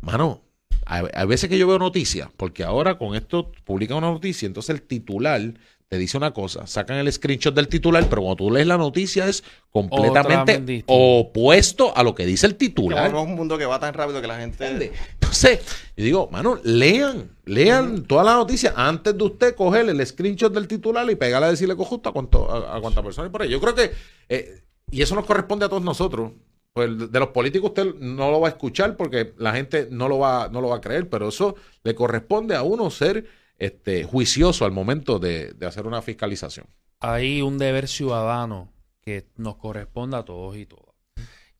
mano, 0.00 0.42
hay, 0.86 1.06
hay 1.12 1.26
veces 1.26 1.48
que 1.48 1.58
yo 1.58 1.66
veo 1.66 1.78
noticias, 1.78 2.28
porque 2.36 2.64
ahora 2.64 2.98
con 2.98 3.14
esto 3.14 3.52
publican 3.64 3.98
una 3.98 4.10
noticia, 4.10 4.46
entonces 4.46 4.74
el 4.74 4.82
titular 4.82 5.54
te 5.88 5.98
dice 5.98 6.16
una 6.16 6.32
cosa, 6.32 6.66
sacan 6.66 6.96
el 6.96 7.12
screenshot 7.12 7.54
del 7.54 7.68
titular, 7.68 8.08
pero 8.08 8.22
cuando 8.22 8.36
tú 8.36 8.50
lees 8.50 8.66
la 8.66 8.78
noticia 8.78 9.28
es 9.28 9.44
completamente 9.70 10.82
opuesto 10.86 11.96
a 11.96 12.02
lo 12.02 12.14
que 12.14 12.26
dice 12.26 12.46
el 12.46 12.56
titular. 12.56 13.12
vamos 13.12 13.28
a 13.28 13.30
un 13.30 13.36
mundo 13.36 13.58
que 13.58 13.66
va 13.66 13.78
tan 13.78 13.94
rápido 13.94 14.20
que 14.20 14.26
la 14.26 14.38
gente. 14.38 14.66
¿Entiendes? 14.66 14.98
Entonces, 15.12 15.60
yo 15.96 16.04
digo, 16.04 16.28
mano, 16.32 16.58
lean, 16.64 17.30
lean 17.44 18.04
toda 18.04 18.24
la 18.24 18.34
noticia 18.34 18.72
antes 18.76 19.16
de 19.16 19.24
usted 19.24 19.54
coger 19.54 19.88
el 19.88 20.04
screenshot 20.06 20.52
del 20.52 20.66
titular 20.66 21.08
y 21.10 21.16
pegarle 21.16 21.48
a 21.48 21.50
decirle 21.50 21.74
justo 21.74 22.08
a, 22.08 22.12
cuánto, 22.12 22.50
a, 22.50 22.76
a 22.76 22.80
cuánta 22.80 23.02
persona 23.02 23.26
hay 23.26 23.30
por 23.30 23.42
ahí. 23.42 23.50
Yo 23.50 23.60
creo 23.60 23.74
que, 23.74 23.92
eh, 24.28 24.62
y 24.90 25.02
eso 25.02 25.14
nos 25.14 25.26
corresponde 25.26 25.66
a 25.66 25.68
todos 25.68 25.82
nosotros. 25.82 26.32
Pues 26.74 27.12
de 27.12 27.20
los 27.20 27.28
políticos 27.28 27.70
usted 27.70 27.94
no 28.00 28.30
lo 28.32 28.40
va 28.40 28.48
a 28.48 28.50
escuchar 28.50 28.96
porque 28.96 29.32
la 29.38 29.52
gente 29.54 29.88
no 29.92 30.08
lo 30.08 30.18
va, 30.18 30.48
no 30.48 30.60
lo 30.60 30.68
va 30.68 30.76
a 30.76 30.80
creer, 30.80 31.08
pero 31.08 31.28
eso 31.28 31.54
le 31.84 31.94
corresponde 31.94 32.56
a 32.56 32.64
uno 32.64 32.90
ser 32.90 33.26
este, 33.58 34.02
juicioso 34.04 34.64
al 34.64 34.72
momento 34.72 35.20
de, 35.20 35.52
de 35.52 35.66
hacer 35.66 35.86
una 35.86 36.02
fiscalización. 36.02 36.66
hay 37.00 37.42
un 37.42 37.58
deber 37.58 37.86
ciudadano 37.86 38.72
que 39.02 39.26
nos 39.36 39.56
corresponde 39.56 40.16
a 40.16 40.24
todos 40.24 40.56
y 40.56 40.66
todas. 40.66 40.94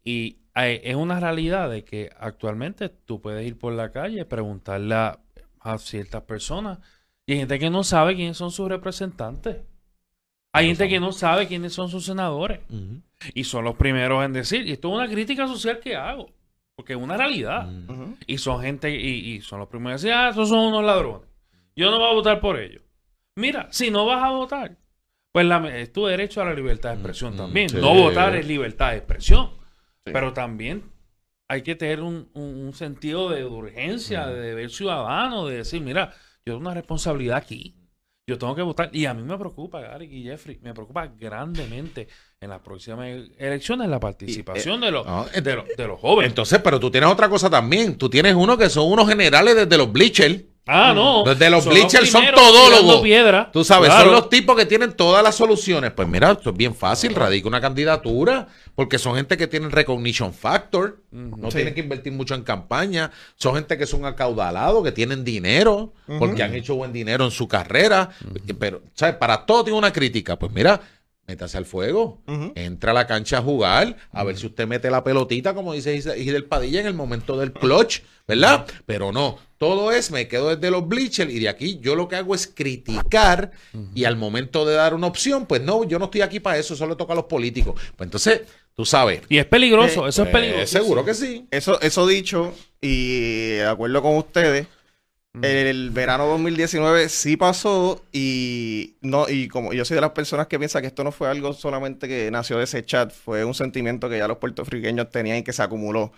Y 0.05 0.39
hay- 0.55 0.81
es 0.85 0.97
una 0.97 1.21
realidad 1.21 1.71
de 1.71 1.85
que 1.85 2.11
actualmente 2.19 2.89
tú 2.89 3.21
puedes 3.21 3.47
ir 3.47 3.59
por 3.59 3.73
la 3.75 3.93
calle 3.93 4.25
preguntarle 4.25 4.95
a, 4.97 5.21
a 5.61 5.79
ciertas 5.79 6.23
personas 6.23 6.79
y 7.27 7.33
hay 7.35 7.39
gente 7.41 7.59
que 7.59 7.71
no 7.71 7.85
sabe 7.85 8.17
quiénes 8.17 8.37
son 8.37 8.51
sus 8.51 8.69
representantes. 8.69 9.59
Hay 10.57 10.67
gente 10.69 10.89
que 10.89 11.01
no 11.01 11.13
sabe 11.13 11.47
quiénes 11.49 11.73
son 11.73 11.89
sus 11.91 12.05
senadores 12.07 12.61
y 13.35 13.45
son 13.45 13.65
los 13.65 13.75
primeros 13.77 14.25
en 14.25 14.33
decir, 14.33 14.67
y 14.67 14.73
esto 14.73 14.89
es 14.89 14.95
una 14.95 15.09
crítica 15.13 15.47
social 15.49 15.81
que 15.81 15.97
hago, 15.97 16.31
porque 16.77 16.93
es 16.95 16.99
una 16.99 17.17
realidad. 17.17 17.69
Y 18.27 18.39
son 18.39 18.63
gente, 18.63 18.91
y, 18.95 19.35
y 19.35 19.41
son 19.41 19.59
los 19.59 19.69
primeros 19.69 20.03
en 20.03 20.09
decir, 20.09 20.17
ah, 20.17 20.29
esos 20.31 20.49
son 20.49 20.61
unos 20.61 20.85
ladrones. 20.85 21.29
Yo 21.77 21.91
no 21.91 21.99
voy 21.99 22.09
a 22.11 22.15
votar 22.15 22.41
por 22.41 22.59
ellos. 22.59 22.83
Mira, 23.37 23.67
si 23.73 23.91
no 23.91 24.07
vas 24.07 24.23
a 24.23 24.31
votar, 24.31 24.77
pues 25.33 25.45
la- 25.45 25.77
es 25.77 25.93
tu 25.93 26.07
derecho 26.07 26.41
a 26.41 26.45
la 26.45 26.55
libertad 26.55 26.91
de 26.91 26.95
expresión 26.97 27.35
Mm, 27.35 27.37
también. 27.37 27.69
sí. 27.69 27.77
No 27.79 27.93
votar 27.95 28.37
es 28.37 28.47
libertad 28.47 28.93
de 28.93 28.99
expresión. 28.99 29.51
Sí. 30.07 30.13
Pero 30.13 30.33
también 30.33 30.85
hay 31.49 31.63
que 31.63 31.75
tener 31.75 32.01
un, 32.01 32.29
un- 32.35 32.67
un 32.67 32.73
sentido 32.75 33.29
de 33.29 33.45
urgencia, 33.45 34.27
Mm. 34.27 34.31
de 34.31 34.41
deber 34.41 34.71
ciudadano, 34.71 35.47
de 35.47 35.57
decir, 35.57 35.81
mira, 35.83 36.11
yo 36.47 36.53
tengo 36.53 36.59
una 36.61 36.75
responsabilidad 36.75 37.39
aquí. 37.39 37.75
Yo 38.27 38.39
tengo 38.39 38.55
que 38.55 38.63
votar. 38.63 38.89
Y 38.93 39.05
a 39.05 39.13
mí 39.13 39.23
me 39.23 39.37
preocupa, 39.37 39.81
Gary 39.83 40.07
y 40.07 40.23
Jeffrey, 40.23 40.59
me 40.63 40.73
preocupa 40.73 41.07
grandemente 41.09 42.09
en 42.41 42.49
las 42.49 42.61
próximas 42.61 43.07
elecciones 43.37 43.89
la 43.89 44.01
participación 44.01 44.81
de, 44.81 44.91
los, 44.91 45.07
no, 45.07 45.27
de, 45.27 45.55
los, 45.55 45.67
de 45.77 45.87
los 45.87 46.01
jóvenes. 46.01 46.31
Entonces, 46.31 46.61
pero 46.65 46.81
tú 46.81 46.91
tienes 46.91 47.11
otra 47.11 47.29
cosa 47.29 47.51
también. 47.51 47.99
Tú 47.99 48.09
tienes 48.09 48.35
uno 48.35 48.57
que 48.57 48.71
son 48.71 48.91
unos 48.91 49.09
generales 49.09 49.55
desde 49.55 49.77
los 49.77 49.93
bleachers. 49.93 50.43
Ah, 50.67 50.93
no. 50.95 51.25
Desde 51.25 51.51
los 51.51 51.65
Son 51.65 51.75
bleachers 51.75 52.11
son 52.11 52.23
primeros 52.23 52.41
todólogos. 52.41 53.03
piedra. 53.03 53.51
Tú 53.53 53.65
sabes, 53.65 53.91
Claro. 53.91 54.05
son 54.05 54.13
los 54.15 54.29
tipos 54.31 54.57
que 54.57 54.65
tienen 54.65 54.95
todas 54.95 55.23
las 55.23 55.35
soluciones. 55.35 55.91
Pues 55.93 56.09
mira, 56.09 56.33
esto 56.33 56.51
es 56.51 56.57
bien 56.57 56.75
fácil, 56.75 57.15
radica 57.15 57.47
una 57.49 57.61
candidatura, 57.61 58.49
porque 58.75 58.99
son 58.99 59.15
gente 59.17 59.37
que 59.37 59.47
tienen 59.47 59.71
recognition 59.71 60.33
factor, 60.33 61.01
no 61.11 61.51
Sí. 61.51 61.57
tienen 61.59 61.75
que 61.75 61.81
invertir 61.81 62.13
mucho 62.15 62.35
en 62.35 62.43
campaña, 62.45 63.11
son 63.37 63.57
gente 63.57 63.77
que 63.77 63.87
son 63.87 64.07
acaudalados, 64.07 64.83
que 64.83 64.93
tienen 64.93 65.23
dinero, 65.23 65.93
porque 66.19 66.43
han 66.43 66.55
hecho 66.55 66.75
buen 66.77 66.93
dinero 66.95 67.27
en 67.27 67.31
su 67.31 67.47
carrera, 67.47 68.09
pero, 68.59 68.81
¿sabes? 68.95 69.17
Para 69.17 69.45
todo 69.45 69.65
tiene 69.65 69.79
una 69.79 69.93
crítica. 69.93 70.39
Pues 70.39 70.51
mira, 70.51 70.81
métase 71.27 71.57
al 71.57 71.65
fuego, 71.65 72.21
entra 72.55 72.91
a 72.91 72.95
la 72.95 73.07
cancha 73.07 73.39
a 73.39 73.43
jugar, 73.43 73.97
a 74.13 74.25
ver 74.25 74.37
si 74.37 74.47
usted 74.47 74.67
mete 74.67 74.91
la 74.91 75.03
pelotita, 75.03 75.55
como 75.55 75.73
dice 75.73 75.99
Gidel 76.01 76.45
Padilla, 76.45 76.81
en 76.81 76.87
el 76.87 76.95
momento 76.95 77.39
del 77.39 77.53
clutch, 77.53 78.01
¿verdad? 78.29 78.67
Pero 78.85 79.11
no, 79.11 79.39
todo 79.57 79.91
es, 79.91 80.11
me 80.11 80.29
quedo 80.29 80.55
desde 80.55 80.71
los 80.71 80.87
bleachers 80.87 81.33
y 81.33 81.39
de 81.41 81.49
aquí 81.49 81.79
yo 81.81 81.95
lo 81.97 82.09
que 82.09 82.17
hago 82.17 82.35
es 82.35 82.47
criticar 82.47 83.53
y 83.95 84.05
al 84.05 84.17
momento 84.17 84.67
de 84.67 84.75
dar 84.75 84.93
una 84.95 85.07
opción, 85.07 85.47
pues 85.47 85.63
no, 85.63 85.85
yo 85.85 85.99
no 85.99 86.07
estoy 86.07 86.21
aquí 86.21 86.41
para 86.41 86.59
eso, 86.59 86.75
eso 86.75 86.87
le 86.87 86.97
toca 86.97 87.15
a 87.15 87.17
los 87.17 87.25
políticos. 87.25 87.81
Pues 87.97 88.07
entonces, 88.07 88.43
tú 88.75 88.85
sabes. 88.85 89.23
Y 89.31 89.39
es 89.39 89.47
peligroso, 89.47 90.07
Eh, 90.07 90.11
eso 90.11 90.23
es 90.25 90.29
eh, 90.29 90.33
peligroso. 90.33 90.67
seguro 90.67 91.05
que 91.05 91.15
sí. 91.15 91.47
Eso, 91.51 91.81
eso 91.81 92.07
dicho, 92.07 92.53
y 92.83 93.53
de 93.53 93.67
acuerdo 93.67 94.03
con 94.03 94.17
ustedes, 94.17 94.67
el 95.43 95.91
verano 95.91 96.27
2019 96.27 97.09
sí 97.09 97.37
pasó 97.37 98.05
y 98.13 98.97
no 99.01 99.29
y 99.29 99.49
como 99.49 99.73
yo 99.73 99.85
soy 99.85 99.97
de 99.97 100.01
las 100.01 100.13
personas 100.13 100.47
que 100.47 100.59
piensa 100.59 100.81
que 100.81 100.87
esto 100.87 101.03
no 101.03 101.11
fue 101.11 101.29
algo 101.29 101.53
solamente 101.53 102.07
que 102.07 102.31
nació 102.31 102.59
de 102.59 102.65
ese 102.65 102.85
chat, 102.85 103.13
fue 103.13 103.45
un 103.45 103.55
sentimiento 103.55 104.09
que 104.09 104.19
ya 104.19 104.29
los 104.29 104.39
puertorriqueños 104.39 105.11
tenían 105.11 105.39
y 105.39 105.43
que 105.43 105.53
se 105.53 105.63
acumuló. 105.63 106.13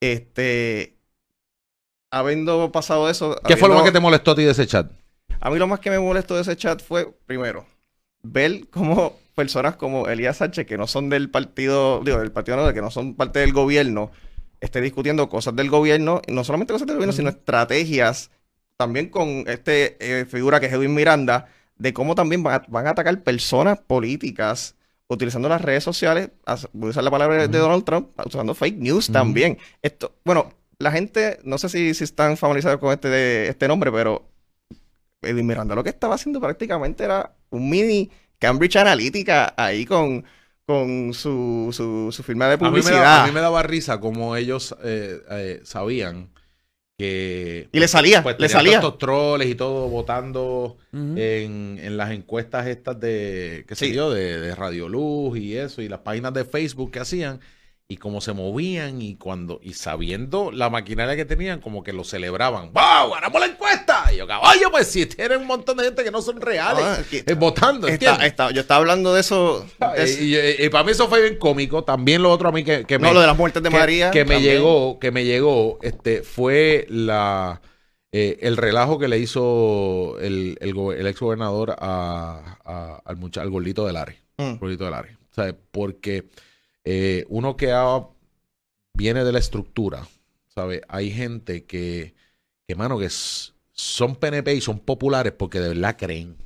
Este, 0.00 0.96
habiendo 2.10 2.72
pasado 2.72 3.10
eso, 3.10 3.40
¿Qué 3.46 3.56
fue 3.56 3.68
lo 3.68 3.74
más 3.74 3.84
que 3.84 3.92
te 3.92 4.00
molestó 4.00 4.32
a 4.32 4.36
ti 4.36 4.44
de 4.44 4.52
ese 4.52 4.66
chat? 4.66 4.90
a 5.40 5.50
mí 5.50 5.58
lo 5.58 5.66
más 5.66 5.80
que 5.80 5.90
me 5.90 5.98
molestó 5.98 6.34
de 6.34 6.42
ese 6.42 6.56
chat 6.56 6.82
fue, 6.82 7.12
primero, 7.26 7.66
ver 8.22 8.68
cómo 8.70 9.18
personas 9.34 9.76
como 9.76 10.08
Elías 10.08 10.38
Sánchez, 10.38 10.66
que 10.66 10.78
no 10.78 10.86
son 10.86 11.08
del 11.08 11.30
partido, 11.30 12.00
digo, 12.04 12.18
del 12.18 12.32
partido 12.32 12.56
no, 12.56 12.72
que 12.72 12.80
no 12.80 12.90
son 12.90 13.14
parte 13.14 13.40
del 13.40 13.52
gobierno, 13.52 14.10
esté 14.60 14.80
discutiendo 14.80 15.28
cosas 15.28 15.54
del 15.54 15.70
gobierno, 15.70 16.22
no 16.28 16.42
solamente 16.44 16.72
cosas 16.72 16.86
del 16.86 16.96
gobierno, 16.96 17.12
sino 17.12 17.28
estrategias, 17.28 18.30
también 18.76 19.08
con 19.08 19.44
este 19.46 19.96
eh, 20.00 20.24
figura 20.26 20.60
que 20.60 20.66
es 20.66 20.72
Edwin 20.72 20.94
Miranda, 20.94 21.46
de 21.76 21.92
cómo 21.92 22.14
también 22.14 22.42
van 22.42 22.54
a, 22.60 22.64
van 22.68 22.86
a 22.86 22.90
atacar 22.90 23.22
personas 23.22 23.78
políticas 23.78 24.74
utilizando 25.08 25.48
las 25.48 25.60
redes 25.60 25.84
sociales, 25.84 26.30
voy 26.72 26.88
a 26.88 26.90
usar 26.90 27.04
la 27.04 27.10
palabra 27.10 27.46
de 27.46 27.58
Donald 27.58 27.84
Trump, 27.84 28.08
usando 28.24 28.54
fake 28.54 28.78
news 28.78 29.10
también. 29.12 29.56
Esto, 29.82 30.12
bueno, 30.24 30.52
la 30.78 30.90
gente, 30.90 31.38
no 31.44 31.58
sé 31.58 31.68
si, 31.68 31.94
si 31.94 32.02
están 32.04 32.36
familiarizados 32.36 32.80
con 32.80 32.92
este, 32.92 33.48
este 33.48 33.68
nombre, 33.68 33.92
pero 33.92 34.26
Edwin 35.22 35.46
Miranda 35.46 35.74
lo 35.74 35.84
que 35.84 35.90
estaba 35.90 36.14
haciendo 36.16 36.40
prácticamente 36.40 37.04
era 37.04 37.32
un 37.50 37.68
mini 37.70 38.10
Cambridge 38.38 38.76
Analytica 38.76 39.54
ahí 39.56 39.84
con, 39.86 40.24
con 40.66 41.14
su, 41.14 41.70
su, 41.72 42.10
su 42.12 42.22
firma 42.22 42.46
de 42.48 42.54
A 42.54 42.56
mí, 42.56 42.64
me 42.64 42.70
publicidad. 42.70 43.00
da- 43.00 43.22
a 43.24 43.26
mí 43.26 43.32
me 43.32 43.40
daba 43.40 43.62
risa 43.62 44.00
como 44.00 44.34
ellos 44.36 44.74
eh, 44.82 45.20
eh, 45.30 45.60
sabían 45.64 46.30
que... 46.98 47.68
Y 47.72 47.78
le 47.80 47.88
salía, 47.88 48.22
pues, 48.22 48.36
le 48.38 48.48
salía. 48.48 48.76
estos 48.76 48.98
troles 48.98 49.48
y 49.48 49.54
todo 49.54 49.88
votando 49.88 50.78
en, 50.92 51.78
en 51.82 51.96
las 51.96 52.10
encuestas 52.10 52.66
estas 52.66 52.98
de, 52.98 53.64
qué 53.68 53.74
sé 53.74 53.86
Sí. 53.86 53.92
yo, 53.92 54.10
de, 54.12 54.40
de 54.40 54.54
Radio 54.54 54.88
Luz 54.88 55.38
y 55.38 55.56
eso, 55.56 55.82
y 55.82 55.88
las 55.88 56.00
páginas 56.00 56.32
de 56.32 56.44
Facebook 56.44 56.90
que 56.90 57.00
hacían, 57.00 57.40
y 57.88 57.98
cómo 57.98 58.20
se 58.20 58.32
movían, 58.32 59.00
y 59.00 59.14
cuando, 59.16 59.60
y 59.62 59.74
sabiendo 59.74 60.50
la 60.50 60.70
maquinaria 60.70 61.14
que 61.16 61.24
tenían, 61.24 61.60
como 61.60 61.82
que 61.84 61.92
lo 61.92 62.02
celebraban. 62.02 62.72
¡Wow! 62.72 63.12
¡Ganamos 63.14 63.40
la 63.40 63.46
encuesta! 63.46 63.95
Y 64.12 64.16
yo, 64.16 64.26
caballo, 64.26 64.70
pues 64.70 64.86
si 64.88 65.06
tienen 65.06 65.40
un 65.40 65.46
montón 65.46 65.76
de 65.76 65.84
gente 65.84 66.02
que 66.04 66.10
no 66.10 66.22
son 66.22 66.40
reales 66.40 66.84
Ah, 66.84 66.98
es 67.10 67.24
eh, 67.26 67.34
votando, 67.34 67.86
Está- 67.88 68.50
yo 68.52 68.60
estaba 68.60 68.78
hablando 68.80 69.12
de 69.14 69.20
eso. 69.20 69.66
de 69.78 70.04
Eh, 70.04 70.18
y, 70.58 70.62
y- 70.62 70.66
y 70.66 70.68
para 70.70 70.84
mí 70.84 70.92
eso 70.92 71.08
fue 71.08 71.20
bien 71.22 71.38
cómico. 71.38 71.84
También 71.84 72.22
lo 72.22 72.30
otro 72.30 72.48
a 72.48 72.52
mí 72.52 72.64
que, 72.64 72.84
que 72.84 72.98
me, 72.98 73.08
no, 73.08 73.14
lo 73.14 73.20
de 73.20 73.26
las 73.26 73.36
muertes 73.36 73.62
de 73.62 73.68
que, 73.70 73.76
María. 73.76 74.10
que 74.10 74.24
me 74.24 74.40
llegó, 74.40 74.98
que 74.98 75.10
me 75.10 75.24
llegó, 75.24 75.78
este, 75.82 76.22
fue 76.22 76.86
la 76.88 77.60
eh, 78.12 78.38
el 78.42 78.56
relajo 78.56 78.98
que 78.98 79.08
le 79.08 79.18
hizo 79.18 80.16
el, 80.20 80.56
el, 80.60 81.06
ex 81.06 81.20
gobernador 81.20 81.76
a, 81.78 82.58
a- 82.64 83.02
al 83.04 83.16
mucha- 83.16 83.42
al 83.42 83.50
gordito 83.50 83.86
del 83.86 83.96
Ares. 83.96 84.16
Mm. 84.38 84.54
Gordito 84.56 84.84
del. 84.84 84.94
Porque 85.70 86.28
eh, 86.84 87.24
uno 87.28 87.56
que 87.56 87.72
ha- 87.72 88.06
viene 88.94 89.24
de 89.24 89.32
la 89.32 89.38
estructura, 89.38 90.06
¿sabes? 90.54 90.80
Hay 90.88 91.10
gente 91.10 91.64
que, 91.64 92.14
que 92.66 92.74
mano, 92.74 92.98
que 92.98 93.06
s- 93.06 93.52
son 93.76 94.16
PNP 94.16 94.54
y 94.54 94.60
son 94.60 94.80
populares 94.80 95.32
porque 95.38 95.60
de 95.60 95.68
verdad 95.68 95.96
creen. 95.96 96.36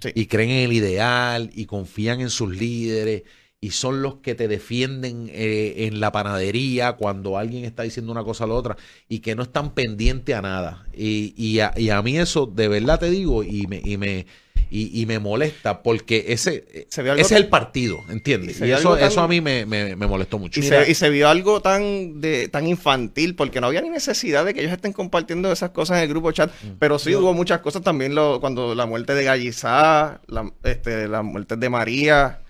Sí. 0.00 0.10
y 0.14 0.26
creen 0.26 0.50
en 0.50 0.64
el 0.64 0.72
ideal 0.72 1.50
y 1.54 1.66
confían 1.66 2.20
en 2.22 2.30
sus 2.30 2.50
líderes 2.50 3.22
y 3.62 3.72
son 3.72 4.00
los 4.00 4.16
que 4.16 4.34
te 4.34 4.48
defienden 4.48 5.28
eh, 5.30 5.74
en 5.86 6.00
la 6.00 6.12
panadería 6.12 6.92
cuando 6.92 7.36
alguien 7.36 7.66
está 7.66 7.82
diciendo 7.82 8.10
una 8.10 8.24
cosa 8.24 8.44
a 8.44 8.46
la 8.46 8.54
otra 8.54 8.76
y 9.06 9.18
que 9.18 9.34
no 9.34 9.42
están 9.42 9.74
pendientes 9.74 10.34
a 10.34 10.40
nada. 10.40 10.86
Y, 10.96 11.34
y 11.36 11.60
a, 11.60 11.74
y 11.76 11.90
a 11.90 12.00
mí 12.00 12.16
eso 12.18 12.46
de 12.46 12.68
verdad 12.68 12.98
te 12.98 13.10
digo 13.10 13.44
y 13.44 13.66
me, 13.66 13.82
y 13.84 13.98
me, 13.98 14.24
y, 14.70 14.98
y 15.02 15.04
me 15.04 15.18
molesta 15.18 15.82
porque 15.82 16.24
ese, 16.28 16.86
ese 16.88 17.20
es 17.20 17.32
el 17.32 17.48
partido, 17.48 17.98
¿entiendes? 18.08 18.62
y 18.62 18.70
eso, 18.70 18.94
tan- 18.96 19.06
eso 19.06 19.20
a 19.20 19.28
mí 19.28 19.42
me, 19.42 19.66
me- 19.66 19.94
me 19.94 20.06
molestó 20.06 20.38
mucho. 20.38 20.58
Y 20.58 20.62
se, 20.62 20.90
y 20.90 20.94
se 20.94 21.10
vio 21.10 21.28
algo 21.28 21.60
tan 21.60 22.18
de 22.22 22.48
tan 22.48 22.66
infantil, 22.66 23.34
porque 23.34 23.60
no 23.60 23.66
había 23.66 23.82
ni 23.82 23.90
necesidad 23.90 24.46
de 24.46 24.54
que 24.54 24.60
ellos 24.60 24.72
estén 24.72 24.94
compartiendo 24.94 25.52
esas 25.52 25.70
cosas 25.70 25.98
en 25.98 26.04
el 26.04 26.08
grupo 26.08 26.32
chat. 26.32 26.50
Mm. 26.62 26.68
Pero 26.78 26.98
sí 26.98 27.14
hubo 27.14 27.34
muchas 27.34 27.60
cosas 27.60 27.82
también, 27.82 28.14
lo, 28.14 28.40
cuando 28.40 28.74
la 28.74 28.86
muerte 28.86 29.12
de 29.14 29.24
Gallizá, 29.24 30.22
la, 30.28 30.50
este, 30.64 31.08
la 31.08 31.22
muerte 31.22 31.56
de 31.56 31.68
María. 31.68 32.40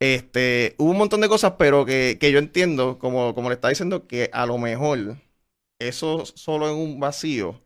Este, 0.00 0.74
hubo 0.78 0.90
un 0.90 0.98
montón 0.98 1.20
de 1.22 1.28
cosas, 1.28 1.54
pero 1.58 1.84
que, 1.86 2.18
que 2.20 2.30
yo 2.32 2.38
entiendo, 2.38 2.98
como, 2.98 3.34
como 3.34 3.48
le 3.48 3.54
está 3.54 3.68
diciendo, 3.68 4.06
que 4.06 4.30
a 4.32 4.44
lo 4.46 4.58
mejor 4.58 5.16
eso 5.80 6.26
solo 6.26 6.68
en 6.70 6.76
un 6.76 7.00
vacío, 7.00 7.60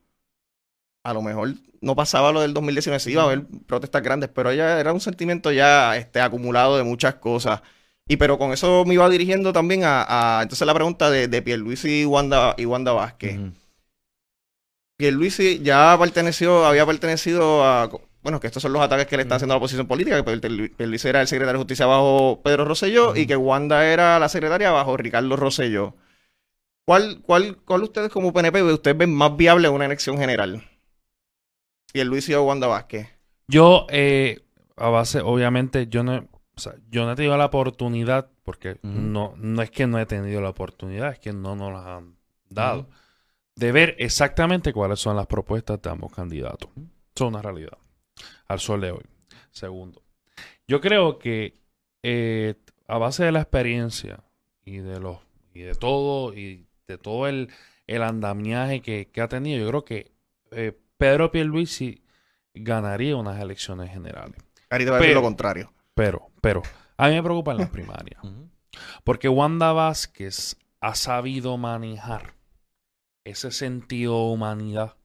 a 1.04 1.12
lo 1.14 1.22
mejor 1.22 1.54
no 1.80 1.96
pasaba 1.96 2.32
lo 2.32 2.40
del 2.42 2.52
2019, 2.52 3.00
sí 3.00 3.12
iba 3.12 3.22
a 3.22 3.26
haber 3.26 3.46
protestas 3.66 4.02
grandes, 4.02 4.28
pero 4.34 4.52
ya 4.52 4.78
era 4.80 4.92
un 4.92 5.00
sentimiento 5.00 5.50
ya 5.50 5.96
este, 5.96 6.20
acumulado 6.20 6.76
de 6.76 6.84
muchas 6.84 7.14
cosas. 7.16 7.62
Y 8.06 8.16
pero 8.16 8.38
con 8.38 8.52
eso 8.52 8.84
me 8.84 8.94
iba 8.94 9.08
dirigiendo 9.08 9.52
también 9.52 9.84
a, 9.84 10.38
a- 10.38 10.42
entonces 10.42 10.66
la 10.66 10.74
pregunta 10.74 11.10
de, 11.10 11.28
de 11.28 11.42
Pierluisi 11.42 12.02
y 12.02 12.04
Wanda, 12.04 12.54
y 12.58 12.66
Wanda 12.66 12.92
Vázquez. 12.92 13.38
Ujú. 13.38 13.52
Pierluisi 14.96 15.60
ya 15.62 15.96
perteneció, 15.98 16.64
había 16.66 16.84
pertenecido 16.86 17.64
a, 17.64 17.90
bueno, 18.22 18.38
que 18.40 18.46
estos 18.46 18.62
son 18.62 18.72
los 18.72 18.82
ataques 18.82 19.06
que 19.06 19.16
le 19.16 19.22
están 19.22 19.36
haciendo 19.36 19.54
a 19.54 19.56
la 19.56 19.58
oposición 19.58 19.86
política, 19.86 20.22
que 20.22 20.30
Pierlu- 20.30 20.74
Pierluisi 20.76 21.08
era 21.08 21.20
el 21.20 21.26
secretario 21.26 21.58
de 21.58 21.62
justicia 21.64 21.86
bajo 21.86 22.40
Pedro 22.42 22.64
Rosselló 22.64 23.16
y 23.16 23.26
que 23.26 23.36
Wanda 23.36 23.86
era 23.86 24.18
la 24.18 24.28
secretaria 24.28 24.70
bajo 24.70 24.96
Ricardo 24.96 25.36
Rosselló. 25.36 25.94
¿Cuál, 26.86 27.20
cuál, 27.22 27.56
cuál 27.64 27.82
ustedes 27.84 28.10
como 28.10 28.32
PNP 28.32 28.62
ustedes 28.62 28.98
ven 28.98 29.14
más 29.14 29.36
viable 29.36 29.68
una 29.68 29.86
elección 29.86 30.18
general? 30.18 30.62
Pierluisi 31.92 32.34
o 32.34 32.42
Wanda 32.44 32.66
Vázquez. 32.66 33.08
Yo, 33.48 33.86
eh, 33.90 34.40
a 34.76 34.88
base, 34.88 35.20
obviamente, 35.20 35.88
yo 35.88 36.02
no, 36.02 36.28
o 36.56 36.60
sea, 36.60 36.74
yo 36.88 37.04
no 37.04 37.12
he 37.12 37.16
tenido 37.16 37.36
la 37.36 37.46
oportunidad, 37.46 38.30
porque 38.44 38.78
no, 38.82 39.34
no 39.36 39.62
es 39.62 39.70
que 39.70 39.86
no 39.86 39.98
he 39.98 40.06
tenido 40.06 40.40
la 40.40 40.50
oportunidad, 40.50 41.12
es 41.12 41.18
que 41.18 41.32
no 41.32 41.56
nos 41.56 41.72
las 41.72 41.86
han 41.86 42.16
dado, 42.48 42.88
de 43.56 43.72
ver 43.72 43.96
exactamente 43.98 44.72
cuáles 44.72 45.00
son 45.00 45.16
las 45.16 45.26
propuestas 45.26 45.82
de 45.82 45.90
ambos 45.90 46.12
candidatos. 46.12 46.70
Eso 46.76 47.24
es 47.24 47.28
una 47.28 47.42
realidad, 47.42 47.76
al 48.50 48.58
sol 48.58 48.80
de 48.80 48.90
hoy. 48.90 49.04
Segundo, 49.52 50.02
yo 50.66 50.80
creo 50.80 51.18
que 51.18 51.54
eh, 52.02 52.54
a 52.88 52.98
base 52.98 53.24
de 53.24 53.30
la 53.32 53.40
experiencia 53.42 54.24
y 54.64 54.78
de 54.78 54.98
los 54.98 55.18
y 55.54 55.60
de 55.60 55.74
todo 55.74 56.34
y 56.34 56.66
de 56.88 56.98
todo 56.98 57.28
el, 57.28 57.48
el 57.86 58.02
andamiaje 58.02 58.82
que, 58.82 59.08
que 59.12 59.20
ha 59.20 59.28
tenido, 59.28 59.60
yo 59.60 59.68
creo 59.68 59.84
que 59.84 60.12
eh, 60.50 60.76
Pedro 60.96 61.30
Pierluisi 61.30 62.02
ganaría 62.54 63.16
unas 63.16 63.40
elecciones 63.40 63.90
generales. 63.90 64.36
Te 64.68 64.84
va 64.84 64.96
a 64.96 64.98
decir 64.98 64.98
Pero- 65.00 65.14
lo 65.14 65.22
contrario. 65.22 65.72
Pero, 65.94 66.30
pero, 66.40 66.62
a 66.96 67.08
mí 67.08 67.14
me 67.14 67.22
preocupan 67.22 67.56
las 67.58 67.70
primarias. 67.70 68.20
Porque 69.04 69.28
Wanda 69.28 69.72
Vázquez 69.72 70.56
ha 70.80 70.94
sabido 70.96 71.56
manejar 71.56 72.34
ese 73.24 73.50
sentido 73.52 74.14
de 74.26 74.32
humanidad, 74.32 74.96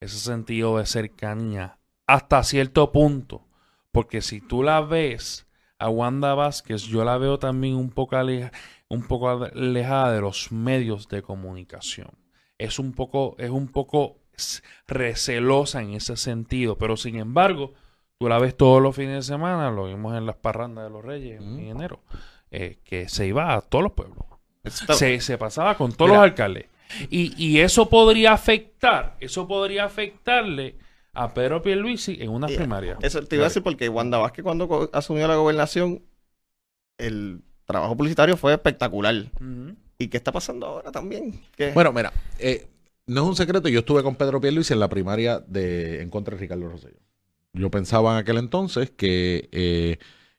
ese 0.00 0.18
sentido 0.18 0.78
de 0.78 0.86
cercanía, 0.86 1.78
hasta 2.06 2.42
cierto 2.42 2.92
punto. 2.92 3.46
Porque 3.92 4.20
si 4.22 4.40
tú 4.40 4.62
la 4.62 4.80
ves 4.80 5.46
a 5.78 5.88
Wanda 5.88 6.34
Vázquez, 6.34 6.82
yo 6.84 7.04
la 7.04 7.18
veo 7.18 7.38
también 7.38 7.74
un 7.76 7.90
poco, 7.90 8.16
aleja- 8.16 8.52
un 8.88 9.06
poco 9.06 9.28
alejada 9.30 10.12
de 10.12 10.20
los 10.20 10.50
medios 10.52 11.08
de 11.08 11.22
comunicación. 11.22 12.10
Es 12.58 12.78
un 12.78 12.92
poco, 12.92 13.36
es 13.38 13.50
un 13.50 13.68
poco 13.68 14.18
recelosa 14.86 15.80
en 15.82 15.94
ese 15.94 16.16
sentido, 16.16 16.76
pero 16.78 16.96
sin 16.96 17.16
embargo, 17.16 17.72
tú 18.18 18.28
la 18.28 18.38
ves 18.38 18.56
todos 18.56 18.82
los 18.82 18.94
fines 18.96 19.14
de 19.26 19.34
semana, 19.34 19.70
lo 19.70 19.86
vimos 19.86 20.16
en 20.16 20.26
las 20.26 20.36
parrandas 20.36 20.84
de 20.84 20.90
los 20.90 21.04
Reyes 21.04 21.40
en, 21.40 21.54
Mm. 21.54 21.58
en 21.60 21.66
enero, 21.68 22.00
eh, 22.50 22.78
que 22.84 23.08
se 23.08 23.26
iba 23.26 23.54
a 23.54 23.60
todos 23.60 23.84
los 23.84 23.92
pueblos. 23.92 24.18
Se, 24.64 25.20
se 25.20 25.36
pasaba 25.38 25.76
con 25.76 25.92
todos 25.92 26.10
Mira. 26.10 26.20
los 26.22 26.30
alcaldes. 26.30 26.66
Y, 27.10 27.34
y 27.42 27.60
eso 27.60 27.88
podría 27.88 28.32
afectar, 28.32 29.16
eso 29.20 29.46
podría 29.48 29.84
afectarle 29.84 30.78
a 31.14 31.32
Pedro 31.34 31.62
Pierluisi 31.62 32.18
en 32.20 32.30
unas 32.30 32.50
Yeah. 32.50 32.58
primarias. 32.60 32.98
Eso 33.02 33.22
te 33.24 33.36
iba 33.36 33.44
a 33.44 33.48
decir 33.48 33.62
porque 33.62 33.88
Wanda 33.88 34.18
Vázquez 34.18 34.42
cuando 34.42 34.90
asumió 34.92 35.26
la 35.28 35.36
gobernación, 35.36 36.02
el 36.98 37.42
trabajo 37.66 37.96
publicitario 37.96 38.36
fue 38.36 38.52
espectacular. 38.52 39.14
¿Y 39.98 40.08
qué 40.08 40.16
está 40.16 40.32
pasando 40.32 40.66
ahora 40.66 40.90
también? 40.92 41.40
¿Qué? 41.56 41.72
Bueno, 41.72 41.92
mira, 41.92 42.12
eh, 42.38 42.66
no 43.06 43.22
es 43.22 43.28
un 43.28 43.36
secreto, 43.36 43.68
yo 43.68 43.80
estuve 43.80 44.02
con 44.02 44.16
Pedro 44.16 44.40
Pierluisi 44.40 44.72
en 44.72 44.80
la 44.80 44.88
primaria 44.88 45.40
de 45.40 46.02
en 46.02 46.10
contra 46.10 46.34
de 46.34 46.40
Ricardo 46.40 46.68
Rosselló. 46.68 46.98
Yo 47.52 47.70
pensaba 47.70 48.12
en 48.12 48.18
aquel 48.18 48.38
entonces 48.38 48.90
que 48.90 49.48
eh, 49.52 49.98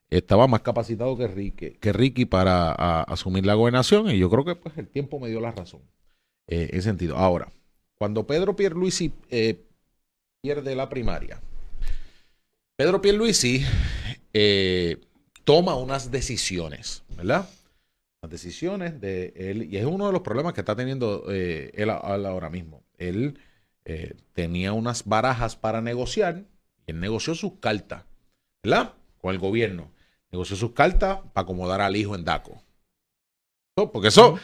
estaba 0.09 0.47
más 0.47 0.61
capacitado 0.61 1.17
que 1.17 1.28
Ricky, 1.28 1.71
que 1.71 1.93
Ricky 1.93 2.26
para 2.26 2.71
a- 2.73 3.03
asumir 3.03 3.45
la 3.45 3.53
gobernación 3.53 4.09
y 4.11 4.17
yo 4.17 4.30
creo 4.30 4.43
que 4.43 4.55
pues, 4.55 4.78
el 4.78 4.88
tiempo 4.89 5.19
me 5.19 5.30
dio 5.30 5.39
la 5.39 5.51
razón 5.51 5.82
eh, 6.47 6.67
en 6.71 6.80
ese 6.80 6.89
sentido. 6.89 7.15
Ahora, 7.17 7.47
cuando 7.97 8.28
Pedro 8.28 8.55
Pierluisi 8.57 9.13
eh, 9.30 9.63
pierde 10.45 10.75
la 10.75 10.87
primaria, 10.89 11.41
Pedro 12.77 13.01
Pierluisi 13.01 13.65
eh, 14.31 14.97
toma 15.43 15.73
unas 15.73 16.11
decisiones, 16.11 17.01
¿verdad? 17.17 17.49
Las 18.21 18.29
decisiones 18.29 19.01
de 19.01 19.33
él, 19.37 19.73
y 19.73 19.77
es 19.77 19.85
uno 19.85 20.05
de 20.05 20.13
los 20.13 20.21
problemas 20.21 20.53
que 20.53 20.61
está 20.61 20.75
teniendo 20.75 21.25
eh, 21.31 21.71
él, 21.73 21.89
ahora 21.89 22.51
mismo. 22.51 22.83
Él 22.99 23.39
eh, 23.85 24.13
tenía 24.33 24.73
unas 24.73 25.05
barajas 25.05 25.55
para 25.55 25.81
negociar 25.81 26.43
y 26.85 26.91
él 26.91 26.99
negoció 26.99 27.33
sus 27.33 27.53
cartas, 27.53 28.03
¿verdad? 28.61 28.93
Con 29.17 29.33
el 29.33 29.39
gobierno. 29.39 29.89
Negoció 30.31 30.55
sus 30.55 30.73
cartas 30.73 31.21
para 31.33 31.43
acomodar 31.45 31.81
al 31.81 31.95
hijo 31.95 32.13
en 32.13 32.23
DACO. 32.23 32.61
Porque 33.73 34.09
eso, 34.09 34.37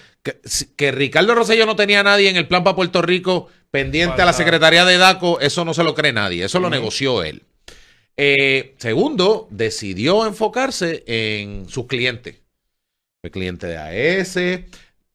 que 0.76 0.92
Ricardo 0.92 1.36
Rosselló 1.36 1.68
no 1.68 1.76
tenía 1.76 2.00
a 2.00 2.04
nadie 2.04 2.28
en 2.28 2.38
el 2.38 2.48
plan 2.48 2.64
para 2.64 2.76
Puerto 2.76 3.04
Rico 3.04 3.50
pendiente 3.72 4.22
a 4.22 4.26
la. 4.26 4.34
Secretaría 4.34 4.86
de 4.86 4.98
DACO, 4.98 5.40
eso 5.40 5.66
no 5.66 5.74
se 5.74 5.84
lo 5.84 5.96
cree 5.96 6.14
nadie, 6.14 6.46
eso 6.46 6.60
lo 6.60 6.70
negoció 6.70 7.24
él. 7.24 7.44
Eh, 8.18 8.76
segundo, 8.78 9.48
decidió 9.50 10.26
enfocarse 10.28 11.04
en 11.08 11.68
sus 11.68 11.88
clientes. 11.88 12.42
El 13.24 13.32
cliente 13.32 13.68
de 13.68 13.78
AES, 13.78 14.66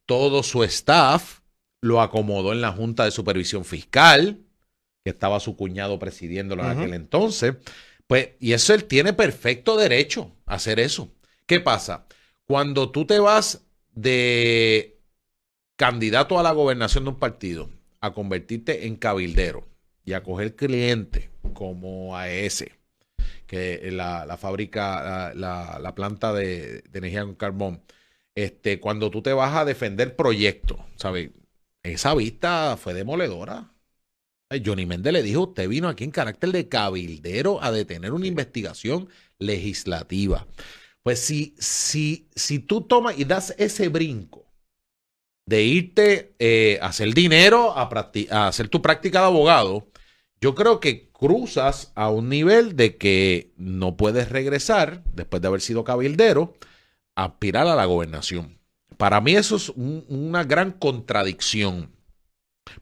todo 0.07 0.43
su 0.43 0.65
staff 0.65 1.41
lo 1.83 2.01
acomodó 2.01 2.53
en 2.53 2.61
la 2.61 2.73
Junta 2.73 3.05
de 3.05 3.11
Supervisión 3.11 3.65
Fiscal, 3.65 4.39
que 5.05 5.11
estaba 5.11 5.41
su 5.41 5.57
cuñado 5.57 5.99
presidiéndolo 5.99 6.65
en 6.65 6.71
aquel 6.71 6.95
entonces. 6.95 7.55
Pues, 8.07 8.31
y 8.41 8.53
eso 8.53 8.75
él 8.75 8.85
tiene 8.85 9.13
perfecto 9.13 9.77
derecho 9.77 10.33
a 10.47 10.55
hacer 10.55 10.81
eso. 10.81 11.13
¿Qué 11.47 11.61
pasa? 11.61 12.07
Cuando 12.47 12.91
tú 12.91 13.05
te 13.05 13.19
vas 13.19 13.67
de 13.93 14.99
candidato 15.77 16.39
a 16.39 16.43
la 16.43 16.53
gobernación 16.53 17.05
de 17.05 17.11
un 17.11 17.19
partido 17.19 17.69
a 18.01 18.12
convertirte 18.12 18.86
en 18.86 18.97
cabildero 18.97 19.66
y 20.05 20.12
a 20.14 20.22
coger 20.22 20.57
cliente 20.57 21.30
como 21.55 22.16
AES, 22.16 22.66
que 23.47 23.90
la, 23.92 24.26
la 24.26 24.36
fábrica, 24.36 25.32
la, 25.34 25.34
la- 25.34 25.78
la 25.80 25.94
planta 25.94 26.32
de, 26.32 26.82
de 26.82 26.99
energía 26.99 27.22
con 27.24 27.34
carbón, 27.36 27.82
este, 28.34 28.80
cuando 28.80 29.11
tú 29.11 29.22
te 29.22 29.32
vas 29.32 29.57
a 29.57 29.64
defender 29.64 30.16
proyectos, 30.16 30.78
¿sabes? 30.97 31.30
Esa 31.82 32.14
vista 32.14 32.76
fue 32.78 32.94
demoledora. 32.94 33.72
Johnny 34.64 34.86
Méndez 34.86 35.12
le 35.12 35.22
dijo, 35.22 35.42
usted 35.44 35.68
vino 35.68 35.88
aquí 35.88 36.05
en 36.05 36.11
carácter 36.12 36.53
de 36.53 36.68
cabildero 36.68 37.62
a 37.62 37.72
detener 37.72 38.12
una 38.12 38.26
investigación 38.28 39.09
legislativa. 39.38 40.47
Pues 41.03 41.20
si, 41.20 41.55
si, 41.59 42.28
si 42.36 42.61
tú 42.61 42.82
tomas 42.82 43.18
y 43.18 43.24
das 43.24 43.55
ese 43.59 43.88
brinco 43.88 44.45
de 45.47 45.62
irte 45.62 46.34
eh, 46.38 46.78
a 46.82 46.86
hacer 46.88 47.14
dinero, 47.14 47.72
a, 47.76 47.88
hacer 48.49 48.68
tu 48.68 48.82
práctica 48.82 49.20
de 49.20 49.26
abogado, 49.26 49.86
yo 50.40 50.55
creo 50.55 50.80
que 50.80 51.09
cruzas 51.11 51.92
a 51.94 52.11
un 52.11 52.28
nivel 52.28 52.76
de 52.76 52.97
que 52.97 53.53
no 53.57 53.97
puedes 53.97 54.28
regresar, 54.28 55.03
después 55.14 55.40
de 55.40 55.49
haber 55.49 55.61
sido 55.61 55.84
cabildero, 55.84 56.55
a 57.14 57.24
aspirar 57.24 57.66
a 57.68 57.76
la 57.76 57.84
gobernación. 57.86 58.59
Para 58.99 59.20
mí 59.20 59.34
eso 59.36 59.57
es 59.57 59.68
un- 59.70 60.05
una 60.09 60.44
gran 60.44 60.72
contradicción. 60.72 61.92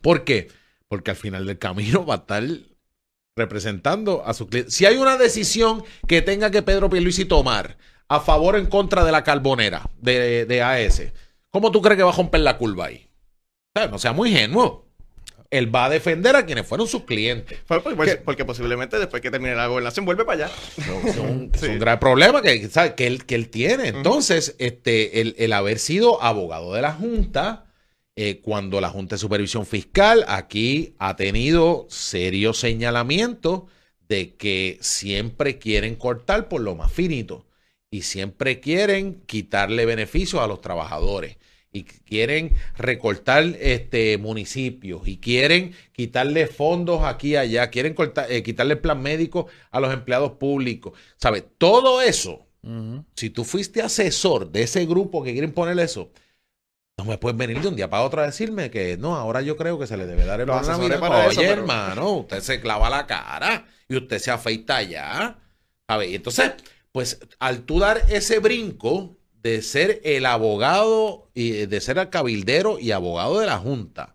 ¿Por 0.00 0.24
qué? 0.24 0.48
Porque 0.88 1.10
al 1.10 1.16
final 1.16 1.46
del 1.46 1.58
camino 1.58 2.04
va 2.06 2.14
a 2.14 2.18
estar 2.18 2.42
representando 3.36 4.24
a 4.24 4.32
su 4.34 4.46
cliente. 4.46 4.70
Si 4.70 4.86
hay 4.86 4.96
una 4.96 5.16
decisión 5.16 5.84
que 6.06 6.22
tenga 6.22 6.50
que 6.50 6.62
Pedro 6.62 6.88
Pierluisi 6.88 7.24
tomar 7.24 7.76
a 8.08 8.20
favor 8.20 8.54
o 8.54 8.58
en 8.58 8.66
contra 8.66 9.04
de 9.04 9.12
la 9.12 9.24
carbonera 9.24 9.90
de, 10.00 10.46
de 10.46 10.62
AS, 10.62 11.02
¿cómo 11.54 11.70
tú 11.70 11.80
crees 11.80 11.96
que 11.96 12.02
va 12.02 12.10
a 12.10 12.16
romper 12.16 12.40
la 12.40 12.58
curva 12.58 12.86
ahí? 12.86 13.06
O 13.76 13.78
sea, 13.80 13.88
no 13.88 13.98
sea 14.00 14.12
muy 14.12 14.30
ingenuo. 14.30 14.82
Él 15.50 15.72
va 15.72 15.84
a 15.84 15.88
defender 15.88 16.34
a 16.34 16.44
quienes 16.44 16.66
fueron 16.66 16.88
sus 16.88 17.04
clientes. 17.04 17.60
Fue 17.64 17.80
por- 17.80 17.94
por- 17.94 18.06
¿Qué? 18.06 18.16
porque 18.16 18.44
posiblemente 18.44 18.98
después 18.98 19.22
que 19.22 19.30
termine 19.30 19.54
la 19.54 19.68
gobernación 19.68 20.04
vuelve 20.04 20.24
para 20.24 20.46
allá. 20.46 20.54
No, 20.88 21.08
es, 21.08 21.16
un, 21.16 21.50
es 21.54 21.60
Sí. 21.60 21.66
un 21.68 21.78
gran 21.78 22.00
problema 22.00 22.42
que, 22.42 22.68
¿sabe? 22.68 22.96
que, 22.96 23.06
él, 23.06 23.24
que 23.24 23.36
él 23.36 23.50
tiene. 23.50 23.86
Entonces, 23.86 24.56
este, 24.58 25.20
el, 25.20 25.36
el 25.38 25.52
haber 25.52 25.78
sido 25.78 26.20
abogado 26.20 26.74
de 26.74 26.82
la 26.82 26.92
Junta, 26.92 27.66
eh, 28.16 28.40
cuando 28.42 28.80
la 28.80 28.88
Junta 28.90 29.14
de 29.14 29.20
Supervisión 29.20 29.64
Fiscal 29.64 30.24
aquí 30.26 30.96
ha 30.98 31.14
tenido 31.14 31.86
serios 31.88 32.58
señalamientos 32.58 33.62
de 34.08 34.34
que 34.34 34.78
siempre 34.80 35.58
quieren 35.60 35.94
cortar 35.94 36.48
por 36.48 36.62
lo 36.62 36.74
más 36.74 36.90
finito 36.90 37.46
y 37.94 38.02
siempre 38.02 38.58
quieren 38.58 39.22
quitarle 39.24 39.86
beneficios 39.86 40.42
a 40.42 40.48
los 40.48 40.60
trabajadores 40.60 41.36
y 41.70 41.84
quieren 41.84 42.56
recortar 42.76 43.44
este 43.60 44.18
municipios 44.18 45.06
y 45.06 45.18
quieren 45.18 45.76
quitarle 45.92 46.48
fondos 46.48 47.04
aquí 47.04 47.34
y 47.34 47.36
allá, 47.36 47.70
quieren 47.70 47.94
cortar, 47.94 48.32
eh, 48.32 48.42
quitarle 48.42 48.74
el 48.74 48.80
plan 48.80 49.00
médico 49.00 49.46
a 49.70 49.78
los 49.78 49.94
empleados 49.94 50.32
públicos. 50.32 50.98
¿Sabes? 51.18 51.44
Todo 51.56 52.00
eso, 52.00 52.48
si 53.14 53.30
tú 53.30 53.44
fuiste 53.44 53.80
asesor 53.80 54.50
de 54.50 54.64
ese 54.64 54.86
grupo 54.86 55.22
que 55.22 55.30
quieren 55.30 55.52
poner 55.52 55.78
eso, 55.78 56.10
no 56.98 57.04
me 57.04 57.16
puedes 57.16 57.38
venir 57.38 57.60
de 57.60 57.68
un 57.68 57.76
día 57.76 57.88
para 57.88 58.02
otro 58.02 58.22
a 58.22 58.26
decirme 58.26 58.72
que 58.72 58.96
no, 58.96 59.14
ahora 59.14 59.40
yo 59.40 59.56
creo 59.56 59.78
que 59.78 59.86
se 59.86 59.96
le 59.96 60.06
debe 60.06 60.24
dar 60.24 60.40
el 60.40 60.48
para 60.48 61.28
eso, 61.28 61.38
Oye, 61.38 61.48
pero- 61.48 61.60
hermano, 61.60 62.10
usted 62.10 62.40
se 62.40 62.60
clava 62.60 62.90
la 62.90 63.06
cara 63.06 63.66
y 63.88 63.96
usted 63.96 64.18
se 64.18 64.32
afeita 64.32 64.82
ya. 64.82 65.38
A 65.86 65.96
ver, 65.96 66.08
y 66.08 66.16
entonces, 66.16 66.54
pues 66.94 67.18
al 67.40 67.64
tú 67.64 67.80
dar 67.80 68.02
ese 68.08 68.38
brinco 68.38 69.16
de 69.42 69.62
ser 69.62 70.00
el 70.04 70.26
abogado 70.26 71.28
y 71.34 71.66
de 71.66 71.80
ser 71.80 71.98
el 71.98 72.08
cabildero 72.08 72.78
y 72.78 72.92
abogado 72.92 73.40
de 73.40 73.46
la 73.46 73.58
Junta 73.58 74.14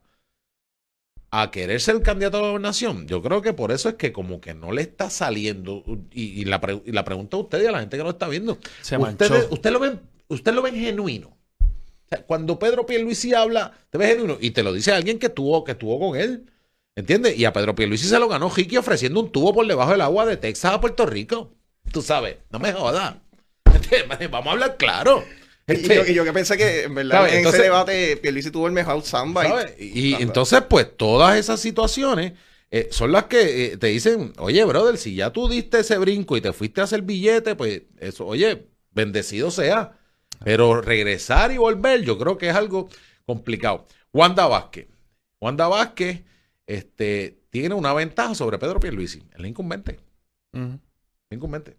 a 1.30 1.52
querer 1.52 1.82
ser 1.82 1.98
el 1.98 2.04
candidato 2.04 2.38
a 2.38 2.42
la 2.42 2.48
gobernación, 2.48 3.06
yo 3.06 3.22
creo 3.22 3.42
que 3.42 3.52
por 3.52 3.74
eso 3.74 3.90
es 3.90 3.96
que 3.96 4.14
como 4.14 4.40
que 4.40 4.54
no 4.54 4.72
le 4.72 4.82
está 4.82 5.10
saliendo. 5.10 5.84
Y, 6.12 6.42
y 6.42 6.46
la, 6.46 6.62
pre- 6.62 6.82
y 6.86 6.94
la 6.94 7.04
pregunta 7.04 7.36
a 7.36 7.42
usted 7.42 7.62
y 7.62 7.66
a 7.66 7.72
la 7.74 7.82
gente 7.82 7.98
que 7.98 8.04
lo 8.04 8.12
está 8.12 8.30
viendo. 8.30 8.58
Se 8.82 8.96
Usted, 9.26 9.52
usted 9.52 9.72
lo 9.72 9.80
ven, 9.80 10.00
usted 10.30 10.54
lo 10.54 10.62
ven 10.62 10.76
genuino. 10.76 11.28
O 11.28 12.08
sea, 12.08 12.26
cuando 12.26 12.58
Pedro 12.58 12.86
Pierluisi 12.86 13.34
habla, 13.34 13.74
te 13.90 13.98
ve 13.98 14.08
genuino 14.08 14.38
y 14.40 14.52
te 14.52 14.64
lo 14.64 14.72
dice 14.72 14.94
alguien 14.94 15.20
que 15.20 15.28
estuvo, 15.28 15.66
que 15.66 15.74
estuvo 15.74 16.00
con 16.00 16.18
él. 16.18 16.50
¿Entiendes? 16.96 17.38
Y 17.38 17.44
a 17.44 17.52
Pedro 17.52 17.76
Pierluisi 17.76 18.08
se 18.08 18.20
lo 18.20 18.30
ganó 18.30 18.50
Ricky 18.50 18.78
ofreciendo 18.78 19.20
un 19.20 19.32
tubo 19.34 19.54
por 19.54 19.68
debajo 19.68 19.92
del 19.92 20.02
agua 20.02 20.26
de 20.26 20.38
Texas 20.38 20.74
a 20.74 20.80
Puerto 20.82 21.06
Rico. 21.06 21.52
Tú 21.92 22.02
sabes, 22.02 22.38
no 22.50 22.60
me 22.60 22.72
jodas. 22.74 23.16
¿Entiendes? 23.74 24.30
Vamos 24.32 24.48
a 24.48 24.52
hablar 24.52 24.78
claro. 24.78 25.24
Y 25.68 25.74
Este, 25.74 25.96
yo, 25.96 26.06
y 26.06 26.14
yo 26.14 26.24
que 26.24 26.34
pensé 26.34 26.58
que, 26.58 26.84
en 26.84 26.96
verdad, 26.96 27.18
¿Sabes? 27.20 27.32
en 27.34 27.38
Entonces- 27.40 27.60
ese 27.62 27.70
debate, 27.70 28.18
Pierluisi 28.18 28.52
tuvo 28.52 28.68
el 28.68 28.74
mejor 28.74 29.02
samba. 29.04 29.46
y-. 29.78 30.10
Y, 30.10 30.14
entonces, 30.16 30.62
pues, 30.68 30.96
todas 30.98 31.38
esas 31.38 31.60
situaciones 31.60 32.34
eh, 32.72 32.88
son 32.92 33.12
las 33.12 33.26
que 33.26 33.66
eh, 33.66 33.78
te 33.78 33.88
dicen, 33.88 34.34
oye, 34.38 34.64
brother, 34.66 34.98
si 34.98 35.16
ya 35.16 35.32
tú 35.32 35.48
diste 35.50 35.80
ese 35.80 35.98
brinco 35.98 36.38
y 36.38 36.42
te 36.42 36.54
fuiste 36.54 36.82
a 36.82 36.86
hacer 36.86 37.02
billete, 37.04 37.56
pues 37.56 37.84
eso, 38.00 38.26
oye, 38.26 38.68
bendecido 38.92 39.52
sea. 39.52 39.94
Pero 40.44 40.82
regresar 40.82 41.52
y 41.52 41.58
volver, 41.58 42.02
yo 42.04 42.18
creo 42.18 42.38
que 42.38 42.50
es 42.50 42.56
algo 42.56 42.88
complicado. 43.26 43.86
Wanda 44.14 44.48
Vázquez. 44.48 44.88
Wanda 45.42 45.68
Vázquez 45.68 46.22
este, 46.66 47.42
tiene 47.50 47.76
una 47.76 47.94
ventaja 47.94 48.34
sobre 48.36 48.58
Pedro 48.58 48.80
Pierluisi. 48.80 49.22
El 49.38 49.46
incumbente. 49.46 50.00
Incumbente. 51.32 51.78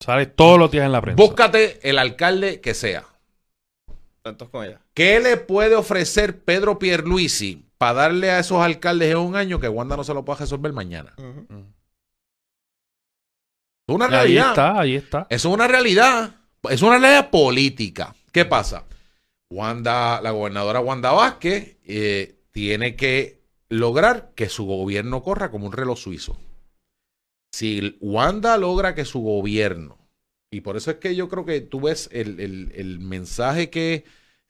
Sale 0.00 0.26
todos 0.26 0.58
los 0.58 0.70
días 0.70 0.86
en 0.86 0.92
la 0.92 1.00
prensa. 1.02 1.22
Búscate 1.22 1.78
el 1.88 1.98
alcalde 1.98 2.60
que 2.60 2.74
sea. 2.74 3.04
Tantos 4.22 4.48
con 4.48 4.64
ella. 4.64 4.80
¿Qué 4.94 5.20
le 5.20 5.36
puede 5.36 5.74
ofrecer 5.74 6.42
Pedro 6.44 6.78
Pierluisi 6.78 7.66
para 7.78 7.94
darle 7.94 8.30
a 8.30 8.38
esos 8.38 8.62
alcaldes 8.62 9.10
en 9.10 9.18
un 9.18 9.36
año 9.36 9.60
que 9.60 9.68
Wanda 9.68 9.96
no 9.96 10.04
se 10.04 10.14
lo 10.14 10.24
pueda 10.24 10.40
resolver 10.40 10.72
mañana? 10.72 11.14
Es 13.88 13.94
una 13.94 14.04
Ahí 14.06 14.10
realidad. 14.10 14.48
está, 14.50 14.80
ahí 14.80 14.94
está. 14.96 15.26
Es 15.28 15.44
una 15.44 15.66
realidad. 15.66 16.34
Es 16.68 16.82
una 16.82 16.98
realidad 16.98 17.30
política. 17.30 18.14
¿Qué 18.32 18.44
pasa? 18.44 18.84
Wanda, 19.50 20.20
la 20.22 20.30
gobernadora 20.30 20.80
Wanda 20.80 21.12
Vázquez 21.12 21.78
eh, 21.84 22.36
tiene 22.52 22.94
que 22.96 23.40
lograr 23.68 24.32
que 24.34 24.48
su 24.48 24.64
gobierno 24.66 25.22
corra 25.22 25.50
como 25.50 25.66
un 25.66 25.72
reloj 25.72 25.98
suizo. 25.98 26.38
Si 27.52 27.96
Wanda 28.00 28.56
logra 28.58 28.94
que 28.94 29.04
su 29.04 29.20
gobierno, 29.20 29.98
y 30.50 30.60
por 30.62 30.76
eso 30.76 30.90
es 30.90 30.96
que 30.98 31.14
yo 31.14 31.28
creo 31.28 31.44
que 31.44 31.60
tú 31.60 31.80
ves 31.80 32.08
el, 32.12 32.40
el- 32.40 32.72
el 32.74 32.98
mensaje 33.00 33.70
que 33.70 34.04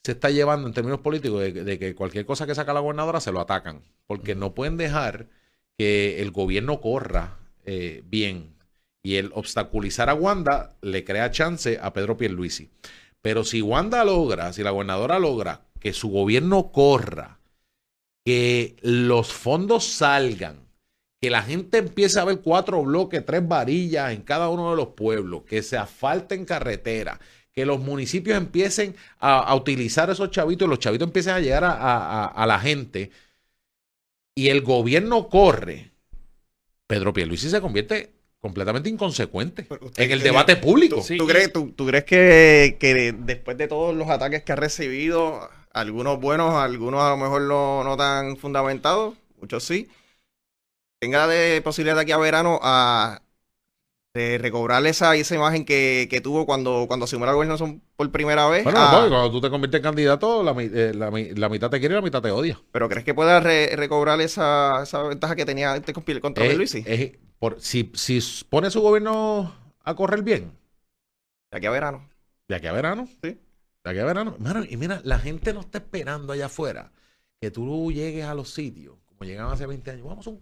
se 0.04 0.12
está 0.12 0.30
llevando 0.30 0.66
en 0.68 0.74
términos 0.74 1.00
políticos 1.00 1.40
de, 1.42 1.52
de 1.52 1.78
que 1.78 1.94
cualquier 1.94 2.24
cosa 2.26 2.46
que 2.46 2.54
saca 2.54 2.72
la 2.72 2.80
gobernadora 2.80 3.20
se 3.20 3.32
lo 3.32 3.40
atacan, 3.40 3.82
porque 4.06 4.34
no 4.34 4.54
pueden 4.54 4.76
dejar 4.76 5.28
que 5.78 6.20
el 6.22 6.30
gobierno 6.30 6.80
corra 6.80 7.38
eh, 7.64 8.02
bien 8.06 8.54
y 9.02 9.16
el 9.16 9.30
obstaculizar 9.34 10.08
a 10.10 10.14
Wanda 10.14 10.76
le 10.82 11.04
crea 11.04 11.30
chance 11.30 11.78
a 11.82 11.92
Pedro 11.92 12.16
Pierluisi. 12.16 12.70
Pero 13.22 13.44
si 13.44 13.62
Wanda 13.62 14.04
logra, 14.04 14.52
si 14.52 14.62
la 14.62 14.70
gobernadora 14.70 15.18
logra 15.18 15.62
que 15.80 15.92
su 15.92 16.08
gobierno 16.10 16.70
corra, 16.72 17.38
que 18.24 18.76
los 18.82 19.32
fondos 19.32 19.84
salgan, 19.86 20.68
que 21.20 21.30
la 21.30 21.42
gente 21.42 21.78
empiece 21.78 22.18
a 22.18 22.24
ver 22.24 22.40
cuatro 22.40 22.82
bloques, 22.82 23.24
tres 23.26 23.46
varillas 23.46 24.12
en 24.12 24.22
cada 24.22 24.48
uno 24.48 24.70
de 24.70 24.76
los 24.76 24.88
pueblos, 24.88 25.42
que 25.42 25.62
se 25.62 25.76
asfalten 25.76 26.44
carretera, 26.46 27.20
que 27.52 27.66
los 27.66 27.78
municipios 27.80 28.38
empiecen 28.38 28.96
a, 29.18 29.40
a 29.40 29.54
utilizar 29.54 30.08
esos 30.08 30.30
chavitos 30.30 30.66
y 30.66 30.70
los 30.70 30.78
chavitos 30.78 31.08
empiecen 31.08 31.34
a 31.34 31.40
llegar 31.40 31.64
a, 31.64 32.24
a- 32.24 32.46
la 32.46 32.58
gente 32.58 33.10
y 34.34 34.48
el 34.48 34.62
gobierno 34.62 35.28
corre, 35.28 35.90
Pedro 36.86 37.12
Pierluisi 37.12 37.50
se 37.50 37.60
convierte 37.60 38.12
completamente 38.40 38.88
inconsecuente 38.88 39.66
en 39.96 40.10
el 40.10 40.20
debate 40.22 40.56
público. 40.56 41.02
Sí. 41.02 41.18
¿Tú, 41.18 41.26
crees, 41.26 41.52
tú, 41.52 41.72
tú 41.72 41.86
crees 41.86 42.04
que, 42.04 42.78
que 42.80 43.12
después 43.12 43.58
de 43.58 43.68
todos 43.68 43.94
los 43.94 44.08
ataques 44.08 44.42
que 44.42 44.52
ha 44.52 44.56
recibido, 44.56 45.48
algunos 45.72 46.18
buenos, 46.20 46.54
algunos 46.54 47.02
a 47.02 47.10
lo 47.10 47.16
mejor 47.18 47.42
no, 47.42 47.84
no 47.84 47.96
tan 47.96 48.36
fundamentados, 48.38 49.16
muchos 49.40 49.62
sí, 49.64 49.88
tenga 51.00 51.26
de 51.26 51.60
posibilidad 51.62 51.96
de 51.96 52.02
aquí 52.02 52.12
a 52.12 52.18
verano 52.18 52.60
a 52.62 53.22
de 54.12 54.38
recobrar 54.38 54.84
esa, 54.86 55.14
esa 55.14 55.36
imagen 55.36 55.64
que, 55.64 56.08
que 56.10 56.20
tuvo 56.20 56.44
cuando, 56.44 56.86
cuando 56.88 57.04
asumió 57.04 57.26
la 57.26 57.32
gobernación 57.32 57.80
por 57.96 58.10
primera 58.10 58.48
vez? 58.48 58.64
Bueno, 58.64 58.80
a- 58.80 58.92
no, 59.02 59.08
cuando 59.08 59.30
tú 59.30 59.40
te 59.40 59.50
conviertes 59.50 59.78
en 59.78 59.82
candidato, 59.84 60.42
la, 60.42 60.50
eh, 60.60 60.92
la 60.94 61.12
mi- 61.12 61.30
la 61.30 61.48
mitad 61.48 61.70
te 61.70 61.78
quiere 61.78 61.94
y 61.94 61.98
la 61.98 62.02
mitad 62.02 62.20
te 62.20 62.30
odia. 62.32 62.60
¿Pero 62.72 62.88
crees 62.88 63.04
que 63.04 63.14
pueda 63.14 63.38
re- 63.38 63.74
recobrar 63.76 64.20
esa, 64.20 64.82
esa 64.82 65.04
ventaja 65.04 65.36
que 65.36 65.44
tenía 65.46 65.72
antes 65.72 65.94
con, 65.94 66.02
contra 66.20 66.44
Es- 66.44 66.56
Luisi? 66.56 66.82
es- 66.86 67.12
por- 67.38 67.60
si, 67.60 67.92
si 67.94 68.20
pone 68.48 68.70
su 68.70 68.80
gobierno 68.80 69.54
a 69.84 69.94
correr 69.94 70.22
bien, 70.22 70.50
De 71.52 71.58
aquí 71.58 71.66
a 71.66 71.70
verano. 71.70 72.08
de 72.48 72.56
aquí 72.56 72.66
a 72.66 72.72
verano, 72.72 73.06
Sí. 73.22 73.38
de 73.84 73.90
aquí 73.90 73.98
a 74.00 74.04
verano, 74.04 74.34
mano, 74.40 74.64
y 74.68 74.76
mira, 74.76 75.00
la 75.04 75.20
gente 75.20 75.52
no 75.54 75.60
está 75.60 75.78
esperando 75.78 76.32
allá 76.32 76.46
afuera 76.46 76.90
que 77.40 77.52
tú 77.52 77.92
llegues 77.92 78.24
a 78.24 78.34
los 78.34 78.50
sitios, 78.50 78.96
como 79.06 79.22
llegaban 79.22 79.52
hace 79.54 79.66
20 79.66 79.92
años, 79.92 80.04
vamos 80.06 80.26
a 80.26 80.30
un 80.30 80.40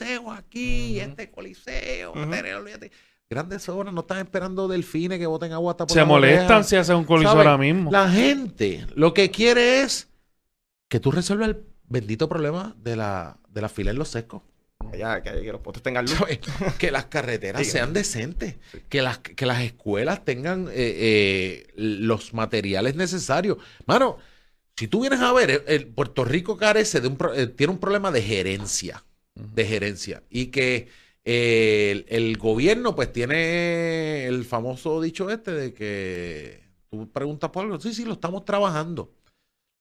coliseo 0.00 0.32
aquí, 0.32 0.98
este 1.00 1.30
coliseo, 1.30 2.12
olvídate. 2.12 2.90
grandes 3.28 3.68
obras 3.68 3.92
no 3.92 4.00
están 4.00 4.18
esperando 4.18 4.66
delfines 4.68 5.18
que 5.18 5.26
boten 5.26 5.52
agua 5.52 5.72
hasta 5.72 5.86
por 5.86 5.94
Se 5.94 6.04
molestan 6.04 6.44
orejas. 6.46 6.68
si 6.68 6.76
hace 6.76 6.94
un 6.94 7.04
coliseo 7.04 7.32
¿Sabe? 7.32 7.42
ahora 7.44 7.58
mismo. 7.58 7.90
La 7.90 8.10
gente 8.10 8.86
lo 8.94 9.12
que 9.14 9.30
quiere 9.30 9.82
es 9.82 10.08
que 10.88 11.00
tú 11.00 11.10
resuelvas 11.10 11.48
el 11.50 11.64
bendito 11.88 12.28
problema 12.28 12.74
de 12.78 12.96
la, 12.96 13.38
de 13.48 13.60
la 13.60 13.68
fila 13.68 13.90
en 13.92 13.98
los 13.98 14.08
secos. 14.08 14.42
Ya, 14.96 15.22
que, 15.22 15.42
que 15.42 15.52
los 15.52 15.60
postes 15.60 15.82
tengan 15.82 16.06
luz. 16.06 16.18
Que 16.78 16.90
las 16.90 17.04
carreteras 17.06 17.62
Sí. 17.64 17.70
sean 17.70 17.92
decentes, 17.92 18.56
que 18.88 19.02
las, 19.02 19.18
que 19.18 19.44
las 19.46 19.60
escuelas 19.60 20.24
tengan 20.24 20.68
eh, 20.68 20.72
eh, 20.74 21.66
los 21.76 22.32
materiales 22.32 22.96
necesarios. 22.96 23.58
Mano, 23.86 24.16
si 24.76 24.88
tú 24.88 25.02
vienes 25.02 25.20
a 25.20 25.32
ver, 25.34 25.50
el, 25.50 25.62
el 25.66 25.86
Puerto 25.88 26.24
Rico 26.24 26.56
carece 26.56 27.00
de 27.00 27.08
un, 27.08 27.16
pro- 27.16 27.34
eh, 27.34 27.46
tiene 27.46 27.72
un 27.74 27.78
problema 27.78 28.10
de 28.10 28.22
gerencia, 28.22 29.04
de 29.54 29.64
gerencia, 29.64 30.22
y 30.30 30.46
que 30.46 30.88
eh, 31.24 31.90
el, 31.90 32.06
el 32.08 32.36
gobierno 32.38 32.94
pues 32.94 33.12
tiene 33.12 34.26
el 34.26 34.44
famoso 34.44 35.00
dicho 35.00 35.30
este 35.30 35.52
de 35.52 35.74
que 35.74 36.62
tú 36.90 37.10
preguntas 37.10 37.50
por 37.50 37.64
algo, 37.64 37.80
sí, 37.80 37.94
sí, 37.94 38.04
lo 38.04 38.14
estamos 38.14 38.44
trabajando, 38.44 39.12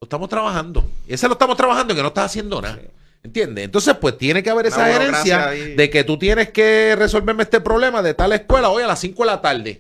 lo 0.01 0.05
estamos 0.05 0.29
trabajando, 0.29 0.89
y 1.07 1.13
ese 1.13 1.27
lo 1.27 1.33
estamos 1.33 1.57
trabajando 1.57 1.95
que 1.95 2.01
no 2.01 2.09
está 2.09 2.25
haciendo 2.25 2.61
nada. 2.61 2.79
Sí. 2.81 2.87
¿Entiendes? 3.21 3.65
Entonces, 3.65 3.95
pues 3.99 4.17
tiene 4.17 4.41
que 4.41 4.49
haber 4.49 4.67
esa 4.67 4.85
gerencia 4.85 5.47
de 5.47 5.89
que 5.89 6.05
tú 6.05 6.17
tienes 6.17 6.51
que 6.51 6.95
resolverme 6.97 7.43
este 7.43 7.59
problema 7.59 8.01
de 8.01 8.13
tal 8.13 8.31
escuela 8.31 8.69
hoy 8.69 8.83
a 8.83 8.87
las 8.87 8.99
5 8.99 9.23
de 9.23 9.25
la 9.25 9.41
tarde. 9.41 9.79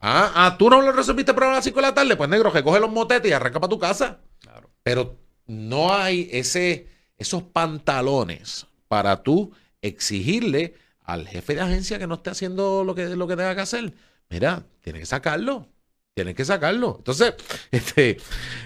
Ah, 0.00 0.30
ah, 0.34 0.56
tú 0.58 0.68
no 0.68 0.82
lo 0.82 0.92
resolviste 0.92 1.30
el 1.30 1.34
problema 1.34 1.54
a 1.54 1.58
las 1.58 1.64
5 1.64 1.76
de 1.76 1.86
la 1.86 1.94
tarde, 1.94 2.16
pues 2.16 2.28
negro, 2.28 2.50
recoge 2.50 2.78
los 2.78 2.90
motetes 2.90 3.30
y 3.30 3.32
arranca 3.32 3.60
para 3.60 3.70
tu 3.70 3.78
casa. 3.78 4.18
Claro. 4.40 4.70
Pero 4.82 5.16
no 5.46 5.94
hay 5.94 6.28
ese, 6.32 6.86
esos 7.16 7.42
pantalones 7.44 8.66
para 8.88 9.22
tú 9.22 9.52
exigirle 9.82 10.74
al 11.00 11.26
jefe 11.28 11.54
de 11.54 11.60
agencia 11.60 11.98
que 11.98 12.06
no 12.06 12.14
esté 12.16 12.30
haciendo 12.30 12.84
lo 12.84 12.94
que, 12.94 13.16
lo 13.16 13.26
que 13.26 13.36
tenga 13.36 13.54
que 13.54 13.60
hacer. 13.60 13.94
Mira, 14.28 14.64
tiene 14.80 14.98
que 14.98 15.06
sacarlo. 15.06 15.68
Tiene 16.14 16.34
que 16.34 16.44
sacarlo. 16.44 16.96
Entonces, 16.98 17.34
este. 17.70 18.16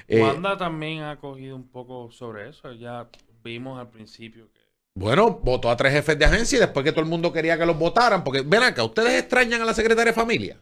eh, 0.09 0.23
Wanda 0.23 0.57
también 0.57 1.03
ha 1.03 1.19
cogido 1.19 1.57
un 1.57 1.69
poco 1.69 2.11
sobre 2.13 2.49
eso. 2.49 2.73
Ya 2.73 3.09
vimos 3.43 3.79
al 3.79 3.91
principio 3.91 4.51
que. 4.53 4.61
Bueno, 4.95 5.41
votó 5.43 5.71
a 5.71 5.77
tres 5.77 5.93
jefes 5.93 6.19
de 6.19 6.25
agencia 6.25 6.57
y 6.57 6.61
después 6.61 6.85
que 6.85 6.93
todo 6.93 7.03
el 7.03 7.11
mundo 7.11 7.33
quería 7.33 7.57
que 7.57 7.65
los 7.65 7.79
votaran, 7.79 8.25
porque 8.25 8.43
ven 8.43 8.63
acá, 8.63 8.83
¿ustedes 8.85 9.21
extrañan 9.21 9.63
a 9.63 9.65
la 9.65 9.75
secretaria 9.75 10.13
de 10.13 10.21
familia? 10.21 10.59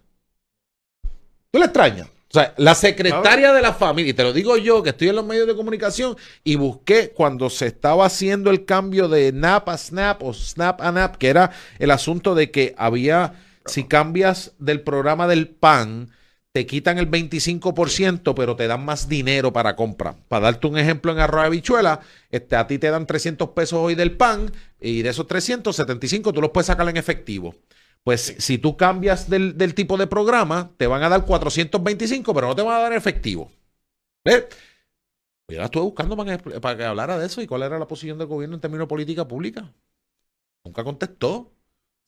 ¿Tú 1.50 1.58
la 1.58 1.64
extrañas? 1.66 2.08
O 2.30 2.34
sea, 2.34 2.52
la 2.58 2.74
secretaria 2.74 3.54
de 3.54 3.62
la 3.62 3.72
familia, 3.72 4.10
y 4.10 4.14
te 4.14 4.22
lo 4.22 4.34
digo 4.34 4.58
yo, 4.58 4.82
que 4.82 4.90
estoy 4.90 5.08
en 5.08 5.16
los 5.16 5.24
medios 5.24 5.46
de 5.46 5.56
comunicación 5.56 6.14
y 6.44 6.56
busqué 6.56 7.10
cuando 7.10 7.48
se 7.48 7.66
estaba 7.68 8.04
haciendo 8.04 8.50
el 8.50 8.66
cambio 8.66 9.08
de 9.08 9.32
NAP 9.32 9.70
a 9.70 9.78
SNAP 9.78 10.22
o 10.22 10.34
SNAP 10.34 10.82
a 10.82 10.92
NAP, 10.92 11.16
que 11.16 11.28
era 11.28 11.52
el 11.78 11.90
asunto 11.90 12.34
de 12.34 12.50
que 12.50 12.74
había, 12.76 13.32
si 13.64 13.84
cambias 13.84 14.52
del 14.58 14.82
programa 14.82 15.26
del 15.26 15.48
PAN, 15.48 16.10
te 16.52 16.66
quitan 16.66 16.98
el 16.98 17.10
25%, 17.10 18.34
pero 18.34 18.56
te 18.56 18.66
dan 18.66 18.84
más 18.84 19.08
dinero 19.08 19.52
para 19.52 19.74
compra. 19.74 20.14
Para 20.28 20.46
darte 20.46 20.66
un 20.66 20.76
ejemplo 20.76 21.12
en 21.12 21.20
arroz 21.20 21.42
de 21.42 21.46
habichuela, 21.46 22.00
este, 22.30 22.56
a 22.56 22.66
ti 22.66 22.78
te 22.78 22.90
dan 22.90 23.06
300 23.06 23.50
pesos 23.50 23.78
hoy 23.78 23.94
del 23.94 24.12
pan 24.12 24.52
y 24.80 25.00
de 25.00 25.10
esos 25.10 25.26
300, 25.26 25.74
75 25.74 26.32
tú 26.34 26.42
los 26.42 26.50
puedes 26.50 26.66
sacar 26.66 26.88
en 26.88 26.98
efectivo. 26.98 27.54
Pues 28.08 28.36
si 28.38 28.56
tú 28.56 28.74
cambias 28.74 29.28
del, 29.28 29.58
del 29.58 29.74
tipo 29.74 29.98
de 29.98 30.06
programa, 30.06 30.72
te 30.78 30.86
van 30.86 31.02
a 31.02 31.10
dar 31.10 31.26
425, 31.26 32.32
pero 32.32 32.48
no 32.48 32.56
te 32.56 32.62
van 32.62 32.76
a 32.76 32.80
dar 32.84 32.94
efectivo. 32.94 33.52
¿Ves? 34.24 34.46
Yo 35.46 35.58
la 35.58 35.66
estuve 35.66 35.82
buscando 35.82 36.16
para 36.16 36.38
que, 36.38 36.58
para 36.58 36.74
que 36.74 36.84
hablara 36.84 37.18
de 37.18 37.26
eso 37.26 37.42
y 37.42 37.46
cuál 37.46 37.64
era 37.64 37.78
la 37.78 37.86
posición 37.86 38.16
del 38.16 38.26
gobierno 38.26 38.54
en 38.54 38.62
términos 38.62 38.84
de 38.84 38.88
política 38.88 39.28
pública. 39.28 39.70
Nunca 40.64 40.84
contestó. 40.84 41.52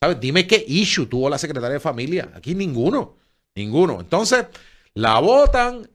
¿Sabes? 0.03 0.18
Dime 0.18 0.46
qué 0.46 0.64
issue 0.66 1.05
tuvo 1.05 1.28
la 1.28 1.36
secretaria 1.36 1.74
de 1.74 1.80
familia. 1.80 2.30
Aquí 2.34 2.55
ninguno. 2.55 3.18
Ninguno. 3.55 4.01
Entonces, 4.01 4.46
la 4.94 5.18
votan, 5.20 5.86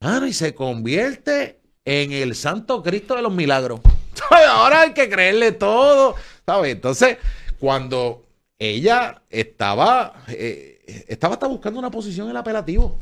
mano, 0.00 0.26
y 0.26 0.32
se 0.32 0.54
convierte 0.54 1.60
en 1.84 2.12
el 2.12 2.34
Santo 2.34 2.82
Cristo 2.82 3.14
de 3.14 3.20
los 3.20 3.34
milagros. 3.34 3.82
Ahora 4.30 4.80
hay 4.80 4.94
que 4.94 5.10
creerle 5.10 5.52
todo. 5.52 6.14
¿Sabes? 6.46 6.72
Entonces, 6.72 7.18
cuando 7.60 8.25
ella 8.58 9.22
estaba, 9.30 10.24
eh, 10.28 11.04
estaba 11.08 11.34
hasta 11.34 11.46
buscando 11.46 11.78
una 11.78 11.90
posición 11.90 12.26
en 12.26 12.30
el 12.32 12.36
apelativo. 12.36 12.98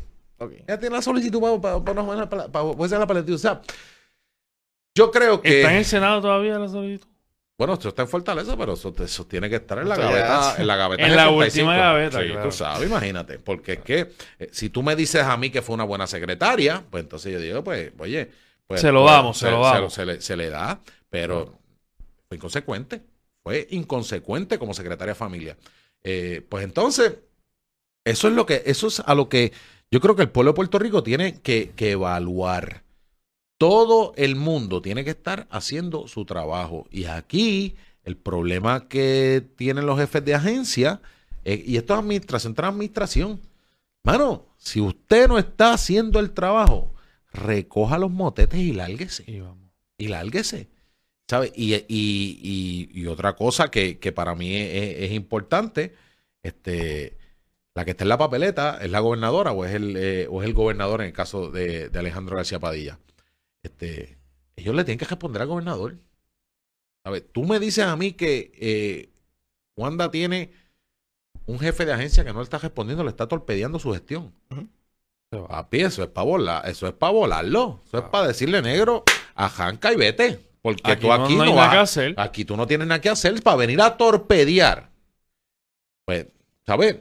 Ella 0.66 0.78
tiene 0.78 0.96
la 0.96 1.02
solicitud 1.02 1.40
para, 1.40 1.60
para, 1.60 1.84
para, 1.84 2.06
para, 2.06 2.28
para, 2.28 2.52
para 2.52 2.72
ponerse 2.72 2.94
en 2.94 3.00
el 3.00 3.04
apelativo. 3.04 3.36
O 3.36 3.38
sea, 3.38 3.62
yo 4.94 5.10
creo 5.10 5.40
que. 5.40 5.60
¿Está 5.60 5.72
en 5.72 5.78
el 5.78 5.84
Senado 5.84 6.20
todavía 6.20 6.58
la 6.58 6.68
solicitud? 6.68 7.08
Bueno, 7.56 7.74
esto 7.74 7.88
está 7.88 8.02
en 8.02 8.08
Fortaleza, 8.08 8.56
pero 8.56 8.72
eso, 8.72 8.92
eso 8.98 9.26
tiene 9.26 9.48
que 9.48 9.56
estar 9.56 9.78
en 9.78 9.88
la 9.88 9.96
gaveta. 9.96 10.56
En 10.58 10.66
la 10.66 10.76
gaveta 10.76 11.02
En 11.06 11.14
la 11.14 11.24
65. 11.28 11.38
última 11.46 11.76
gaveta, 11.76 12.20
Sí, 12.20 12.26
claro. 12.26 12.42
tú 12.42 12.52
sabes, 12.52 12.88
imagínate. 12.88 13.38
Porque 13.38 13.74
es 13.74 13.80
que 13.80 14.12
eh, 14.40 14.48
si 14.50 14.70
tú 14.70 14.82
me 14.82 14.96
dices 14.96 15.22
a 15.22 15.36
mí 15.36 15.50
que 15.50 15.62
fue 15.62 15.74
una 15.74 15.84
buena 15.84 16.08
secretaria, 16.08 16.82
pues 16.90 17.04
entonces 17.04 17.32
yo 17.32 17.38
digo, 17.38 17.62
pues, 17.62 17.92
oye. 17.98 18.30
Pues, 18.66 18.80
Se 18.80 18.90
lo 18.90 19.02
pues, 19.02 19.12
damos, 19.12 19.38
se 19.38 19.50
lo 19.50 19.60
damos. 19.60 19.92
Se, 19.94 20.04
le, 20.04 20.20
se 20.20 20.36
le 20.36 20.50
da, 20.50 20.80
pero 21.10 21.58
fue 22.26 22.38
inconsecuente. 22.38 23.02
Fue 23.44 23.68
inconsecuente 23.70 24.58
como 24.58 24.74
secretaria 24.74 25.12
de 25.12 25.18
familia. 25.18 25.56
Eh, 26.02 26.44
pues 26.48 26.64
entonces, 26.64 27.18
eso 28.04 28.28
es 28.28 28.34
lo 28.34 28.46
que, 28.46 28.62
eso 28.66 28.88
es 28.88 29.00
a 29.00 29.14
lo 29.14 29.28
que 29.28 29.52
yo 29.90 30.00
creo 30.00 30.16
que 30.16 30.22
el 30.22 30.30
pueblo 30.30 30.52
de 30.52 30.56
Puerto 30.56 30.78
Rico 30.78 31.02
tiene 31.02 31.40
que, 31.40 31.70
que 31.76 31.92
evaluar. 31.92 32.82
Todo 33.58 34.12
el 34.16 34.34
mundo 34.34 34.82
tiene 34.82 35.04
que 35.04 35.10
estar 35.10 35.46
haciendo 35.50 36.08
su 36.08 36.24
trabajo. 36.24 36.86
Y 36.90 37.04
aquí 37.04 37.76
el 38.02 38.16
problema 38.16 38.88
que 38.88 39.46
tienen 39.56 39.86
los 39.86 39.98
jefes 39.98 40.24
de 40.24 40.34
agencia, 40.34 41.00
eh, 41.44 41.62
y 41.66 41.76
esto 41.76 41.94
es 41.94 42.00
administración 42.00 42.54
tras 42.54 42.70
administración. 42.70 43.40
Mano, 44.04 44.46
si 44.58 44.80
usted 44.80 45.28
no 45.28 45.38
está 45.38 45.72
haciendo 45.72 46.18
el 46.18 46.32
trabajo, 46.32 46.92
recoja 47.32 47.98
los 47.98 48.10
motetes 48.10 48.60
y 48.60 48.72
lárguese 48.72 49.24
Y 49.26 49.40
vamos. 49.40 49.70
y 49.98 50.08
lárguese. 50.08 50.68
¿Sabe? 51.28 51.52
Y, 51.54 51.74
y- 51.74 51.80
y- 51.88 52.90
y 52.92 53.06
otra 53.06 53.34
cosa 53.34 53.70
que, 53.70 53.98
que 53.98 54.12
para 54.12 54.34
mí 54.34 54.54
es, 54.56 54.96
es 55.04 55.12
importante, 55.12 55.94
este, 56.42 57.16
la 57.74 57.84
que 57.84 57.92
está 57.92 58.04
en 58.04 58.10
la 58.10 58.18
papeleta 58.18 58.78
es 58.82 58.90
la 58.90 59.00
gobernadora 59.00 59.52
o 59.52 59.64
es 59.64 59.72
el, 59.74 59.96
eh, 59.96 60.26
o 60.30 60.42
es 60.42 60.48
el 60.48 60.54
gobernador 60.54 61.00
en 61.00 61.08
el 61.08 61.12
caso 61.12 61.50
de, 61.50 61.88
de 61.88 61.98
Alejandro 61.98 62.36
García 62.36 62.60
Padilla. 62.60 62.98
Este, 63.62 64.18
ellos 64.56 64.74
le 64.74 64.84
tienen 64.84 64.98
que 64.98 65.06
responder 65.06 65.40
al 65.42 65.48
gobernador. 65.48 65.96
¿Sabe? 67.04 67.20
Tú 67.22 67.44
me 67.44 67.58
dices 67.58 67.84
a 67.84 67.96
mí 67.96 68.12
que 68.12 68.52
eh, 68.60 69.08
Wanda 69.76 70.10
tiene 70.10 70.52
un 71.46 71.58
jefe 71.58 71.84
de 71.86 71.92
agencia 71.94 72.24
que 72.24 72.32
no 72.32 72.38
le 72.40 72.44
está 72.44 72.58
respondiendo, 72.58 73.02
le 73.02 73.10
está 73.10 73.26
torpedeando 73.26 73.78
su 73.78 73.92
gestión. 73.92 74.32
Se 75.30 75.38
va. 75.38 75.48
Papi, 75.48 75.80
eso 75.80 76.02
es 76.02 76.08
para 76.10 76.26
volar, 76.26 76.68
eso 76.68 76.86
es 76.86 76.92
para 76.92 77.12
volarlo. 77.12 77.80
Eso 77.86 77.98
es 77.98 78.04
Ah. 78.04 78.10
para 78.10 78.28
decirle 78.28 78.60
negro, 78.62 79.04
arranca 79.34 79.92
y 79.92 79.96
vete. 79.96 80.38
Porque 80.64 80.92
Aquí 80.92 81.02
tú 81.02 81.08
no- 81.08 81.12
aquí 81.12 81.32
no 81.34 81.38
no, 81.40 81.42
hay 81.44 81.50
nada 81.50 81.66
vas- 81.66 81.74
que 81.74 81.78
hacer. 81.80 82.14
Aquí 82.16 82.44
tú 82.46 82.56
no 82.56 82.66
tienes 82.66 82.86
nada 82.88 82.98
que 83.00 83.10
hacer 83.10 83.42
para 83.42 83.58
venir 83.58 83.82
a 83.82 83.98
torpedear. 83.98 84.88
Pues, 86.06 86.26
¿sabes? 86.66 86.96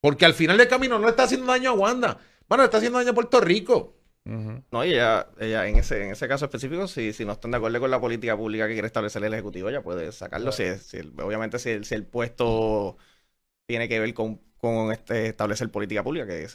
Porque 0.00 0.24
al 0.24 0.34
final 0.34 0.58
del 0.58 0.66
camino 0.66 0.98
no 0.98 1.04
le 1.04 1.10
está 1.10 1.22
haciendo 1.22 1.46
daño 1.46 1.70
a 1.70 1.74
Wanda. 1.74 2.18
Bueno, 2.48 2.62
le 2.62 2.66
está 2.66 2.78
haciendo 2.78 2.98
daño 2.98 3.12
a 3.12 3.14
Puerto 3.14 3.40
Rico. 3.40 3.94
No, 4.24 4.84
y 4.84 4.92
ella, 4.92 5.28
ella 5.38 5.66
en 5.68 5.76
ese, 5.76 6.04
en 6.04 6.10
ese 6.12 6.26
caso 6.28 6.44
específico, 6.46 6.86
si, 6.88 7.12
si 7.12 7.24
no 7.24 7.32
están 7.32 7.50
de 7.52 7.56
acuerdo 7.56 7.80
con 7.80 7.90
la 7.90 8.00
política 8.00 8.36
pública 8.36 8.66
que 8.66 8.72
quiere 8.74 8.86
establecer 8.86 9.22
el 9.24 9.32
Ejecutivo, 9.32 9.68
ella 9.68 9.82
puede 9.82 10.10
sacarlo. 10.12 10.50
Si, 10.52 10.64
si 10.78 10.98
el- 10.98 11.12
obviamente, 11.20 11.58
si 11.58 11.70
el, 11.70 11.84
si 11.84 11.94
el 11.94 12.04
puesto 12.04 12.96
tiene 13.66 13.88
que 13.88 13.98
ver 14.00 14.12
con, 14.14 14.40
con 14.58 14.92
este, 14.92 15.26
establecer 15.28 15.70
política 15.70 16.02
pública, 16.02 16.26
que 16.26 16.42
es, 16.44 16.54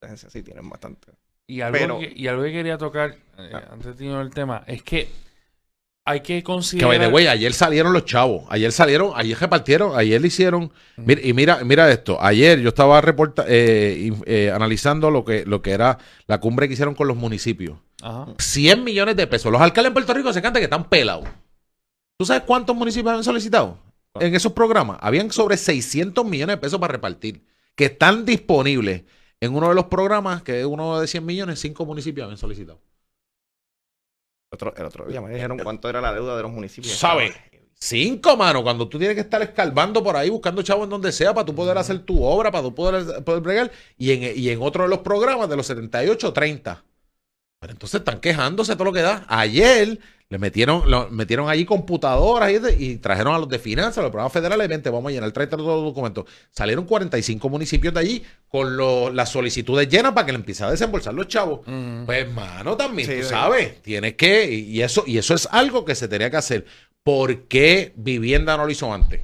las 0.00 0.08
agencias 0.08 0.32
sí 0.32 0.42
tienen 0.42 0.68
bastante. 0.68 1.12
Y 1.46 1.60
algo, 1.60 1.78
Pero- 1.78 1.98
que, 1.98 2.12
y 2.14 2.28
algo 2.28 2.42
que 2.44 2.52
quería 2.52 2.78
tocar 2.78 3.16
eh, 3.38 3.50
Ah. 3.54 3.68
antes 3.72 3.96
de 3.98 4.04
ir 4.06 4.12
al 4.12 4.30
tema 4.30 4.62
es 4.66 4.82
que 4.82 5.08
hay 6.04 6.20
que 6.20 6.36
Que, 6.38 6.42
considerar. 6.42 6.88
by 6.88 6.98
the 6.98 7.08
way, 7.08 7.26
ayer 7.26 7.52
salieron 7.52 7.92
los 7.92 8.04
chavos. 8.04 8.44
Ayer 8.48 8.72
salieron, 8.72 9.12
ayer 9.14 9.38
repartieron, 9.38 9.96
ayer 9.96 10.20
le 10.20 10.26
hicieron. 10.28 10.72
Mira, 10.96 11.20
y 11.22 11.32
mira, 11.32 11.64
mira 11.64 11.90
esto. 11.90 12.18
Ayer 12.20 12.60
yo 12.60 12.68
estaba 12.70 13.00
reporta, 13.00 13.44
eh, 13.46 14.12
eh, 14.26 14.50
analizando 14.54 15.10
lo 15.10 15.24
que, 15.24 15.44
lo 15.46 15.62
que 15.62 15.70
era 15.72 15.98
la 16.26 16.40
cumbre 16.40 16.66
que 16.66 16.74
hicieron 16.74 16.94
con 16.94 17.06
los 17.08 17.16
municipios. 17.16 17.78
Ajá. 18.02 18.26
100 18.38 18.82
millones 18.82 19.16
de 19.16 19.26
pesos. 19.26 19.52
Los 19.52 19.60
alcaldes 19.60 19.90
en 19.90 19.94
Puerto 19.94 20.12
Rico 20.14 20.32
se 20.32 20.42
cantan 20.42 20.60
que 20.60 20.64
están 20.64 20.88
pelados. 20.88 21.28
¿Tú 22.18 22.26
sabes 22.26 22.42
cuántos 22.46 22.74
municipios 22.76 23.14
han 23.14 23.24
solicitado 23.24 23.78
en 24.18 24.34
esos 24.34 24.52
programas? 24.52 24.98
Habían 25.00 25.30
sobre 25.30 25.56
600 25.56 26.24
millones 26.24 26.56
de 26.56 26.60
pesos 26.60 26.78
para 26.80 26.92
repartir, 26.92 27.44
que 27.76 27.86
están 27.86 28.24
disponibles 28.24 29.02
en 29.40 29.54
uno 29.54 29.68
de 29.68 29.74
los 29.74 29.86
programas, 29.86 30.42
que 30.42 30.60
es 30.60 30.66
uno 30.66 31.00
de 31.00 31.06
100 31.06 31.24
millones, 31.24 31.58
cinco 31.60 31.84
municipios 31.86 32.24
habían 32.24 32.38
solicitado. 32.38 32.80
Otro, 34.52 34.74
el 34.76 34.84
otro 34.84 35.06
día 35.06 35.20
me 35.22 35.32
dijeron 35.32 35.58
cuánto 35.58 35.88
era 35.88 36.00
la 36.00 36.12
deuda 36.12 36.36
de 36.36 36.42
los 36.42 36.52
municipios. 36.52 36.94
¿Sabe? 36.94 37.34
Cinco, 37.74 38.36
mano, 38.36 38.62
cuando 38.62 38.86
tú 38.86 38.98
tienes 38.98 39.16
que 39.16 39.22
estar 39.22 39.40
escarbando 39.42 40.04
por 40.04 40.14
ahí, 40.14 40.28
buscando 40.28 40.62
chavos 40.62 40.84
en 40.84 40.90
donde 40.90 41.10
sea, 41.10 41.34
para 41.34 41.46
tú 41.46 41.54
poder 41.54 41.76
hacer 41.78 42.00
tu 42.00 42.22
obra, 42.22 42.50
para 42.52 42.62
tú 42.62 42.74
poder, 42.74 43.24
poder 43.24 43.40
bregar, 43.40 43.72
y 43.96 44.12
en, 44.12 44.38
y 44.38 44.50
en 44.50 44.62
otro 44.62 44.84
de 44.84 44.90
los 44.90 44.98
programas 44.98 45.48
de 45.48 45.56
los 45.56 45.66
78, 45.66 46.32
30. 46.32 46.84
Pero 47.58 47.72
entonces 47.72 48.00
están 48.00 48.20
quejándose 48.20 48.74
todo 48.74 48.84
lo 48.84 48.92
que 48.92 49.00
da. 49.00 49.24
Ayer 49.26 49.98
le 50.32 50.38
metieron, 50.38 50.90
lo- 50.90 51.10
metieron 51.10 51.50
allí 51.50 51.66
computadoras 51.66 52.50
y, 52.50 52.58
de- 52.58 52.74
y 52.82 52.96
trajeron 52.96 53.34
a 53.34 53.38
los 53.38 53.50
de 53.50 53.58
finanzas, 53.58 53.98
a 53.98 54.00
los 54.00 54.10
programas 54.10 54.32
federales, 54.32 54.66
vente, 54.66 54.88
vamos 54.88 55.10
a 55.10 55.12
llenar, 55.12 55.30
tráete 55.30 55.58
todos 55.58 55.76
los 55.76 55.84
documentos. 55.84 56.24
Salieron 56.50 56.86
45 56.86 57.50
municipios 57.50 57.92
de 57.92 58.00
allí 58.00 58.22
con 58.48 58.74
lo- 58.74 59.10
las 59.12 59.28
solicitudes 59.28 59.90
llenas 59.90 60.12
para 60.14 60.24
que 60.24 60.32
le 60.32 60.38
empiece 60.38 60.64
a 60.64 60.70
desembolsar 60.70 61.12
los 61.12 61.28
chavos. 61.28 61.60
Pues, 62.06 62.32
mano, 62.32 62.78
también, 62.78 63.06
Sí, 63.10 63.16
tú 63.20 63.26
sabes, 63.28 63.82
tienes 63.82 64.14
que, 64.14 64.50
y 64.50 64.80
eso, 64.80 65.04
y 65.06 65.18
eso 65.18 65.34
es 65.34 65.46
algo 65.50 65.84
que 65.84 65.94
se 65.94 66.08
tenía 66.08 66.30
que 66.30 66.38
hacer. 66.38 66.64
¿por 67.04 67.42
qué 67.48 67.92
Vivienda 67.96 68.56
no 68.56 68.64
lo 68.64 68.70
hizo 68.70 68.90
antes? 68.94 69.20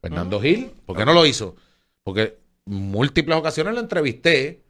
Fernando 0.00 0.40
Gil, 0.40 0.70
¿por 0.86 0.96
qué 0.96 1.04
no 1.04 1.12
lo 1.14 1.26
hizo? 1.26 1.56
Porque 2.04 2.36
múltiples 2.66 3.36
ocasiones 3.36 3.74
lo 3.74 3.80
entrevisté 3.80 4.60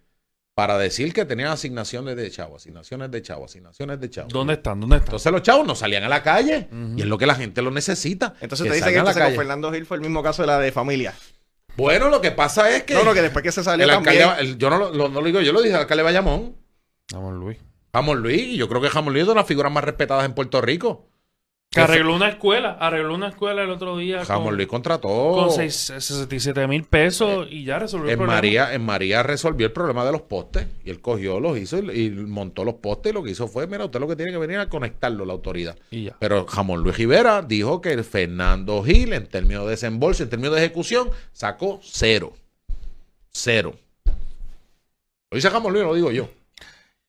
para 0.54 0.78
decir 0.78 1.12
que 1.12 1.24
tenía 1.24 1.50
asignaciones 1.50 2.14
de 2.16 2.30
chavo, 2.30 2.56
asignaciones 2.56 3.10
de 3.10 3.22
chavo, 3.22 3.44
asignaciones 3.46 4.00
de 4.00 4.08
chavo. 4.10 4.28
¿Dónde 4.30 4.54
están? 4.54 4.78
¿Dónde 4.80 4.96
están? 4.96 5.08
Entonces 5.08 5.32
los 5.32 5.42
chavos 5.42 5.66
no 5.66 5.74
salían 5.74 6.04
a 6.04 6.08
la 6.08 6.22
calle 6.22 6.68
y 6.96 7.00
es 7.00 7.06
lo 7.06 7.18
que 7.18 7.26
la 7.26 7.34
gente 7.34 7.60
lo 7.62 7.70
necesita. 7.72 8.34
Entonces 8.40 8.68
te 8.68 8.74
dicen 8.74 8.92
que 8.92 8.98
entonces 9.00 9.22
con. 9.22 9.34
Fernando 9.34 9.72
Gil 9.72 9.84
fue 9.86 9.96
el 9.96 10.02
mismo 10.02 10.22
caso 10.22 10.42
de 10.42 10.46
la 10.46 10.58
de 10.60 10.70
familia. 10.70 11.14
Bueno, 11.76 12.08
lo 12.08 12.20
que 12.20 12.30
pasa 12.30 12.70
es 12.70 12.84
que 12.84 12.94
No, 12.94 13.02
no, 13.02 13.12
que 13.14 13.22
después 13.22 13.42
que 13.42 13.50
se 13.50 13.64
salió 13.64 13.84
el 13.84 13.90
también. 13.90 14.22
alcalde, 14.22 14.42
el- 14.52 14.58
yo 14.58 14.70
no 14.70 14.78
lo, 14.78 14.92
lo- 14.94 15.08
no 15.08 15.20
lo 15.20 15.26
digo, 15.26 15.40
yo 15.40 15.52
lo 15.52 15.60
dije 15.60 15.74
al 15.74 15.80
alcalde 15.82 16.04
Bayamón, 16.04 16.54
Vamos, 17.12 17.34
Luis. 17.34 17.58
Jamón 17.92 18.22
Luis, 18.22 18.40
y 18.42 18.56
yo 18.56 18.68
creo 18.68 18.80
que 18.80 18.88
Jamón 18.90 19.12
Luis 19.12 19.22
es 19.22 19.28
de 19.28 19.34
las 19.34 19.46
figuras 19.46 19.70
más 19.72 19.82
respetadas 19.84 20.24
en 20.24 20.34
Puerto 20.34 20.60
Rico. 20.60 21.08
Que 21.74 21.80
arregló 21.80 22.14
una 22.14 22.28
escuela, 22.28 22.76
arregló 22.80 23.14
una 23.14 23.28
escuela 23.28 23.62
el 23.62 23.70
otro 23.70 23.96
día 23.98 24.24
Jamón 24.24 24.44
con, 24.48 24.56
Luis 24.56 24.68
contrató 24.68 25.08
con 25.08 25.50
seis- 25.50 25.92
67 25.98 26.66
mil 26.68 26.84
pesos 26.84 27.48
y 27.50 27.64
ya 27.64 27.78
resolvió 27.80 28.06
el 28.06 28.12
en 28.12 28.16
problema. 28.18 28.34
María, 28.36 28.72
en 28.74 28.84
María 28.84 29.22
resolvió 29.24 29.66
el 29.66 29.72
problema 29.72 30.04
de 30.04 30.12
los 30.12 30.22
postes 30.22 30.66
y 30.84 30.90
él 30.90 31.00
cogió, 31.00 31.40
los 31.40 31.58
hizo 31.58 31.78
y, 31.78 32.00
y 32.06 32.10
montó 32.10 32.64
los 32.64 32.74
postes 32.74 33.10
y 33.10 33.14
lo 33.14 33.22
que 33.24 33.32
hizo 33.32 33.48
fue, 33.48 33.66
mira, 33.66 33.84
usted 33.84 33.98
lo 33.98 34.06
que 34.06 34.14
tiene 34.16 34.30
que 34.30 34.38
venir 34.38 34.58
a 34.58 34.68
conectarlo 34.68 35.24
la 35.24 35.32
autoridad. 35.32 35.76
Y 35.90 36.04
ya. 36.04 36.16
Pero 36.20 36.46
Jamón 36.46 36.82
Luis 36.82 36.96
Rivera 36.96 37.42
dijo 37.42 37.80
que 37.80 37.92
el 37.92 38.04
Fernando 38.04 38.82
Gil, 38.84 39.12
en 39.12 39.26
términos 39.26 39.64
de 39.64 39.70
desembolso, 39.70 40.22
en 40.22 40.30
términos 40.30 40.54
de 40.54 40.60
ejecución, 40.64 41.10
sacó 41.32 41.80
cero. 41.82 42.34
Cero. 43.30 43.74
Lo 45.30 45.36
dice 45.36 45.50
Jamón 45.50 45.72
Luis, 45.72 45.84
lo 45.84 45.94
digo 45.94 46.12
yo. 46.12 46.28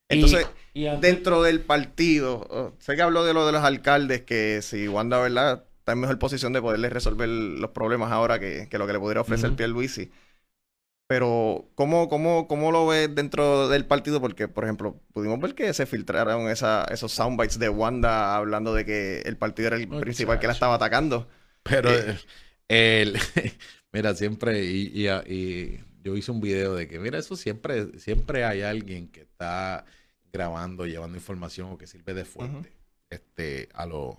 Entonces, 0.10 0.48
Y- 0.52 0.65
y 0.76 0.86
dentro 1.00 1.42
del 1.42 1.62
partido, 1.62 2.46
oh, 2.52 2.74
sé 2.80 2.96
que 2.96 3.02
habló 3.02 3.24
de 3.26 3.34
lo 3.34 3.46
de 3.48 3.52
los 3.54 3.64
alcaldes, 3.64 4.22
que 4.24 4.62
si 4.62 4.88
Wanda, 4.88 5.20
¿verdad? 5.20 5.66
Está 5.80 5.94
en 5.94 6.00
mejor 6.02 6.20
posición 6.20 6.54
de 6.54 6.62
poderle 6.62 6.90
resolver 6.90 7.30
los 7.30 7.72
problemas 7.72 8.12
ahora 8.12 8.40
que, 8.40 8.68
que 8.70 8.78
lo 8.78 8.88
que 8.88 8.94
le 8.94 9.00
pudiera 9.00 9.22
ofrecer 9.22 9.52
Ujú. 9.52 9.58
Pierluisi. 9.58 10.12
Pero, 11.08 11.70
¿cómo, 11.76 12.10
cómo, 12.10 12.48
¿cómo 12.48 12.72
lo 12.72 12.88
ves 12.88 13.14
dentro 13.14 13.70
del 13.70 13.86
partido? 13.86 14.20
Porque, 14.22 14.48
por 14.48 14.64
ejemplo, 14.64 15.00
pudimos 15.14 15.40
ver 15.40 15.54
que 15.54 15.72
se 15.74 15.86
filtraron 15.86 16.50
esa, 16.50 16.86
esos 16.86 17.12
soundbites 17.12 17.60
de 17.60 17.70
Wanda 17.70 18.36
hablando 18.36 18.74
de 18.74 18.86
que 18.86 19.22
el 19.22 19.38
partido 19.38 19.68
era 19.68 19.78
el 19.78 19.88
Muchacho. 19.88 20.02
principal 20.02 20.40
que 20.40 20.48
la 20.48 20.54
estaba 20.54 20.76
atacando. 20.76 21.28
Pero 21.64 21.92
Eh. 21.92 22.18
eh, 22.70 23.02
el, 23.04 23.18
mira, 23.94 24.16
siempre, 24.16 24.64
y, 24.66 24.92
y- 24.94 25.10
y 25.32 25.84
yo 26.04 26.16
hice 26.18 26.32
un 26.32 26.42
video 26.42 26.76
de 26.76 26.88
que, 26.88 27.00
mira, 27.00 27.20
eso 27.20 27.36
siempre, 27.36 28.00
siempre 28.00 28.44
hay 28.46 28.62
alguien 28.64 29.08
que 29.10 29.22
está 29.22 29.86
grabando, 30.36 30.86
llevando 30.86 31.18
información 31.18 31.72
o 31.72 31.78
que 31.78 31.88
sirve 31.88 32.14
de 32.14 32.26
fuente 32.26 32.72
este, 33.10 33.70
a 33.74 33.86
los 33.86 34.16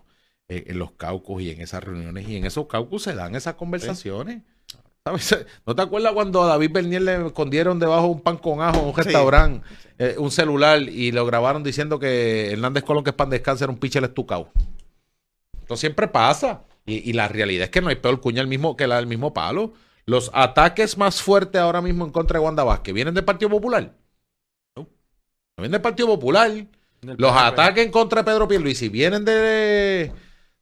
en, 0.49 0.65
en 0.71 0.79
los 0.79 0.93
caucus 0.93 1.43
y 1.43 1.51
en 1.51 1.61
esas 1.61 1.85
reuniones. 1.85 2.27
Y 2.29 2.37
en 2.37 2.45
esos 2.47 2.67
caucus 2.67 3.03
se 3.03 3.15
dan 3.15 3.35
esas 3.35 3.55
conversaciones. 3.55 4.43
¿Sabes? 5.05 5.47
¿No 5.67 5.77
te 5.77 5.83
acuerdas 5.83 6.13
cuando 6.15 6.43
a 6.43 6.47
David 6.49 6.71
Bernier 6.73 7.03
le 7.03 7.27
escondieron 7.27 7.79
debajo 7.79 8.07
de 8.07 8.13
un 8.13 8.21
pan 8.23 8.39
con 8.39 8.61
ajo 8.61 8.79
en 8.81 8.87
un 8.87 8.95
Sí. 8.95 9.03
restaurante 9.03 9.67
eh, 9.99 10.17
un 10.19 10.31
celular 10.33 10.81
y 10.83 11.13
lo 11.13 11.25
grabaron 11.27 11.63
diciendo 11.63 11.99
que 12.01 12.51
Hernández 12.53 12.83
Colón, 12.83 13.05
que 13.05 13.11
es 13.11 13.17
pan 13.17 13.31
descansa, 13.31 13.65
era 13.65 13.73
un 13.73 13.79
pichel 13.79 14.03
estucado? 14.05 14.51
Esto 15.61 15.77
siempre 15.77 16.09
pasa. 16.09 16.63
Y, 16.85 17.09
y 17.09 17.13
la 17.13 17.29
realidad 17.29 17.65
es 17.65 17.71
que 17.71 17.81
no 17.81 17.89
hay 17.89 17.97
peor 17.97 18.21
cuña 18.21 18.41
el 18.41 18.49
mismo, 18.49 18.77
que 18.77 18.87
la 18.87 18.97
del 18.97 19.07
mismo 19.07 19.33
palo. 19.35 19.73
Los 20.07 20.31
ataques 20.33 20.97
más 20.97 21.21
fuertes 21.21 21.61
ahora 21.61 21.83
mismo 21.83 22.05
en 22.05 22.13
contra 22.13 22.39
de 22.39 22.45
Wanda 22.45 22.63
Vázquez 22.63 22.95
vienen 22.95 23.15
del 23.15 23.25
Partido 23.25 23.51
Popular. 23.51 23.93
No. 25.57 25.63
No 25.63 25.63
vienen 25.63 25.73
del 25.73 25.81
Partido 25.83 26.09
Popular. 26.09 26.51
del 26.51 27.17
Los 27.19 27.33
PNP. 27.33 27.47
ataques 27.49 27.85
en 27.87 27.91
contra 27.91 28.21
de 28.23 28.25
Pedro 28.31 28.47
Pierluisi 28.49 28.89
vienen 28.91 29.25
de, 29.25 30.13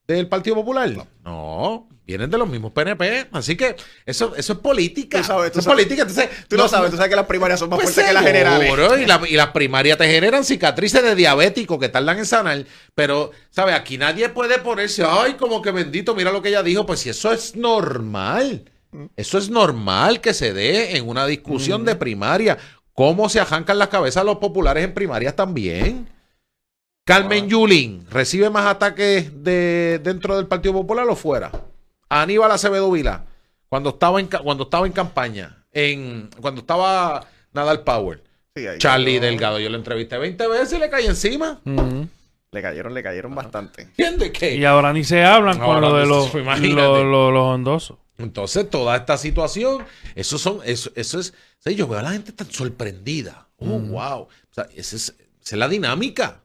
del 0.06 0.28
Partido 0.28 0.54
Popular. 0.56 0.88
No. 1.24 1.88
vienen 2.06 2.30
de 2.30 2.38
los 2.38 2.48
mismos 2.48 2.70
PNP. 2.72 3.26
Así 3.32 3.56
que 3.56 3.74
eso, 4.06 4.34
eso 4.36 4.52
es 4.52 4.58
política. 4.60 5.18
Tú 5.18 5.24
sabes, 5.24 5.46
Eso 5.46 5.52
tú 5.54 5.58
es 5.58 5.64
sabes. 5.64 5.76
política. 5.84 6.02
Entonces, 6.02 6.28
Tú 6.48 6.56
lo 6.56 6.68
sabes, 6.68 6.90
tú 6.92 6.96
sabes 6.96 7.10
que 7.10 7.16
las 7.16 7.26
primarias 7.26 7.58
son 7.58 7.70
más 7.70 7.78
pues 7.80 7.90
fuertes 7.92 8.08
que 8.08 8.14
las 8.14 8.22
generales. 8.24 8.72
Y, 9.02 9.06
la- 9.06 9.22
y 9.28 9.34
las 9.34 9.48
primarias 9.48 9.98
te 9.98 10.06
generan 10.06 10.44
cicatrices 10.44 11.02
de 11.02 11.14
diabético 11.16 11.78
que 11.80 11.88
tardan 11.88 12.18
en 12.18 12.26
sanar. 12.26 12.64
Pero, 12.94 13.32
¿sabes? 13.50 13.74
Aquí 13.74 13.98
nadie 13.98 14.28
puede 14.28 14.58
ponerse, 14.60 15.02
ay, 15.04 15.34
como 15.34 15.60
que 15.60 15.72
bendito, 15.72 16.14
mira 16.14 16.30
lo 16.30 16.40
que 16.40 16.50
ella 16.50 16.62
dijo. 16.62 16.86
Pues 16.86 17.00
si 17.00 17.08
eso 17.08 17.32
es 17.32 17.56
normal. 17.56 18.70
Eso 19.16 19.38
es 19.38 19.50
normal 19.50 20.20
que 20.20 20.32
se 20.34 20.52
dé 20.52 20.96
en 20.96 21.08
una 21.08 21.26
discusión 21.26 21.84
de 21.84 21.96
primaria. 21.96 22.58
¿Cómo 22.94 23.28
se 23.28 23.40
ajancan 23.40 23.78
las 23.78 23.88
cabezas 23.88 24.24
los 24.24 24.36
populares 24.36 24.84
en 24.84 24.94
primarias 24.94 25.34
también? 25.34 26.08
Carmen 27.04 27.44
Ah. 27.44 27.48
Yulín 27.48 28.06
recibe 28.10 28.48
más 28.48 28.66
ataques 28.66 29.44
de, 29.44 30.00
dentro 30.02 30.36
del 30.36 30.46
Partido 30.46 30.72
Popular 30.74 31.06
o 31.08 31.16
fuera. 31.16 31.50
Aníbal 32.08 32.52
Acevedo 32.52 32.90
Vila, 32.90 33.24
cuando 33.68 33.90
estaba 33.90 34.20
en, 34.20 34.28
cuando 34.28 34.64
estaba 34.64 34.86
en 34.86 34.92
campaña, 34.92 35.64
en, 35.72 36.30
cuando 36.40 36.60
estaba 36.60 37.26
Nadal 37.52 37.82
Power. 37.82 38.22
Sí, 38.54 38.66
ahí 38.66 38.78
Charlie 38.78 39.14
quedó. 39.14 39.26
Delgado, 39.26 39.58
yo 39.58 39.68
lo 39.68 39.76
entrevisté 39.76 40.16
20 40.16 40.46
veces 40.46 40.72
y 40.74 40.78
le 40.78 40.88
caí 40.88 41.06
encima. 41.06 41.60
Le 42.52 42.62
cayeron, 42.62 42.94
le 42.94 43.02
cayeron 43.02 43.34
bastante. 43.34 43.82
¿Entiendes 43.82 44.30
qué? 44.30 44.54
Y 44.54 44.64
ahora 44.64 44.92
ni 44.92 45.02
se 45.02 45.24
hablan 45.24 45.58
con 45.58 45.80
lo 45.80 45.94
de 45.96 46.06
los, 46.06 46.32
los, 46.34 46.60
los, 46.60 47.32
los 47.32 47.42
hondosos. 47.42 47.98
Entonces, 48.16 48.70
toda 48.70 48.94
esta 48.96 49.18
situación, 49.18 49.84
eso 50.14 50.38
son, 50.38 50.60
eso, 50.64 50.90
eso 50.94 51.18
es, 51.18 51.34
sea, 51.64 51.76
yo 51.76 51.88
veo 51.88 51.98
a 51.98 52.02
la 52.02 52.12
gente 52.12 52.32
tan 52.32 52.50
sorprendida. 52.50 53.48
Oh, 53.58 53.78
wow. 53.78 54.20
O 54.20 54.28
sea, 54.50 54.68
esa 54.74 54.96
es, 54.96 55.14
esa 55.42 55.54
es 55.54 55.58
la 55.58 55.68
dinámica. 55.68 56.40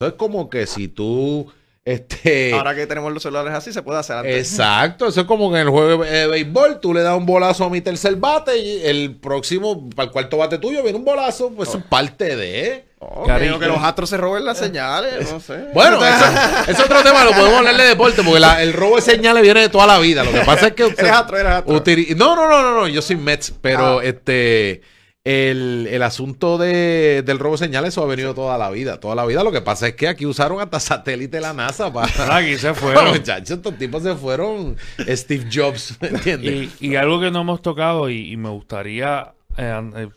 Eso 0.00 0.08
es 0.08 0.14
como 0.14 0.48
que 0.48 0.66
si 0.66 0.88
tú, 0.88 1.50
este, 1.84 2.52
Ahora 2.54 2.74
que 2.74 2.86
tenemos 2.86 3.12
los 3.12 3.22
celulares 3.22 3.52
así, 3.52 3.72
se 3.72 3.82
puede 3.82 3.98
hacer 3.98 4.16
antes. 4.16 4.52
Exacto, 4.52 5.08
eso 5.08 5.22
es 5.22 5.26
como 5.26 5.54
en 5.54 5.62
el 5.62 5.68
juego 5.68 6.04
de 6.04 6.26
béisbol, 6.28 6.80
tú 6.80 6.94
le 6.94 7.02
das 7.02 7.16
un 7.16 7.26
bolazo 7.26 7.64
a 7.64 7.70
mi 7.70 7.80
tercer 7.80 8.16
bate 8.16 8.56
y 8.56 8.82
el 8.84 9.16
próximo, 9.16 9.90
para 9.90 10.06
el 10.06 10.12
cuarto 10.12 10.36
bate 10.36 10.58
tuyo, 10.58 10.82
viene 10.82 10.98
un 10.98 11.04
bolazo, 11.04 11.50
pues 11.50 11.74
es 11.74 11.82
parte 11.84 12.36
de... 12.36 12.91
Oh, 13.04 13.24
creo 13.24 13.58
que 13.58 13.66
los 13.66 13.82
astros 13.82 14.08
se 14.10 14.16
roben 14.16 14.44
las 14.44 14.58
señales, 14.58 15.30
no 15.32 15.40
sé. 15.40 15.64
Bueno, 15.74 15.98
eso, 16.04 16.24
es 16.68 16.78
otro 16.80 17.02
tema, 17.02 17.24
lo 17.24 17.32
podemos 17.32 17.58
hablar 17.58 17.76
de 17.76 17.84
deporte, 17.84 18.22
porque 18.22 18.38
la- 18.40 18.62
el 18.62 18.72
robo 18.72 18.96
de 18.96 19.02
señales 19.02 19.42
viene 19.42 19.60
de 19.60 19.68
toda 19.68 19.86
la 19.88 19.98
vida. 19.98 20.22
Lo 20.22 20.30
que 20.32 20.40
pasa 20.42 20.68
es 20.68 20.72
que... 20.74 20.84
Eres 20.98 21.10
astro, 21.10 21.36
eres 21.38 21.52
astro. 21.52 21.82
no, 22.16 22.36
no, 22.36 22.48
no, 22.48 22.62
no, 22.62 22.74
no, 22.80 22.88
yo 22.88 23.02
soy 23.02 23.16
Mets, 23.16 23.52
pero 23.60 23.98
Ah. 23.98 24.04
este... 24.04 24.82
El, 25.24 25.86
el 25.88 26.02
asunto 26.02 26.58
de, 26.58 27.22
del 27.24 27.38
robo 27.38 27.54
de 27.54 27.58
señales, 27.58 27.90
eso 27.90 28.02
ha 28.02 28.06
venido 28.06 28.34
toda 28.34 28.58
la 28.58 28.70
vida. 28.70 28.98
Toda 28.98 29.14
la 29.14 29.24
vida. 29.24 29.44
Lo 29.44 29.52
que 29.52 29.60
pasa 29.60 29.86
es 29.86 29.94
que 29.94 30.08
aquí 30.08 30.26
usaron 30.26 30.60
hasta 30.60 30.80
satélite 30.80 31.36
de 31.36 31.40
la 31.40 31.52
NASA 31.52 31.92
para... 31.92 32.08
Aquí 32.38 32.58
se 32.58 32.70
Bueno, 32.72 32.80
fueron. 32.80 33.08
muchachos, 33.10 33.50
estos 33.52 33.78
tipos 33.78 34.02
se 34.02 34.16
fueron 34.16 34.76
Steve 35.08 35.46
Jobs, 35.52 35.96
¿me 36.00 36.08
entiendes? 36.08 36.70
Y, 36.80 36.88
y 36.88 36.96
algo 36.96 37.20
que 37.20 37.30
no 37.30 37.42
hemos 37.42 37.62
tocado 37.62 38.10
y, 38.10 38.32
y 38.32 38.36
me 38.36 38.48
gustaría 38.48 39.32
eh, 39.56 39.80
eh, 39.96 40.08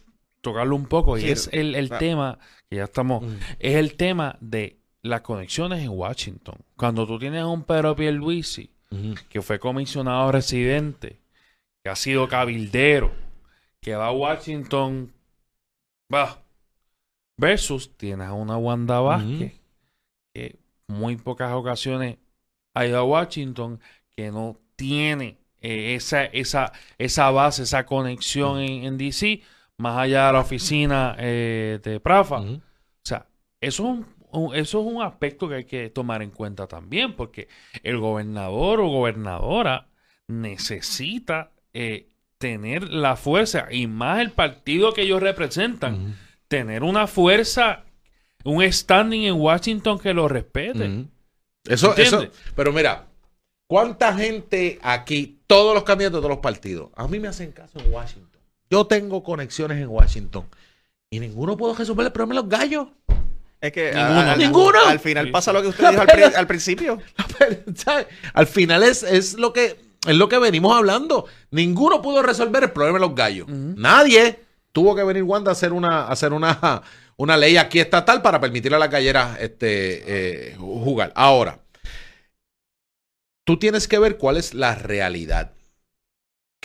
tocarlo 0.45 0.75
un 0.75 0.85
poco, 0.87 1.17
y 1.17 1.25
es 1.29 1.49
el, 1.51 1.75
el 1.75 1.87
claro. 1.87 1.99
tema, 1.99 2.39
que 2.69 2.77
ya 2.77 2.85
estamos, 2.85 3.23
Mm. 3.23 3.35
es 3.59 3.75
el 3.75 3.95
tema 3.95 4.37
de 4.41 4.79
las 5.01 5.21
conexiones 5.21 5.83
en 5.83 5.89
Washington. 5.89 6.55
Cuando 6.77 7.05
tú 7.05 7.19
tienes 7.19 7.41
a 7.41 7.47
un 7.47 7.63
Pedro 7.63 7.95
Pierluisi, 7.95 8.71
Ujú. 8.91 9.15
que 9.29 9.41
fue 9.41 9.59
comisionado 9.59 10.31
residente, 10.31 11.19
que 11.83 11.89
ha 11.89 11.95
sido 11.95 12.27
cabildero, 12.27 13.11
que 13.81 13.95
va 13.95 14.07
a 14.07 14.11
Washington, 14.11 15.11
va, 16.13 16.41
versus 17.37 17.95
tienes 17.97 18.27
a 18.27 18.33
una 18.33 18.57
Wanda 18.57 18.99
Vázquez, 18.99 19.53
que 20.33 20.59
muy 20.87 21.15
pocas 21.17 21.51
ocasiones 21.53 22.17
ha 22.73 22.85
ido 22.85 22.97
a 22.97 23.03
Washington, 23.03 23.79
que 24.15 24.31
no 24.31 24.57
tiene 24.75 25.37
eh, 25.61 25.95
esa, 25.95 26.25
esa, 26.25 26.71
esa 26.97 27.31
base, 27.31 27.63
esa 27.63 27.85
conexión 27.85 28.59
en, 28.59 28.83
en 28.85 28.97
DC, 28.97 29.41
más 29.77 29.97
allá 29.97 30.27
de 30.27 30.33
la 30.33 30.39
oficina 30.39 31.15
eh, 31.19 31.79
de 31.83 31.99
Prafa. 31.99 32.39
O 32.39 32.61
sea, 33.03 33.27
eso 33.59 33.83
es 33.83 33.89
un, 33.89 34.55
eso 34.55 34.79
es 34.79 34.93
un 34.93 35.01
aspecto 35.01 35.47
que 35.47 35.55
hay 35.55 35.65
que 35.65 35.89
tomar 35.89 36.21
en 36.21 36.31
cuenta 36.31 36.67
también, 36.67 37.15
porque 37.15 37.47
el 37.83 37.99
gobernador 37.99 38.79
o 38.79 38.87
gobernadora 38.87 39.87
necesita 40.27 41.51
eh, 41.73 42.09
tener 42.37 42.89
la 42.89 43.15
fuerza, 43.15 43.67
y 43.71 43.87
más 43.87 44.19
el 44.19 44.31
partido 44.31 44.93
que 44.93 45.03
ellos 45.03 45.21
representan, 45.21 46.17
tener 46.47 46.83
una 46.83 47.07
fuerza, 47.07 47.85
un 48.43 48.61
standing 48.71 49.23
en 49.23 49.35
Washington 49.35 49.99
que 49.99 50.13
lo 50.13 50.27
respete. 50.27 51.07
Eso, 51.67 51.95
eso, 51.95 52.21
¿Entiendes? 52.21 52.43
pero 52.55 52.71
mira, 52.71 53.07
¿cuánta 53.67 54.13
gente 54.13 54.79
aquí, 54.83 55.39
todos 55.47 55.73
los 55.73 55.83
candidatos 55.83 56.17
de 56.17 56.21
todos 56.21 56.35
los 56.35 56.43
partidos, 56.43 56.91
a 56.95 57.07
mí 57.07 57.19
me 57.19 57.27
hacen 57.27 57.51
caso 57.51 57.79
en 57.79 57.91
Washington? 57.91 58.34
Yo 58.69 58.87
tengo 58.87 59.23
conexiones 59.23 59.77
en 59.81 59.87
Washington 59.87 60.45
y 61.09 61.19
ninguno 61.19 61.55
puedo 61.57 61.75
resolver 61.75 62.05
el 62.07 62.11
problema 62.11 62.35
de 62.35 62.41
los 62.41 62.49
gallos. 62.49 62.87
Es 63.61 63.71
que 63.71 63.91
Ninguno. 63.93 64.19
al- 64.31 64.37
Ninguno. 64.39 64.79
al 64.87 64.99
final 64.99 65.31
pasa 65.31 65.53
lo 65.53 65.61
que 65.61 65.69
usted 65.69 65.89
dijo 65.89 66.01
al, 66.01 66.07
pri- 66.07 66.23
al 66.35 66.47
principio. 66.47 66.99
Al 68.33 68.47
final 68.47 68.83
es, 68.83 69.01
es 69.03 69.33
lo 69.35 69.53
que 69.53 69.79
es 70.07 70.15
lo 70.15 70.29
que 70.29 70.37
venimos 70.37 70.75
hablando. 70.75 71.25
Ninguno 71.51 72.01
pudo 72.01 72.21
resolver 72.21 72.63
el 72.63 72.71
problema 72.71 72.99
de 72.99 73.05
los 73.07 73.15
gallos. 73.15 73.47
Nadie 73.47 74.39
tuvo 74.71 74.95
que 74.95 75.03
venir 75.03 75.23
Wanda 75.23 75.49
a 75.49 75.53
hacer 75.53 75.73
una, 75.73 76.01
a 76.03 76.11
hacer 76.11 76.31
una, 76.33 76.83
una 77.17 77.37
ley 77.37 77.57
aquí 77.57 77.79
estatal 77.79 78.21
para 78.21 78.39
permitirle 78.39 78.75
a 78.75 78.79
las 78.79 78.91
galleras 78.91 79.39
este, 79.39 80.49
eh, 80.51 80.55
jugar. 80.57 81.11
Ahora, 81.15 81.59
tú 83.45 83.57
tienes 83.57 83.87
que 83.87 83.97
ver 83.99 84.17
cuál 84.17 84.37
es 84.37 84.53
la 84.53 84.75
realidad 84.75 85.53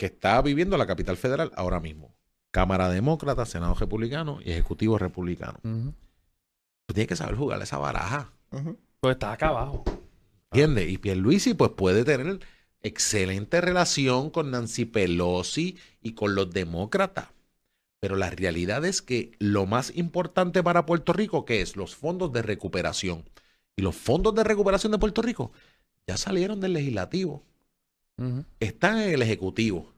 que 0.01 0.07
está 0.07 0.41
viviendo 0.41 0.79
la 0.79 0.87
capital 0.87 1.19
federal 1.19 1.53
ahora 1.57 1.79
mismo. 1.79 2.17
Cámara 2.53 2.89
Demócrata, 2.89 3.45
Senado 3.45 3.75
Republicano 3.75 4.39
y 4.43 4.51
Ejecutivo 4.51 4.97
Republicano. 4.97 5.61
Ujú. 5.63 5.93
Tú 6.87 6.95
tienes 6.95 7.07
que 7.07 7.17
saber 7.17 7.35
jugar 7.35 7.61
esa 7.61 7.77
baraja. 7.77 8.33
Pues 9.01 9.13
está 9.17 9.33
acá 9.33 9.49
abajo. 9.49 9.85
¿Entiendes? 10.53 10.89
Y 10.89 10.97
Pierluisi 10.97 11.53
pues 11.53 11.73
puede 11.73 12.05
tener 12.05 12.41
excelente 12.81 13.61
relación 13.61 14.31
con 14.31 14.51
Nancy 14.51 14.87
Pelosi 14.87 15.77
y 16.01 16.15
con 16.15 16.35
los 16.35 16.51
demócratas. 16.51 17.29
Pero 18.01 18.17
la 18.17 18.31
realidad 18.31 18.87
es 18.87 19.03
que 19.03 19.33
lo 19.39 19.67
más 19.67 19.95
importante 19.95 20.63
para 20.63 20.87
Puerto 20.87 21.13
Rico, 21.13 21.45
que 21.45 21.61
es 21.61 21.77
los 21.77 21.95
fondos 21.95 22.33
de 22.33 22.41
recuperación. 22.41 23.29
Y 23.77 23.83
los 23.83 23.97
fondos 23.97 24.35
de 24.35 24.45
recuperación 24.45 24.93
de 24.93 24.99
Puerto 24.99 25.21
Rico 25.21 25.53
ya 26.07 26.17
salieron 26.17 26.59
del 26.59 26.73
legislativo, 26.73 27.45
Están 28.61 28.99
en 28.99 29.15
el 29.15 29.23
ejecutivo. 29.23 29.93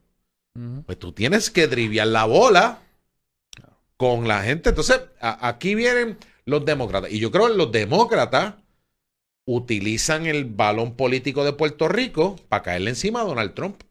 Pues 0.86 0.98
tú 0.98 1.12
tienes 1.12 1.50
que 1.50 1.66
driviar 1.66 2.06
la 2.08 2.24
bola 2.24 2.80
con 3.96 4.28
la 4.28 4.42
gente. 4.42 4.70
Entonces, 4.70 5.00
aquí 5.20 5.74
vienen 5.74 6.18
los 6.44 6.64
demócratas. 6.64 7.10
Y 7.10 7.18
yo 7.18 7.30
creo 7.30 7.48
que 7.48 7.54
los 7.54 7.72
demócratas 7.72 8.54
utilizan 9.44 10.26
el 10.26 10.44
balón 10.44 10.94
político 10.94 11.44
de 11.44 11.52
Puerto 11.52 11.88
Rico 11.88 12.36
para 12.48 12.62
caerle 12.62 12.90
encima 12.90 13.22
a 13.22 13.24
Donald 13.24 13.54
Trump. 13.54 13.82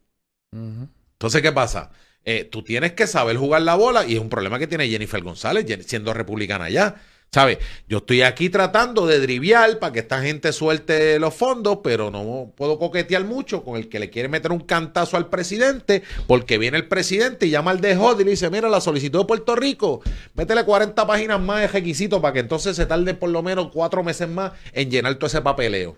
Entonces, 0.52 1.42
¿qué 1.42 1.52
pasa? 1.52 1.90
Eh, 2.24 2.44
tú 2.44 2.62
tienes 2.62 2.92
que 2.92 3.06
saber 3.06 3.36
jugar 3.36 3.62
la 3.62 3.74
bola 3.74 4.06
y 4.06 4.14
es 4.14 4.20
un 4.20 4.28
problema 4.28 4.58
que 4.58 4.66
tiene 4.66 4.88
Jennifer 4.88 5.22
González 5.22 5.66
siendo 5.86 6.14
republicana 6.14 6.70
ya. 6.70 7.02
¿Sabes? 7.34 7.60
Yo 7.88 7.98
estoy 7.98 8.20
aquí 8.20 8.50
tratando 8.50 9.06
de 9.06 9.18
driviar 9.18 9.78
para 9.78 9.90
que 9.90 10.00
esta 10.00 10.20
gente 10.20 10.52
suelte 10.52 11.18
los 11.18 11.32
fondos, 11.32 11.78
pero 11.82 12.10
no 12.10 12.52
puedo 12.54 12.78
coquetear 12.78 13.24
mucho 13.24 13.64
con 13.64 13.76
el 13.76 13.88
que 13.88 13.98
le 13.98 14.10
quiere 14.10 14.28
meter 14.28 14.52
un 14.52 14.60
cantazo 14.60 15.16
al 15.16 15.30
presidente, 15.30 16.02
porque 16.26 16.58
viene 16.58 16.76
el 16.76 16.88
presidente 16.88 17.46
y 17.46 17.50
llama 17.50 17.70
al 17.70 17.80
de 17.80 17.92
y 17.92 18.24
le 18.24 18.30
dice, 18.32 18.50
mira, 18.50 18.68
la 18.68 18.82
solicitud 18.82 19.20
de 19.20 19.24
Puerto 19.24 19.56
Rico, 19.56 20.02
métele 20.34 20.62
40 20.62 21.06
páginas 21.06 21.40
más 21.40 21.62
de 21.62 21.68
requisitos 21.68 22.20
para 22.20 22.34
que 22.34 22.40
entonces 22.40 22.76
se 22.76 22.84
tarde 22.84 23.14
por 23.14 23.30
lo 23.30 23.42
menos 23.42 23.70
cuatro 23.72 24.04
meses 24.04 24.28
más 24.28 24.52
en 24.74 24.90
llenar 24.90 25.14
todo 25.14 25.28
ese 25.28 25.40
papeleo. 25.40 25.96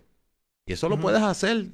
Y 0.66 0.74
eso 0.74 0.89
lo 0.89 1.01
puedes 1.01 1.20
hacer 1.20 1.64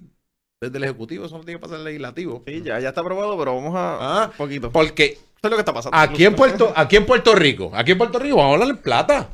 desde 0.59 0.79
el 0.79 0.85
Ejecutivo, 0.85 1.27
eso 1.27 1.37
no 1.37 1.45
tiene 1.45 1.61
que 1.61 1.63
pasar 1.63 1.75
en 1.77 1.81
el 1.81 1.85
Legislativo. 1.85 2.43
Sí, 2.47 2.63
ya, 2.65 2.81
ya 2.81 2.89
está 2.89 3.03
aprobado, 3.03 3.37
pero 3.39 3.57
vamos 3.57 3.75
a 3.77 4.23
Ah, 4.23 4.27
un 4.31 4.37
poquito. 4.39 4.71
Porque 4.73 5.05
Eso 5.13 5.21
es 5.43 5.51
lo 5.51 5.57
que 5.57 5.61
está 5.61 5.75
pasando. 5.75 5.99
Aquí 5.99 6.25
en 6.25 6.35
Puerto, 6.35 6.73
aquí 6.75 6.97
en 6.97 7.05
Puerto 7.05 7.35
Rico, 7.35 7.71
aquí 7.75 7.93
en 7.93 7.99
Puerto 7.99 8.19
Rico, 8.19 8.37
vamos 8.37 8.53
a 8.53 8.55
hablar 8.55 8.71
en 8.71 8.83
plata. 8.83 9.29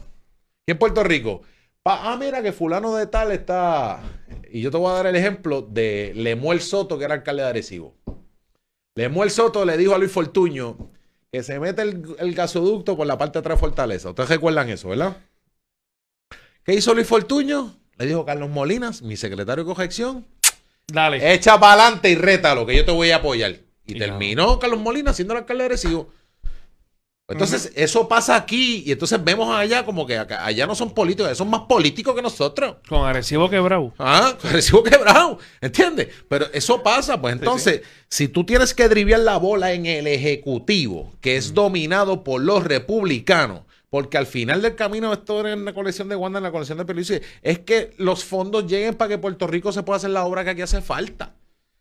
Aquí 0.66 0.72
en 0.72 0.78
Puerto 0.78 1.04
Rico. 1.04 1.42
Pa- 1.84 2.12
ah, 2.12 2.16
mira 2.16 2.42
que 2.42 2.50
fulano 2.52 2.96
de 2.96 3.06
tal 3.06 3.30
está. 3.30 4.02
Y 4.50 4.60
yo 4.62 4.72
te 4.72 4.76
voy 4.76 4.90
a 4.90 4.94
dar 4.94 5.06
el 5.06 5.14
ejemplo 5.14 5.62
de 5.62 6.12
Lemuel 6.16 6.60
Soto, 6.60 6.98
que 6.98 7.04
era 7.04 7.14
alcalde 7.14 7.42
de 7.44 7.48
Arecibo. 7.48 7.94
Lemuel 8.96 9.30
Soto 9.30 9.64
le 9.64 9.76
dijo 9.76 9.94
a 9.94 9.98
Luis 9.98 10.10
Fortuño 10.10 10.76
que 11.30 11.44
se 11.44 11.60
mete 11.60 11.82
el, 11.82 12.04
el 12.18 12.34
gasoducto 12.34 12.96
por 12.96 13.06
la 13.06 13.16
parte 13.16 13.34
de 13.34 13.40
atrás 13.40 13.58
de 13.58 13.60
Fortaleza. 13.60 14.08
Ustedes 14.08 14.28
recuerdan 14.28 14.68
eso, 14.68 14.88
¿verdad? 14.88 15.16
¿Qué 16.64 16.74
hizo 16.74 16.94
Luis 16.94 17.06
Fortuño? 17.06 17.76
Le 17.98 18.06
dijo 18.06 18.24
Carlos 18.24 18.50
Molinas, 18.50 19.02
mi 19.02 19.16
secretario 19.16 19.62
de 19.62 19.72
corrección, 19.72 20.26
Dale. 20.88 21.32
Echa 21.32 21.60
para 21.60 21.74
adelante 21.84 22.10
y 22.10 22.16
rétalo, 22.16 22.66
que 22.66 22.74
yo 22.76 22.84
te 22.84 22.90
voy 22.90 23.12
a 23.12 23.16
apoyar. 23.16 23.52
Y 23.86 23.94
Y 23.94 23.98
terminó 23.98 24.58
Carlos 24.58 24.80
Molina 24.80 25.12
siendo 25.12 25.34
el 25.34 25.38
alcalde 25.38 25.62
de 25.62 25.66
Arecibo. 25.66 26.10
Entonces, 27.28 27.72
eso 27.74 28.06
pasa 28.06 28.36
aquí 28.36 28.84
y 28.86 28.92
entonces 28.92 29.22
vemos 29.24 29.52
allá 29.52 29.84
como 29.84 30.06
que 30.06 30.16
acá- 30.16 30.46
allá 30.46 30.64
no 30.64 30.76
son 30.76 30.94
políticos, 30.94 31.36
son 31.36 31.50
más 31.50 31.62
políticos 31.62 32.14
que 32.14 32.22
nosotros. 32.22 32.76
Con 32.88 33.04
agresivo 33.04 33.50
quebrado. 33.50 33.92
Ah, 33.98 34.36
recibo 34.44 34.84
quebrado, 34.84 35.38
¿entiendes? 35.60 36.08
Pero 36.28 36.46
eso 36.52 36.82
pasa, 36.84 37.20
pues 37.20 37.32
entonces, 37.34 37.82
si 38.08 38.28
tú 38.28 38.44
tienes 38.44 38.74
que 38.74 38.88
driviar 38.88 39.20
la 39.20 39.38
bola 39.38 39.72
en 39.72 39.86
el 39.86 40.06
Ejecutivo, 40.06 41.12
que 41.20 41.36
es 41.36 41.52
dominado 41.52 42.22
por 42.22 42.40
los 42.42 42.62
republicanos, 42.62 43.62
porque 43.90 44.18
al 44.18 44.26
final 44.26 44.62
del 44.62 44.76
camino, 44.76 45.12
esto 45.12 45.46
en 45.48 45.64
la 45.64 45.74
colección 45.74 46.08
de 46.08 46.14
Wanda, 46.16 46.38
en 46.38 46.44
la 46.44 46.52
colección 46.52 46.78
de 46.78 46.84
Peluche, 46.84 47.22
es 47.42 47.58
que 47.60 47.92
los 47.98 48.24
fondos 48.24 48.66
lleguen 48.68 48.94
para 48.94 49.08
que 49.08 49.18
Puerto 49.18 49.46
Rico 49.48 49.72
se 49.72 49.82
pueda 49.82 49.96
hacer 49.96 50.10
la 50.10 50.24
obra 50.24 50.44
que 50.44 50.50
aquí 50.50 50.62
hace 50.62 50.80
falta. 50.80 51.34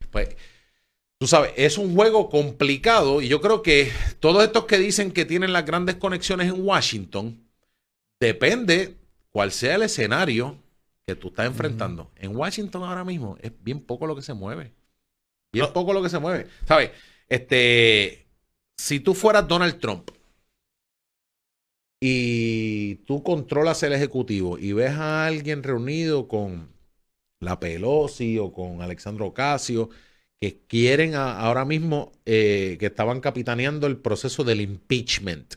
Pues, 0.10 0.30
tú 1.20 1.28
sabes, 1.28 1.54
es 1.56 1.78
un 1.78 1.96
juego 1.96 2.30
complicado 2.30 3.22
y 3.22 3.28
yo 3.28 3.42
creo 3.42 3.62
que 3.62 3.92
todos 4.20 4.44
estos 4.44 4.66
que 4.66 4.78
dicen 4.78 5.12
que 5.12 5.26
tienen 5.26 5.54
las 5.54 5.66
grandes 5.66 5.96
conexiones 5.96 6.48
en 6.54 6.66
Washington, 6.66 7.42
depende 8.20 8.96
cuál 9.32 9.52
sea 9.52 9.76
el 9.76 9.84
escenario 9.84 10.58
que 11.06 11.16
tú 11.16 11.28
estás 11.28 11.46
enfrentando. 11.48 12.12
En 12.16 12.36
Washington 12.36 12.84
ahora 12.84 13.04
mismo 13.04 13.38
es 13.42 13.52
bien 13.62 13.80
poco 13.80 14.08
lo 14.08 14.16
que 14.16 14.22
se 14.22 14.34
mueve. 14.34 14.74
Bien 15.54 15.68
No. 15.68 15.74
poco 15.74 15.94
lo 15.94 16.02
que 16.02 16.10
se 16.10 16.20
mueve. 16.20 16.48
¿Sabes? 16.68 16.92
Este, 17.30 18.26
si 18.78 19.00
tú 19.00 19.14
fueras 19.14 19.48
Donald 19.48 19.80
Trump 19.80 20.10
y 22.02 22.96
tú 23.06 23.24
controlas 23.24 23.82
el 23.84 23.94
ejecutivo 23.94 24.58
y 24.58 24.74
ves 24.74 24.92
a 24.92 25.26
alguien 25.26 25.64
reunido 25.64 26.28
con 26.28 26.70
la 27.40 27.60
Pelosi 27.60 28.38
o 28.38 28.52
con 28.52 28.82
Alexandro 28.82 29.28
Ocasio 29.28 29.90
que 30.40 30.60
quieren 30.68 31.16
a- 31.16 31.40
ahora 31.40 31.66
mismo 31.66 32.12
eh, 32.26 32.78
que 32.80 32.88
estaban 32.88 33.22
capitaneando 33.22 33.88
el 33.88 33.98
proceso 33.98 34.44
del 34.44 34.62
impeachment 34.62 35.56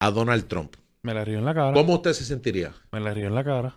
a 0.00 0.10
Donald 0.10 0.46
Trump. 0.46 0.74
Me 1.02 1.14
la 1.14 1.24
río 1.24 1.38
en 1.38 1.44
la 1.44 1.54
cara. 1.54 1.72
¿Cómo 1.72 1.94
usted 1.94 2.12
se 2.12 2.24
sentiría? 2.24 2.72
Me 2.92 3.00
la 3.00 3.12
río 3.14 3.26
en 3.28 3.34
la 3.34 3.44
cara. 3.44 3.76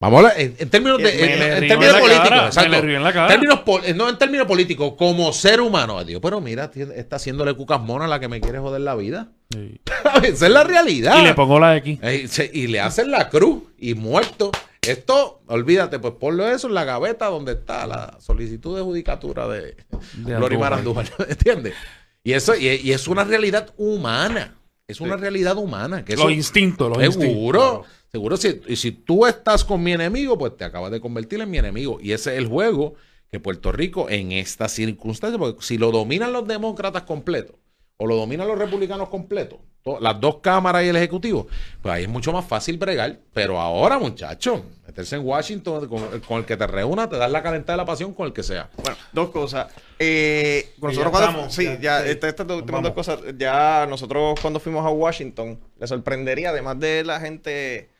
Vamos 0.00 0.24
a 0.24 0.38
en, 0.38 0.54
en 0.58 0.68
términos 0.68 0.98
de 0.98 1.04
Me 1.04 1.10
en- 1.10 1.38
Me 1.38 1.56
en, 1.58 1.68
términos 1.68 2.00
políticos, 2.00 2.56
en. 2.56 3.28
Términos 3.28 3.60
pol- 3.60 3.82
no 3.96 4.08
en 4.08 4.18
términos 4.18 4.46
políticos, 4.46 4.94
como 4.98 5.32
ser 5.32 5.60
humano. 5.60 5.98
Adiós, 5.98 6.20
pero 6.22 6.40
mira, 6.40 6.70
está 6.96 7.16
haciéndole 7.16 7.54
cucas 7.54 7.80
mona 7.80 8.04
a 8.04 8.08
la 8.08 8.20
que 8.20 8.28
me 8.28 8.40
quiere 8.40 8.58
joder 8.58 8.80
la 8.82 8.96
vida. 8.96 9.28
Sí. 9.50 9.80
Esa 10.24 10.46
es 10.46 10.52
la 10.52 10.64
realidad. 10.64 11.20
Y 11.20 11.22
le 11.24 11.34
pongo 11.34 11.58
la 11.60 11.76
X. 11.76 11.98
Se- 12.28 12.50
y 12.52 12.66
le 12.66 12.80
hacen 12.80 13.10
la 13.10 13.28
cruz 13.30 13.62
y 13.78 13.94
muerto. 13.94 14.50
Esto, 14.88 15.42
olvídate, 15.46 15.98
pues 15.98 16.14
ponlo 16.20 16.48
eso 16.48 16.68
en 16.68 16.74
la 16.74 16.84
gaveta 16.84 17.26
donde 17.26 17.52
está 17.52 17.86
la 17.86 18.16
solicitud 18.20 18.76
de 18.76 18.82
judicatura 18.82 19.48
de, 19.48 19.76
De 20.14 20.36
Glorimar 20.36 20.72
Andújar. 20.74 21.06
Andújar, 21.06 21.26
¿entiendes? 21.30 21.74
Y 22.22 22.32
eso 22.32 22.54
y, 22.54 22.68
y 22.68 22.92
es 22.92 23.06
una 23.08 23.24
realidad 23.24 23.72
humana. 23.76 24.56
Es 24.86 25.00
una 25.00 25.14
Sí. 25.16 25.20
realidad 25.22 25.56
humana. 25.56 26.04
Que 26.04 26.16
Los 26.16 26.30
instintos, 26.30 26.88
los 26.90 27.02
instintos. 27.02 27.32
seguro, 27.32 27.84
seguro. 28.12 28.36
Si, 28.36 28.60
y 28.68 28.76
si 28.76 28.92
tú 28.92 29.26
estás 29.26 29.64
con 29.64 29.82
mi 29.82 29.92
enemigo, 29.92 30.36
pues 30.38 30.56
te 30.56 30.64
acabas 30.64 30.90
de 30.90 31.00
convertir 31.00 31.40
en 31.40 31.50
mi 31.50 31.58
enemigo. 31.58 31.98
Y 32.02 32.12
ese 32.12 32.32
es 32.34 32.38
el 32.38 32.46
juego 32.48 32.94
que 33.30 33.40
Puerto 33.40 33.72
Rico 33.72 34.08
en 34.10 34.32
estas 34.32 34.72
circunstancias, 34.72 35.38
porque 35.38 35.62
si 35.64 35.78
lo 35.78 35.90
dominan 35.90 36.32
los 36.32 36.46
demócratas 36.46 37.02
completos 37.04 37.56
o 37.96 38.06
lo 38.06 38.16
dominan 38.16 38.48
los 38.48 38.58
republicanos 38.58 39.08
completos, 39.08 39.58
to- 39.82 40.00
las 40.00 40.20
dos 40.20 40.38
cámaras 40.40 40.82
y 40.84 40.88
el 40.88 40.96
ejecutivo, 40.96 41.46
pues 41.80 41.94
ahí 41.94 42.02
es 42.04 42.08
mucho 42.08 42.32
más 42.32 42.44
fácil 42.44 42.76
bregar. 42.78 43.18
Pero 43.32 43.60
ahora, 43.60 43.98
muchachos, 43.98 44.62
meterse 44.86 45.16
en 45.16 45.24
Washington 45.24 45.86
con, 45.88 46.20
con 46.20 46.38
el 46.38 46.44
que 46.44 46.56
te 46.56 46.66
reúna, 46.66 47.08
te 47.08 47.16
das 47.16 47.30
la 47.30 47.42
calentada 47.42 47.74
de 47.74 47.82
la 47.82 47.86
pasión 47.86 48.12
con 48.14 48.26
el 48.26 48.32
que 48.32 48.42
sea. 48.42 48.68
Bueno, 48.82 48.96
dos 49.12 49.30
cosas. 49.30 49.72
Eh, 49.98 50.72
ya 50.76 50.88
nosotros 50.88 51.10
cuando, 51.12 51.28
estamos, 51.30 51.54
sí, 51.54 51.64
ya, 51.64 51.78
ya, 51.80 52.02
sí. 52.02 52.10
estas 52.10 52.46
dos 52.46 52.58
últimas 52.58 52.82
Vamos. 52.82 52.94
dos 52.96 53.06
cosas. 53.06 53.34
Ya 53.38 53.86
nosotros 53.88 54.40
cuando 54.40 54.58
fuimos 54.60 54.84
a 54.84 54.90
Washington, 54.90 55.60
le 55.78 55.86
sorprendería, 55.86 56.50
además 56.50 56.80
de 56.80 57.04
la 57.04 57.20
gente 57.20 57.90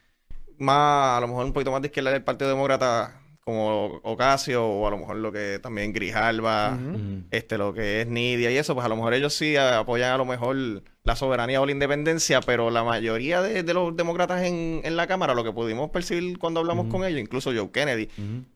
más, 0.59 1.19
a 1.19 1.21
lo 1.21 1.29
mejor 1.29 1.45
un 1.47 1.53
poquito 1.53 1.71
más 1.73 1.83
de 1.83 1.89
izquierda 1.89 2.11
del 2.11 2.23
Partido 2.25 2.51
Demócrata, 2.51 3.21
como 3.45 4.01
Ocasio, 4.03 4.67
o 4.67 4.87
a 4.87 4.91
lo 4.91 4.99
mejor 4.99 5.17
lo 5.17 5.31
que 5.31 5.59
también 5.63 5.93
Grijalba, 5.93 6.79
este, 7.31 7.59
lo 7.59 7.75
que 7.75 8.01
es 8.01 8.07
Nidia 8.07 8.51
y 8.51 8.57
eso, 8.57 8.75
pues 8.75 8.87
a 8.87 8.89
lo 8.89 8.97
mejor 8.97 9.13
ellos 9.15 9.35
sí 9.35 9.57
apoyan 9.57 10.13
a 10.13 10.17
lo 10.17 10.25
mejor 10.25 10.83
la 11.05 11.17
soberanía 11.17 11.61
o 11.61 11.67
la 11.67 11.73
independencia, 11.73 12.41
pero 12.41 12.71
la 12.71 12.83
mayoría 12.83 13.43
de, 13.43 13.63
de 13.63 13.75
los 13.75 13.95
demócratas 13.95 14.43
en, 14.45 14.81
en 14.85 14.97
la 14.97 15.07
Cámara, 15.07 15.35
lo 15.35 15.45
que 15.45 15.53
pudimos 15.53 15.91
percibir 15.91 16.39
cuando 16.39 16.61
hablamos 16.61 16.87
con 16.87 17.05
ellos, 17.05 17.21
incluso 17.21 17.53
Joe 17.55 17.71
Kennedy, 17.71 18.07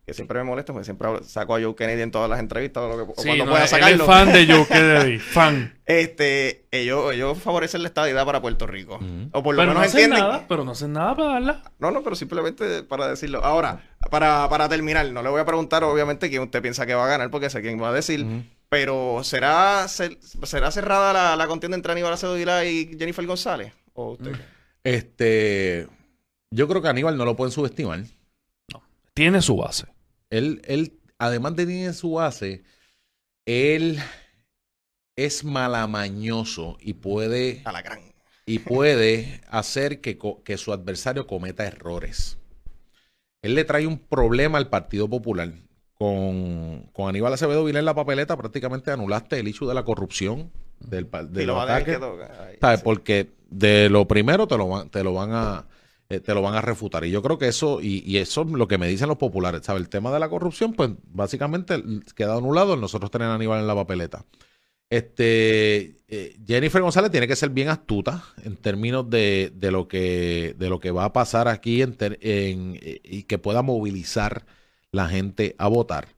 que 0.06 0.14
siempre 0.14 0.38
me 0.38 0.44
molesta, 0.44 0.72
porque 0.72 0.86
siempre 0.86 1.08
saco 1.24 1.54
a 1.56 1.60
Joe 1.60 1.74
Kennedy 1.74 2.00
en 2.00 2.10
todas 2.10 2.30
las 2.30 2.40
entrevistas, 2.40 2.84
o, 2.84 2.88
lo 2.88 2.96
que, 3.06 3.12
o 3.12 3.14
Sí, 3.22 3.26
cuando 3.28 3.44
no, 3.44 3.50
pueda 3.50 3.64
él 3.64 3.68
sacarlo. 3.68 4.04
es 4.04 4.10
fan 4.10 4.32
de 4.32 4.46
Joe 4.46 4.66
Kennedy. 4.68 5.18
fan. 5.18 5.74
Este, 5.84 6.64
ellos, 6.70 7.12
ellos 7.12 7.36
favorecen 7.38 7.82
la 7.82 7.88
estadidad 7.88 8.24
para 8.24 8.40
Puerto 8.40 8.66
Rico. 8.66 8.98
O 9.32 9.42
por 9.42 9.54
lo 9.54 9.60
Pero 9.60 9.74
no 9.74 9.80
menos 9.80 9.86
hacen 9.88 10.00
entienden. 10.04 10.20
nada. 10.20 10.44
Pero 10.48 10.64
no 10.64 10.70
hacen 10.72 10.92
nada 10.94 11.14
para 11.16 11.28
darla. 11.32 11.62
No, 11.78 11.90
no, 11.90 12.02
pero 12.02 12.16
simplemente 12.16 12.82
para 12.82 13.08
decirlo. 13.08 13.44
Ahora, 13.44 13.84
para, 14.10 14.48
para 14.48 14.70
terminar, 14.70 15.06
no 15.12 15.22
le 15.22 15.28
voy 15.28 15.40
a 15.40 15.44
preguntar, 15.44 15.84
obviamente, 15.84 16.30
quién 16.30 16.42
usted 16.42 16.62
piensa 16.62 16.86
que 16.86 16.94
va 16.94 17.04
a 17.04 17.08
ganar, 17.08 17.30
porque 17.30 17.50
sé 17.50 17.60
quién 17.60 17.82
va 17.82 17.90
a 17.90 17.92
decir. 17.92 18.24
Pero, 18.70 19.22
¿será, 19.24 19.84
cer- 19.86 20.18
¿será 20.44 20.70
cerrada 20.70 21.12
la, 21.12 21.36
la 21.36 21.46
contienda 21.46 21.76
entre 21.76 21.92
Aníbal 21.92 22.12
Acevedo 22.12 22.36
Vilá 22.36 22.64
y 22.66 22.96
Jennifer 22.98 23.26
González? 23.26 23.72
¿O 23.94 24.12
usted? 24.12 24.32
Este, 24.84 25.88
yo 26.50 26.68
creo 26.68 26.82
que 26.82 26.88
Aníbal 26.88 27.16
no 27.16 27.24
lo 27.24 27.36
pueden 27.36 27.52
subestimar. 27.52 28.02
Tiene 29.14 29.42
su 29.42 29.56
base. 29.56 29.86
Él, 30.30 30.60
él, 30.66 30.98
además 31.18 31.56
de 31.56 31.66
tener 31.66 31.94
su 31.94 32.12
base, 32.12 32.62
él 33.46 33.98
es 35.16 35.44
malamañoso 35.44 36.76
y 36.80 36.92
puede, 36.94 37.62
A 37.64 37.72
la 37.72 37.82
gran. 37.82 38.00
y 38.46 38.60
puede 38.60 39.40
hacer 39.48 40.00
que, 40.00 40.18
co- 40.18 40.42
que 40.44 40.58
su 40.58 40.72
adversario 40.72 41.26
cometa 41.26 41.66
errores. 41.66 42.38
Él 43.42 43.54
le 43.54 43.64
trae 43.64 43.86
un 43.86 43.98
problema 43.98 44.58
al 44.58 44.68
Partido 44.68 45.08
Popular 45.08 45.52
con, 45.98 46.88
con 46.92 47.08
Aníbal 47.08 47.32
Acevedo 47.32 47.64
Vilés 47.64 47.80
en 47.80 47.84
la 47.86 47.94
papeleta, 47.94 48.36
prácticamente 48.36 48.90
anulaste 48.92 49.38
el 49.40 49.48
issue 49.48 49.66
de 49.68 49.74
la 49.74 49.84
corrupción 49.84 50.50
del, 50.80 51.06
pa- 51.06 51.24
de 51.24 51.42
Y 51.42 51.46
lo 51.46 51.54
los 51.54 51.66
van 51.66 51.74
a 51.74 51.84
tener 51.84 51.96
ataques. 51.96 52.18
que 52.20 52.26
tocar. 52.28 52.46
Ay, 52.48 52.56
¿Sabes? 52.60 52.78
sí. 52.80 52.84
Porque 52.84 53.30
de 53.50 53.88
lo 53.90 54.06
primero 54.06 54.46
te 54.46 54.56
lo 54.56 54.68
van, 54.68 54.90
te 54.90 55.02
lo 55.02 55.12
van 55.14 55.30
a 55.32 55.66
eh, 56.10 56.20
te 56.20 56.32
lo 56.34 56.40
van 56.40 56.54
a 56.54 56.62
refutar. 56.62 57.04
Y 57.04 57.10
yo 57.10 57.20
creo 57.20 57.36
que 57.36 57.48
eso, 57.48 57.80
y, 57.82 58.02
y 58.06 58.16
eso 58.18 58.42
es 58.42 58.48
lo 58.48 58.66
que 58.68 58.78
me 58.78 58.88
dicen 58.88 59.08
los 59.08 59.18
populares, 59.18 59.60
¿sabes? 59.64 59.82
El 59.82 59.88
tema 59.90 60.10
de 60.10 60.18
la 60.20 60.28
corrupción, 60.30 60.72
pues 60.72 60.90
básicamente 61.12 61.74
l- 61.74 62.00
queda 62.14 62.36
anulado 62.36 62.74
en 62.74 62.80
nosotros 62.80 63.10
tener 63.10 63.28
a 63.28 63.34
Aníbal 63.34 63.60
en 63.60 63.66
la 63.66 63.74
papeleta. 63.74 64.24
Este 64.90 65.96
eh, 66.08 66.36
Jennifer 66.46 66.80
González 66.80 67.10
tiene 67.10 67.26
que 67.28 67.36
ser 67.36 67.50
bien 67.50 67.68
astuta 67.68 68.24
en 68.42 68.56
términos 68.56 69.10
de, 69.10 69.52
de 69.54 69.70
lo 69.70 69.86
que 69.86 70.54
de 70.58 70.70
lo 70.70 70.80
que 70.80 70.92
va 70.92 71.04
a 71.04 71.12
pasar 71.12 71.46
aquí 71.48 71.82
en 71.82 71.94
ter- 71.94 72.18
en, 72.22 72.78
eh, 72.80 73.00
y 73.04 73.24
que 73.24 73.36
pueda 73.38 73.60
movilizar 73.60 74.46
la 74.92 75.08
gente 75.08 75.54
a 75.58 75.68
votar. 75.68 76.08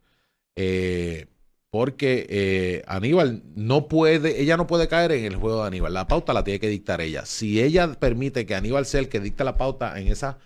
Eh, 0.57 1.27
porque 1.71 2.27
eh, 2.29 2.83
Aníbal 2.87 3.43
no 3.55 3.87
puede, 3.87 4.41
ella 4.43 4.57
no 4.57 4.66
puede 4.66 4.89
caer 4.89 5.12
en 5.12 5.25
el 5.25 5.37
juego 5.37 5.61
de 5.62 5.68
Aníbal. 5.68 5.95
La 5.95 6.09
pauta 6.09 6.33
la 6.33 6.43
tiene 6.43 6.59
que 6.59 6.68
dictar 6.68 7.01
ella. 7.01 7.25
Si 7.27 7.62
ella 7.62 7.93
permite 7.95 8.45
que 8.45 8.55
Aníbal 8.57 8.87
sea 8.87 9.01
el 9.01 9.09
que 9.09 9.21
dicta 9.21 9.45
la 9.45 9.57
pauta 9.57 9.99
en 10.01 10.09
esa 10.09 10.39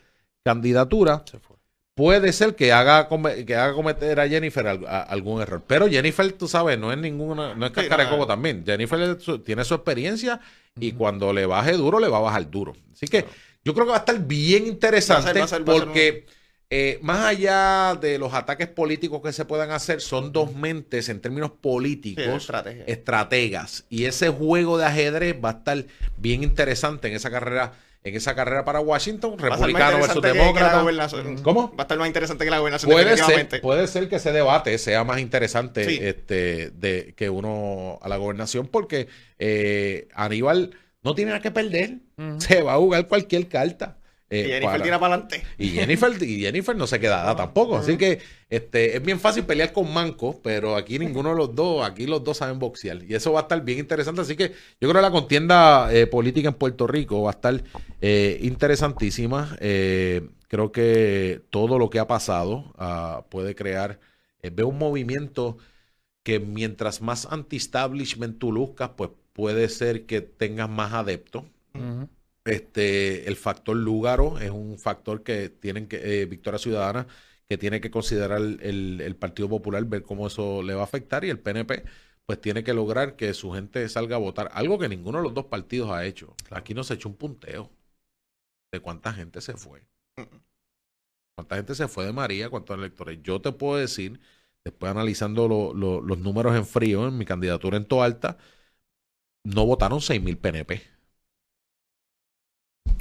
candidatura, 0.44 1.24
puede 1.94 2.32
ser 2.32 2.54
que 2.56 2.72
haga, 2.72 3.08
que 3.46 3.56
haga 3.56 3.72
cometer 3.74 4.20
a 4.20 4.28
Jennifer 4.28 4.66
algún 4.68 5.40
error. 5.40 5.62
Pero 5.66 5.88
Jennifer, 5.88 6.30
tú 6.32 6.46
sabes, 6.48 6.78
no 6.78 6.92
es 6.92 6.98
ninguna, 6.98 7.54
no 7.54 7.66
es 7.66 7.72
no. 7.72 8.10
coco 8.10 8.26
también. 8.26 8.62
Jennifer 8.66 9.16
tiene 9.44 9.64
su 9.64 9.74
experiencia 9.74 10.40
y 10.78 10.92
cuando 10.92 11.32
le 11.32 11.46
baje 11.46 11.72
duro, 11.72 11.98
le 11.98 12.08
va 12.08 12.18
a 12.18 12.22
bajar 12.22 12.50
duro. 12.50 12.74
Así 12.92 13.06
que 13.06 13.24
yo 13.64 13.72
creo 13.72 13.86
que 13.86 13.90
va 13.92 13.96
a 13.96 14.00
estar 14.00 14.18
bien 14.20 14.66
interesante 14.66 15.38
Va 15.38 15.44
a 15.44 15.48
ser- 15.48 15.60
va 15.62 15.66
a 15.66 15.66
ser- 15.66 15.68
va 15.68 15.72
a 15.72 15.76
ser 15.76 15.84
porque 15.86 16.26
eh, 16.76 16.98
más 17.02 17.24
allá 17.26 17.94
de 18.00 18.18
los 18.18 18.34
ataques 18.34 18.66
políticos 18.66 19.20
que 19.22 19.32
se 19.32 19.44
puedan 19.44 19.70
hacer, 19.70 20.00
son 20.00 20.32
dos 20.32 20.54
mentes 20.56 21.08
en 21.08 21.20
términos 21.20 21.50
Sí, 21.52 21.58
políticos 21.60 22.26
estrategia. 22.42 22.84
estrategas 22.86 23.84
y 23.88 24.06
ese 24.06 24.28
juego 24.28 24.76
de 24.78 24.84
ajedrez 24.86 25.36
va 25.42 25.50
a 25.50 25.52
estar 25.52 25.84
bien 26.16 26.42
interesante 26.42 27.06
en 27.08 27.14
esa 27.14 27.30
carrera 27.30 27.72
en 28.02 28.14
esa 28.16 28.34
carrera 28.34 28.66
para 28.66 28.80
Washington 28.80 29.36
Va 29.42 29.48
republicano 29.48 29.96
versus 29.98 30.20
que- 30.20 30.28
demócrata. 30.28 30.84
¿Cómo? 31.42 31.70
Va 31.70 31.76
a 31.78 31.82
estar 31.82 31.96
más 31.96 32.06
interesante 32.06 32.44
que 32.44 32.50
la 32.50 32.58
gobernación 32.58 32.92
puede 32.92 33.16
ser 33.16 33.60
puede 33.62 33.86
ser 33.86 34.08
que 34.10 34.16
ese 34.16 34.30
debate 34.32 34.76
sea 34.76 35.04
más 35.04 35.20
interesante 35.20 35.88
Sí. 35.88 35.98
este 36.02 36.70
de 36.70 37.14
que 37.16 37.30
uno 37.30 37.98
a 38.02 38.08
la 38.10 38.16
gobernación 38.18 38.66
porque 38.66 39.08
eh, 39.38 40.08
Aníbal 40.14 40.72
no 41.02 41.14
tiene 41.14 41.30
nada 41.30 41.40
que 41.40 41.50
perder 41.50 41.98
se 42.38 42.60
va 42.62 42.74
a 42.74 42.76
jugar 42.78 43.06
cualquier 43.08 43.48
carta 43.48 43.96
eh, 44.30 44.40
y 44.40 44.44
Jennifer 44.44 44.64
para- 44.64 44.82
tira 44.84 44.98
para 44.98 45.14
adelante. 45.14 45.42
y 45.58 45.68
Jennifer, 45.68 46.22
y 46.22 46.40
Jennifer 46.40 46.74
no 46.76 46.86
se 46.86 46.98
queda 46.98 47.16
dada 47.18 47.36
tampoco. 47.36 47.76
Así 47.76 47.96
que 47.96 48.20
este, 48.48 48.96
es 48.96 49.02
bien 49.02 49.20
fácil 49.20 49.44
pelear 49.44 49.72
con 49.72 49.92
Manco, 49.92 50.40
pero 50.42 50.76
aquí 50.76 50.98
ninguno 50.98 51.30
de 51.30 51.36
los 51.36 51.54
dos, 51.54 51.86
aquí 51.86 52.06
los 52.06 52.24
dos 52.24 52.38
saben 52.38 52.58
boxear. 52.58 53.02
Y 53.04 53.14
eso 53.14 53.32
va 53.32 53.40
a 53.40 53.42
estar 53.42 53.62
bien 53.64 53.78
interesante. 53.78 54.20
Así 54.22 54.36
que 54.36 54.48
yo 54.80 54.88
creo 54.88 54.94
que 54.94 55.00
la 55.02 55.10
contienda 55.10 55.92
eh, 55.94 56.06
política 56.06 56.48
en 56.48 56.54
Puerto 56.54 56.86
Rico 56.86 57.22
va 57.22 57.30
a 57.30 57.34
estar 57.34 57.62
eh, 58.00 58.38
interesantísima. 58.42 59.56
Eh, 59.60 60.28
creo 60.48 60.72
que 60.72 61.42
todo 61.50 61.78
lo 61.78 61.90
que 61.90 61.98
ha 61.98 62.06
pasado 62.06 62.72
ah, 62.78 63.24
puede 63.30 63.54
crear, 63.54 64.00
eh, 64.42 64.50
veo 64.50 64.68
un 64.68 64.78
movimiento 64.78 65.58
que 66.22 66.40
mientras 66.40 67.02
más 67.02 67.26
anti-establishment 67.30 68.38
tú 68.38 68.50
luzcas, 68.52 68.90
pues 68.96 69.10
puede 69.32 69.68
ser 69.68 70.06
que 70.06 70.20
tengas 70.22 70.70
más 70.70 70.92
adeptos. 70.94 71.44
Ujú. 71.74 72.08
Este, 72.44 73.26
el 73.28 73.36
factor 73.36 73.76
Lúgaro 73.76 74.38
es 74.38 74.50
un 74.50 74.78
factor 74.78 75.22
que 75.22 75.48
tienen 75.48 75.88
que, 75.88 76.22
eh, 76.22 76.26
Victoria 76.26 76.58
Ciudadana, 76.58 77.06
que 77.48 77.56
tiene 77.58 77.80
que 77.80 77.90
considerar 77.90 78.38
el, 78.40 78.60
el- 78.62 79.00
el 79.00 79.16
Partido 79.16 79.48
Popular, 79.48 79.84
ver 79.86 80.02
cómo 80.02 80.26
eso 80.26 80.62
le 80.62 80.74
va 80.74 80.82
a 80.82 80.84
afectar, 80.84 81.24
y 81.24 81.30
el 81.30 81.38
PNP, 81.40 81.84
pues 82.26 82.40
tiene 82.40 82.62
que 82.64 82.74
lograr 82.74 83.16
que 83.16 83.32
su 83.34 83.52
gente 83.52 83.88
salga 83.88 84.16
a 84.16 84.18
votar, 84.18 84.50
algo 84.52 84.78
que 84.78 84.88
ninguno 84.88 85.18
de 85.18 85.24
los 85.24 85.34
dos 85.34 85.46
partidos 85.46 85.90
ha 85.90 86.04
hecho. 86.06 86.34
Aquí 86.50 86.74
no 86.74 86.84
se 86.84 86.94
echó 86.94 87.08
un 87.08 87.16
punteo 87.16 87.70
de 88.72 88.80
cuánta 88.80 89.12
gente 89.14 89.40
se 89.40 89.54
fue. 89.54 89.86
Cuánta 91.36 91.56
gente 91.56 91.74
se 91.74 91.88
fue 91.88 92.06
de 92.06 92.12
María, 92.12 92.48
cuántos 92.50 92.76
electores. 92.78 93.20
Yo 93.22 93.40
te 93.40 93.52
puedo 93.52 93.76
decir, 93.78 94.20
después 94.64 94.90
analizando 94.90 95.48
lo- 95.48 95.74
lo- 95.74 96.00
los 96.00 96.18
números 96.18 96.54
en 96.56 96.66
frío 96.66 97.08
en 97.08 97.18
mi 97.18 97.24
candidatura 97.24 97.76
en 97.76 97.86
Toalta, 97.86 98.38
no 99.44 99.64
votaron 99.66 100.00
6.000 100.00 100.36
PNP. 100.38 100.82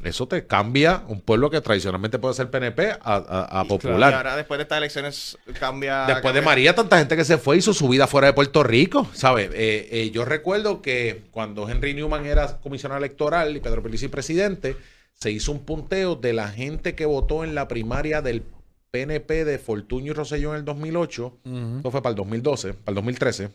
Eso 0.03 0.27
te 0.27 0.45
cambia 0.45 1.03
un 1.07 1.21
pueblo 1.21 1.49
que 1.49 1.61
tradicionalmente 1.61 2.19
puede 2.19 2.34
ser 2.34 2.49
PNP 2.49 2.91
a, 2.91 2.97
a- 3.01 3.61
a 3.61 3.63
Y 3.63 3.67
popular. 3.67 4.13
ahora 4.13 4.36
después 4.36 4.57
de 4.57 4.63
estas 4.63 4.77
elecciones 4.77 5.38
cambia. 5.59 6.05
Después 6.05 6.34
de 6.34 6.41
María, 6.41 6.75
tanta 6.75 6.97
gente 6.99 7.15
que 7.15 7.23
se 7.23 7.38
fue 7.38 7.57
hizo 7.57 7.73
su 7.73 7.88
vida 7.88 8.05
fuera 8.07 8.27
de 8.27 8.34
Puerto 8.34 8.63
Rico, 8.63 9.07
¿sabes? 9.13 9.49
Eh, 9.53 9.88
eh, 9.91 10.11
yo 10.11 10.25
recuerdo 10.25 10.81
que 10.81 11.23
cuando 11.31 11.69
Henry 11.69 11.93
Newman 11.93 12.25
era 12.25 12.59
comisionado 12.59 12.99
electoral 12.99 13.55
y 13.55 13.61
Pedro 13.61 13.81
Pelici 13.81 14.09
presidente, 14.09 14.75
se 15.13 15.31
hizo 15.31 15.51
un 15.53 15.59
punteo 15.59 16.15
de 16.15 16.34
la 16.34 16.49
gente 16.49 16.95
que 16.95 17.05
votó 17.05 17.43
en 17.45 17.55
la 17.55 17.67
primaria 17.69 18.21
del 18.21 18.43
PNP 18.91 19.45
de 19.45 19.57
Fortuño 19.57 20.11
y 20.11 20.15
Rosselló 20.15 20.51
en 20.51 20.59
el 20.59 20.65
2008 20.65 21.38
Ujú. 21.45 21.79
eso 21.79 21.91
fue 21.91 22.01
para 22.01 22.11
el 22.11 22.15
2012, 22.17 22.73
para 22.73 22.91
el 22.91 22.95
2013, 22.95 23.49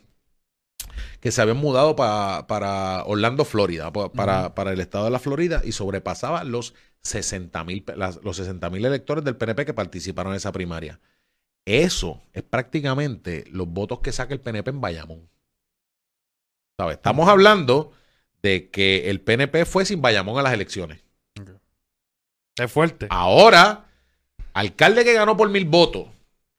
que 1.21 1.31
se 1.33 1.41
habían 1.43 1.57
mudado 1.59 1.97
pa- 1.97 2.47
para 2.47 3.05
Orlando, 3.05 3.45
Florida, 3.45 3.93
pa- 3.93 4.13
para, 4.13 4.55
para 4.55 4.73
el 4.73 4.81
estado 4.81 5.05
de 5.05 5.11
la 5.11 5.19
Florida 5.19 5.63
y 5.65 5.73
sobrepasaba 5.73 6.45
los 6.45 6.75
60 7.03 7.63
mil 7.65 7.85
los 8.23 8.37
60 8.37 8.71
mil 8.71 8.85
electores 8.85 9.25
del 9.25 9.37
PNP 9.37 9.65
que 9.67 9.75
participaron 9.75 10.33
en 10.33 10.37
esa 10.39 10.53
primaria. 10.53 11.01
Eso 11.65 12.23
es 12.33 12.43
prácticamente 12.43 13.45
los 13.51 13.69
votos 13.69 14.01
que 14.01 14.13
saca 14.13 14.33
el 14.35 14.41
PNP 14.41 14.71
en 14.71 14.81
Bayamón. 14.81 15.29
¿Sabes? 16.79 16.97
Estamos 16.97 17.29
hablando 17.29 17.93
de 18.43 18.71
que 18.71 19.11
el 19.11 19.21
PNP 19.21 19.65
fue 19.67 19.85
sin 19.85 20.01
Bayamón 20.01 20.39
a 20.39 20.43
las 20.43 20.53
elecciones. 20.53 21.01
Es 22.57 22.71
fuerte. 22.73 23.07
Ahora, 23.11 23.87
alcalde 24.53 25.05
que 25.05 25.13
ganó 25.15 25.37
por 25.37 25.49
mil 25.51 25.65
votos 25.65 26.07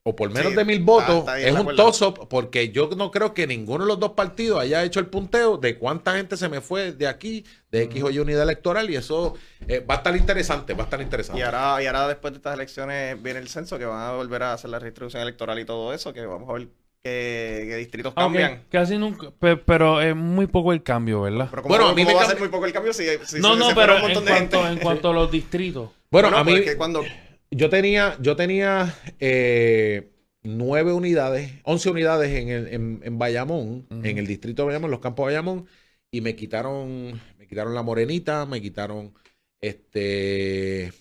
o 0.03 0.15
por 0.15 0.29
menos 0.31 0.51
Sí, 0.51 0.55
de 0.57 0.65
mil 0.65 0.81
votos 0.81 1.19
está 1.19 1.39
es 1.39 1.53
un 1.53 1.75
toss-up 1.75 2.27
porque 2.29 2.69
yo 2.69 2.89
no 2.95 3.11
creo 3.11 3.33
que 3.33 3.45
ninguno 3.45 3.83
de 3.83 3.89
los 3.89 3.99
dos 3.99 4.11
partidos 4.13 4.61
haya 4.61 4.83
hecho 4.83 4.99
el 5.01 5.07
punteo 5.07 5.57
de 5.57 5.77
cuánta 5.77 6.15
gente 6.15 6.37
se 6.37 6.47
me 6.47 6.61
fue 6.61 6.93
de 6.93 7.05
aquí, 7.07 7.45
de 7.69 7.83
X 7.83 8.03
o 8.03 8.09
Y 8.09 8.19
unidad 8.19 8.43
electoral 8.43 8.89
y 8.89 8.95
eso 8.95 9.35
eh, 9.67 9.81
va 9.81 9.95
a 9.95 9.97
estar 9.97 10.15
interesante, 10.15 10.73
va 10.73 10.81
a 10.81 10.85
estar 10.85 11.01
interesante. 11.01 11.39
Y 11.41 11.43
ahora, 11.43 11.83
y 11.83 11.85
ahora 11.87 12.07
después 12.07 12.31
de 12.33 12.37
estas 12.37 12.53
elecciones 12.55 13.21
viene 13.21 13.39
el 13.39 13.49
censo, 13.49 13.77
que 13.77 13.85
van 13.85 13.99
a 14.01 14.11
volver 14.13 14.41
a 14.43 14.53
hacer 14.53 14.69
la 14.69 14.79
redistribución 14.79 15.21
electoral 15.21 15.59
y 15.59 15.65
todo 15.65 15.93
eso, 15.93 16.13
que 16.13 16.25
vamos 16.25 16.49
a 16.49 16.53
ver 16.53 16.69
qué, 17.03 17.65
qué 17.67 17.75
distritos 17.75 18.13
Ah, 18.15 18.21
cambian. 18.23 18.63
Casi 18.71 18.97
nunca, 18.97 19.31
pe- 19.31 19.57
pero 19.57 19.99
es 20.01 20.15
muy 20.15 20.47
poco 20.47 20.71
el 20.71 20.81
cambio, 20.81 21.23
¿verdad? 21.23 21.47
Pero 21.49 21.61
como, 21.61 21.75
Bueno, 21.75 21.89
a 21.89 21.93
mí 21.93 22.05
me 22.05 22.13
va 22.13 22.23
a 22.23 22.25
ser 22.25 22.39
muy 22.39 22.47
poco 22.47 22.65
el 22.65 22.71
cambio 22.73 22.93
si, 22.93 23.03
si 23.25 23.39
no, 23.41 23.53
se- 23.53 23.59
no, 23.59 23.75
pero 23.75 23.95
un 23.97 24.01
montón 24.01 24.23
en 24.23 24.25
de 24.25 24.31
cuanto, 24.31 24.57
gente. 24.63 24.73
en 24.73 24.79
cuanto 24.79 25.09
a 25.09 25.13
los 25.13 25.29
distritos. 25.29 25.89
bueno, 26.09 26.31
No, 26.31 26.37
a 26.37 26.43
mí 26.45 26.53
porque 26.55 26.77
cuando 26.77 27.03
yo 27.51 27.69
tenía, 27.69 28.17
yo 28.21 28.35
tenía 28.35 28.93
eh, 29.19 30.11
nueve 30.43 30.93
unidades, 30.93 31.51
once 31.63 31.89
unidades 31.89 32.31
en, 32.31 32.49
el, 32.49 32.67
en, 32.67 32.99
en 33.03 33.17
Bayamón, 33.17 33.87
en 33.89 34.17
el 34.17 34.27
distrito 34.27 34.63
de 34.63 34.67
Bayamón, 34.67 34.87
en 34.87 34.91
los 34.91 34.99
campos 34.99 35.25
de 35.25 35.33
Bayamón, 35.33 35.67
y 36.11 36.21
me 36.21 36.35
quitaron, 36.35 37.19
me 37.37 37.47
quitaron 37.47 37.73
la 37.75 37.83
morenita, 37.83 38.45
me 38.45 38.61
quitaron 38.61 39.13
este 39.61 40.93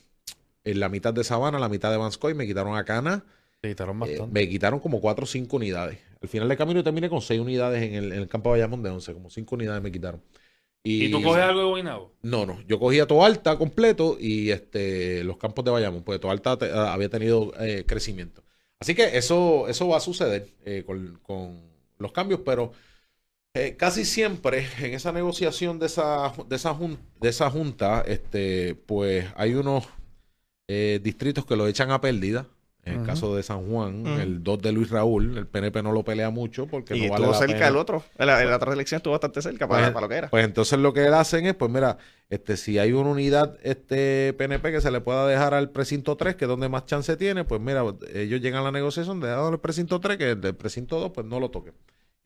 en 0.65 0.81
la 0.81 0.89
mitad 0.89 1.15
de 1.15 1.25
Sabana, 1.25 1.59
la 1.59 1.69
mitad 1.69 1.91
de 1.91 1.97
Vanscoy, 1.97 2.35
me 2.35 2.47
quitaron 2.47 2.77
a 2.77 2.85
Cana, 2.85 3.25
Sí, 3.63 3.71
quitaron 3.71 3.97
eh, 3.97 4.01
bastante. 4.01 4.33
me 4.33 4.49
quitaron 4.49 4.81
como 4.81 5.01
cuatro 5.01 5.25
o 5.25 5.27
cinco 5.27 5.57
unidades. 5.57 5.99
Al 6.21 6.29
final 6.29 6.49
del 6.49 6.59
camino 6.59 6.81
yo 6.81 6.85
terminé 6.85 7.09
con 7.09 7.21
seis 7.23 7.41
unidades 7.41 7.83
en 7.83 7.95
el, 7.95 8.13
en 8.13 8.19
el 8.21 8.29
campo 8.29 8.51
de 8.51 8.61
Bayamón 8.61 8.83
de 8.83 8.91
once, 8.91 9.13
como 9.13 9.31
cinco 9.31 9.55
unidades 9.57 9.83
me 9.83 9.93
quitaron. 9.93 10.23
¿Y 10.85 11.11
tú 11.11 11.23
coges 11.23 11.43
algo 11.43 11.61
de 11.61 11.67
Guaynabo? 11.67 12.13
No, 12.23 12.47
no. 12.47 12.61
Yo 12.67 12.79
cogía 12.79 13.07
Toalta 13.07 13.59
completo 13.59 14.17
y 14.19 14.51
este 14.51 15.23
los 15.25 15.37
campos 15.37 15.65
de 15.65 15.71
Bayamón, 15.71 16.03
porque 16.03 16.19
Toalta 16.19 16.57
te- 16.57 16.71
ah, 16.73 16.93
había 16.93 17.09
tenido 17.09 17.53
eh, 17.61 17.85
crecimiento. 17.87 18.43
Así 18.81 18.95
que 18.95 19.17
eso, 19.19 19.69
eso 19.69 19.89
va 19.89 19.97
a 19.99 20.01
suceder 20.01 20.49
eh, 20.65 20.85
con, 20.87 21.19
con 21.23 21.61
los 21.99 22.13
cambios, 22.13 22.41
pero 22.45 22.73
eh, 23.55 23.77
casi 23.77 24.05
siempre 24.05 24.67
en 24.81 24.95
esa 24.95 25.13
negociación 25.13 25.79
de 25.79 25.87
esa, 25.87 26.33
de 26.49 26.57
esa, 26.57 26.75
jun- 26.75 26.99
de 27.21 27.29
esa 27.29 27.51
junta, 27.51 28.03
este, 28.07 28.75
pues 28.75 29.27
hay 29.37 29.55
unos 29.55 29.87
distritos 31.03 31.47
que 31.47 31.57
lo 31.57 31.67
echan 31.67 31.91
a 31.91 32.01
pérdida. 32.01 32.47
En 32.89 33.01
el 33.01 33.07
caso 33.07 33.35
de 33.37 33.43
San 33.43 33.69
Juan, 33.71 34.07
el 34.07 34.43
2 34.43 34.63
de 34.63 34.73
Luis 34.73 34.91
Raúl, 34.91 35.37
el 35.39 35.47
PNP 35.47 35.83
no 35.83 35.93
lo 35.93 36.03
pelea 36.05 36.31
mucho 36.31 36.67
porque 36.67 36.97
y 36.97 37.03
no 37.07 37.11
vale 37.13 37.25
estuvo 37.27 37.33
la 37.33 37.39
cerca 37.39 37.55
pena. 37.55 37.69
el 37.69 37.77
otro. 37.77 38.05
En 38.19 38.27
la, 38.27 38.43
en 38.43 38.51
la 38.51 38.57
otra 38.57 38.73
elección 38.73 38.97
estuvo 38.99 39.13
bastante 39.13 39.43
cerca 39.43 39.67
para, 39.69 39.83
Pues- 39.83 39.93
para 39.93 40.05
lo 40.07 40.09
que 40.09 40.15
era. 40.17 40.29
Pues 40.31 40.45
entonces 40.45 40.79
lo 40.79 40.93
que 40.93 41.07
hacen 41.09 41.47
es, 41.47 41.55
pues 41.55 41.71
mira, 41.71 41.99
este, 42.31 42.57
si 42.57 42.79
hay 42.79 42.93
una 42.93 43.11
unidad 43.11 43.57
este 43.63 44.33
PNP 44.35 44.73
que 44.73 44.81
se 44.81 44.91
le 44.91 45.01
pueda 45.01 45.27
dejar 45.27 45.55
al 45.55 45.71
precinto 45.71 46.17
3, 46.17 46.37
que 46.37 46.45
es 46.45 46.49
donde 46.49 46.69
más 46.69 46.87
chance 46.87 47.17
tiene, 47.17 47.45
pues 47.45 47.61
mira, 47.61 47.85
ellos 48.15 48.41
llegan 48.41 48.61
a 48.61 48.65
la 48.65 48.73
negociación 48.73 49.21
de 49.21 49.29
dar 49.29 49.53
el 49.53 49.59
precinto 49.61 50.01
3, 50.01 50.17
que 50.19 50.31
el 50.31 50.41
del 50.41 50.55
precinto 50.55 50.99
2, 51.01 51.13
pues 51.13 51.27
no 51.27 51.41
lo 51.41 51.51
toquen. 51.51 51.75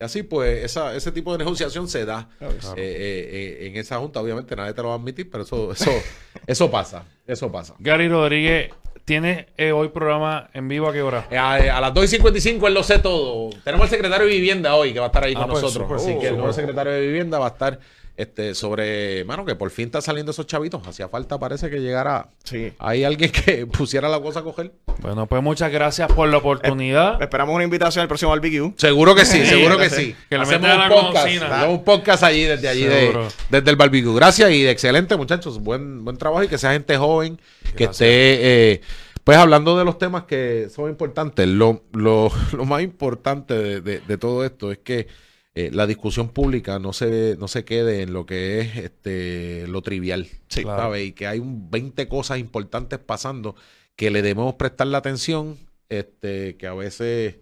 Y 0.00 0.04
así, 0.04 0.24
pues, 0.24 0.64
esa, 0.64 0.96
ese 0.96 1.12
tipo 1.12 1.30
de 1.30 1.38
negociación 1.38 1.86
se 1.88 2.04
da 2.04 2.28
Claro. 2.38 2.54
eh, 2.54 2.60
eh, 2.76 3.58
eh, 3.62 3.66
en 3.68 3.76
esa 3.76 3.98
junta. 3.98 4.20
Obviamente 4.20 4.56
nadie 4.56 4.72
te 4.72 4.82
lo 4.82 4.88
va 4.88 4.94
a 4.94 4.96
admitir, 4.96 5.30
pero 5.30 5.44
eso, 5.44 5.70
eso, 5.70 5.92
eso 6.46 6.70
pasa. 6.72 7.04
Eso 7.24 7.52
pasa. 7.52 7.74
Gary 7.78 8.08
Rodríguez, 8.08 8.72
¿Tienes 9.04 9.46
eh, 9.56 9.72
hoy 9.72 9.88
programa 9.88 10.48
en 10.54 10.68
vivo 10.68 10.88
a 10.88 10.92
qué 10.92 11.02
hora? 11.02 11.26
Eh, 11.30 11.36
A, 11.36 11.54
a 11.54 11.80
las 11.80 11.92
2 11.92 12.04
y 12.04 12.08
55 12.08 12.68
él 12.68 12.74
lo 12.74 12.82
sé 12.84 12.98
todo. 13.00 13.50
Tenemos 13.64 13.84
al 13.84 13.90
secretario 13.90 14.26
de 14.26 14.32
Vivienda 14.32 14.76
hoy 14.76 14.92
que 14.92 15.00
va 15.00 15.06
a 15.06 15.08
estar 15.08 15.24
ahí 15.24 15.34
Ah, 15.36 15.40
con 15.40 15.50
pues, 15.50 15.62
nosotros. 15.62 16.00
súper, 16.02 16.12
Así 16.12 16.20
que 16.20 16.28
el 16.28 16.36
nuevo 16.36 16.52
secretario 16.52 16.92
de 16.92 17.00
Vivienda 17.00 17.38
va 17.40 17.46
a 17.46 17.50
estar 17.50 17.78
este, 18.16 18.54
sobre, 18.54 19.24
mano, 19.24 19.44
que 19.44 19.54
por 19.54 19.70
fin 19.70 19.86
está 19.86 20.00
saliendo 20.02 20.32
esos 20.32 20.46
chavitos. 20.46 20.86
Hacía 20.86 21.08
falta, 21.08 21.38
parece 21.38 21.70
que 21.70 21.80
llegara 21.80 22.28
Sí. 22.44 22.72
ahí 22.78 23.04
alguien 23.04 23.30
que 23.32 23.66
pusiera 23.72 24.08
la 24.08 24.20
cosa 24.20 24.40
a 24.40 24.42
coger. 24.42 24.72
Bueno, 25.00 25.26
pues 25.26 25.42
muchas 25.42 25.72
gracias 25.72 26.12
por 26.12 26.28
la 26.28 26.36
oportunidad. 26.38 27.20
Esperamos 27.22 27.54
una 27.54 27.64
invitación 27.64 28.02
al 28.02 28.08
próximo 28.08 28.30
barbecue. 28.30 28.72
Seguro 28.76 29.14
que 29.14 29.24
sí, 29.24 29.38
Sí, 29.40 29.46
seguro 29.46 29.78
que 29.78 29.88
sí. 29.90 30.14
Que 30.28 30.36
Hacemos 30.36 30.70
un 30.70 30.78
la 30.78 30.88
podcast, 30.88 31.26
hacemos 31.26 31.68
un 31.78 31.84
podcast 31.84 32.22
allí 32.22 32.44
desde 32.44 32.68
allí 32.68 32.84
de, 32.84 33.16
desde 33.50 33.70
el 33.70 33.76
barbecue. 33.76 34.14
Gracias 34.14 34.50
y 34.50 34.66
excelente 34.68 35.16
muchachos, 35.16 35.58
buen 35.60 36.04
buen 36.04 36.16
trabajo 36.18 36.42
y 36.44 36.48
que 36.48 36.58
sea 36.58 36.72
gente 36.72 36.96
joven 36.96 37.40
que 37.76 37.84
esté 37.84 38.06
eh, 38.74 38.80
pues 39.24 39.38
hablando 39.38 39.78
de 39.78 39.84
los 39.84 39.98
temas 39.98 40.24
que 40.24 40.68
son 40.74 40.90
importantes. 40.90 41.46
Lo, 41.48 41.84
lo, 41.92 42.30
lo 42.52 42.64
más 42.66 42.82
importante 42.82 43.54
de, 43.54 43.80
de- 43.80 44.00
de 44.00 44.18
todo 44.18 44.44
esto 44.44 44.70
es 44.70 44.78
que 44.78 45.06
eh, 45.54 45.70
la 45.72 45.86
discusión 45.86 46.30
pública 46.30 46.78
no 46.78 46.92
se 46.92 47.36
no 47.38 47.46
se 47.48 47.64
quede 47.64 48.02
en 48.02 48.12
lo 48.12 48.24
que 48.26 48.60
es 48.60 48.76
este 48.76 49.66
lo 49.68 49.82
trivial, 49.82 50.26
Sí. 50.48 50.62
Claro. 50.62 50.82
¿sabes? 50.82 51.06
Y 51.08 51.12
que 51.12 51.26
hay 51.26 51.38
un 51.40 51.70
20 51.70 52.08
cosas 52.08 52.38
importantes 52.38 52.98
pasando 52.98 53.54
que 53.96 54.10
le 54.10 54.22
debemos 54.22 54.54
prestar 54.54 54.86
la 54.86 54.98
atención, 54.98 55.58
este, 55.90 56.56
que 56.56 56.66
a 56.66 56.72
veces, 56.72 57.36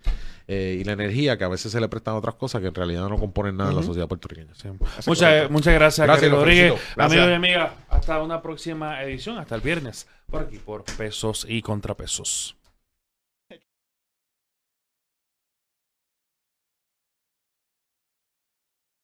eh, 0.48 0.78
y 0.80 0.84
la 0.84 0.92
energía, 0.92 1.38
que 1.38 1.44
a 1.44 1.48
veces 1.48 1.70
se 1.70 1.80
le 1.80 1.88
prestan 1.88 2.14
a 2.14 2.18
otras 2.18 2.34
cosas 2.34 2.61
que 2.61 2.66
en 2.66 2.74
realidad 2.74 3.08
no 3.08 3.16
componen 3.16 3.56
nada 3.56 3.70
en 3.70 3.76
la 3.76 3.80
Ujú. 3.82 3.90
sociedad 3.90 4.08
puertorriqueña. 4.08 4.52
Sí. 4.56 4.68
Muchas, 5.06 5.48
muchas 5.48 5.74
gracias, 5.74 6.04
Gracias, 6.04 6.30
Rodríguez. 6.32 6.72
Amigos 6.96 7.28
y 7.28 7.32
amigas, 7.32 7.70
hasta 7.88 8.20
una 8.20 8.42
próxima 8.42 9.00
edición, 9.04 9.38
hasta 9.38 9.54
el 9.54 9.61
viernes, 9.61 10.08
por 10.28 10.42
aquí, 10.42 10.58
por 10.58 10.84
Pesos 10.96 11.46
y 11.48 11.62
Contrapesos. 11.62 12.56